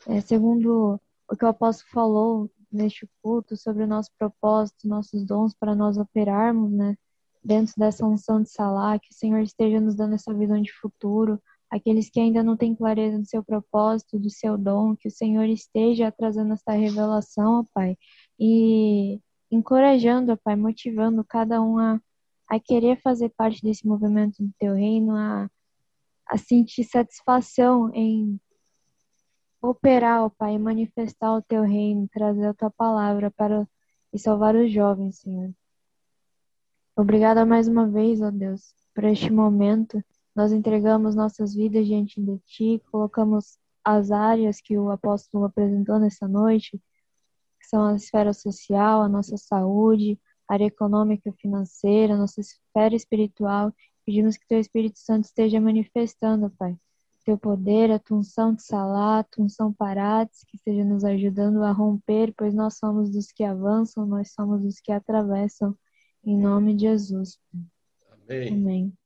É, 0.07 0.21
segundo 0.21 1.01
o 1.29 1.37
que 1.37 1.45
o 1.45 1.49
apóstolo 1.49 1.91
falou 1.93 2.51
neste 2.71 3.09
culto 3.23 3.57
sobre 3.57 3.85
o 3.85 3.87
nosso 3.87 4.11
propósito, 4.19 4.87
nossos 4.87 5.25
dons 5.25 5.55
para 5.55 5.75
nós 5.75 5.97
operarmos, 5.97 6.71
né, 6.71 6.97
dentro 7.43 7.75
dessa 7.77 8.07
unção 8.07 8.43
de 8.43 8.51
Salá, 8.51 8.99
que 8.99 9.11
o 9.11 9.15
Senhor 9.15 9.41
esteja 9.41 9.81
nos 9.81 9.95
dando 9.95 10.15
essa 10.15 10.33
visão 10.35 10.61
de 10.61 10.73
futuro, 10.73 11.41
aqueles 11.71 12.11
que 12.11 12.21
ainda 12.21 12.43
não 12.43 12.57
têm 12.57 12.75
clareza 12.75 13.19
do 13.19 13.27
seu 13.27 13.43
propósito, 13.43 14.19
do 14.19 14.29
seu 14.29 14.59
dom, 14.59 14.97
que 14.97 15.09
o 15.09 15.11
Senhor 15.11 15.45
esteja 15.45 16.12
trazendo 16.12 16.53
essa 16.53 16.73
revelação, 16.73 17.61
ó 17.61 17.65
Pai, 17.73 17.97
e 18.39 19.21
encorajando, 19.51 20.33
ó 20.33 20.37
Pai, 20.37 20.57
motivando 20.57 21.25
cada 21.25 21.62
um 21.62 21.79
a, 21.79 22.01
a 22.49 22.61
querer 22.61 23.01
fazer 23.01 23.31
parte 23.31 23.62
desse 23.62 23.87
movimento 23.87 24.43
do 24.43 24.53
teu 24.59 24.75
reino, 24.75 25.15
a, 25.15 25.49
a 26.27 26.37
sentir 26.37 26.85
satisfação 26.85 27.91
em 27.95 28.39
operar, 29.62 30.25
ó 30.25 30.29
Pai, 30.31 30.59
manifestar 30.59 31.37
o 31.37 31.43
teu 31.43 31.62
reino, 31.62 32.09
trazer 32.12 32.47
a 32.47 32.55
tua 32.55 32.71
palavra 32.71 33.31
para 33.31 33.67
e 34.12 34.19
salvar 34.19 34.57
os 34.57 34.73
jovens, 34.73 35.21
Senhor. 35.21 35.55
Obrigada 36.97 37.47
mais 37.47 37.69
uma 37.69 37.89
vez, 37.89 38.21
ó 38.21 38.31
Deus, 38.31 38.75
por 38.95 39.05
este 39.05 39.33
momento 39.33 40.03
nós 40.35 40.53
entregamos 40.53 41.15
nossas 41.15 41.55
vidas 41.55 41.87
diante 41.87 42.21
de 42.21 42.39
Ti, 42.47 42.83
colocamos 42.91 43.59
as 43.85 44.11
áreas 44.11 44.61
que 44.61 44.79
o 44.79 44.91
apóstolo 44.91 45.45
apresentou 45.45 45.99
nessa 45.99 46.29
noite, 46.29 46.81
que 47.59 47.67
são 47.67 47.87
a 47.87 47.95
esfera 47.95 48.33
social, 48.33 49.03
a 49.03 49.09
nossa 49.09 49.37
saúde, 49.37 50.19
a 50.49 50.55
área 50.55 50.67
econômica 50.67 51.31
e 51.31 51.33
financeira, 51.33 52.15
a 52.15 52.17
nossa 52.17 52.41
esfera 52.41 52.95
espiritual. 52.95 53.73
Pedimos 54.05 54.37
que 54.37 54.47
Teu 54.47 54.59
Espírito 54.59 54.99
Santo 54.99 55.25
esteja 55.25 55.61
manifestando, 55.61 56.51
Pai, 56.51 56.77
Teu 57.25 57.39
poder, 57.39 57.91
a 57.91 57.99
Tua 57.99 58.19
unção 58.19 58.55
de 58.55 58.62
salat, 58.62 59.27
a 59.27 59.31
Tua 59.31 59.45
unção 59.45 59.73
parates, 59.73 60.43
que 60.45 60.57
esteja 60.57 60.85
nos 60.85 61.05
ajudando 61.05 61.62
a 61.62 61.73
romper, 61.73 62.33
pois 62.37 62.55
nós 62.55 62.77
somos 62.77 63.11
dos 63.11 63.33
que 63.33 63.45
avançam, 63.45 64.07
nós 64.07 64.33
somos 64.33 64.62
dos 64.62 64.81
que 64.81 64.93
atravessam. 64.93 65.77
Em 66.25 66.37
nome 66.37 66.75
de 66.75 66.83
Jesus. 66.83 67.39
Amém. 68.29 68.53
Amém. 68.53 68.99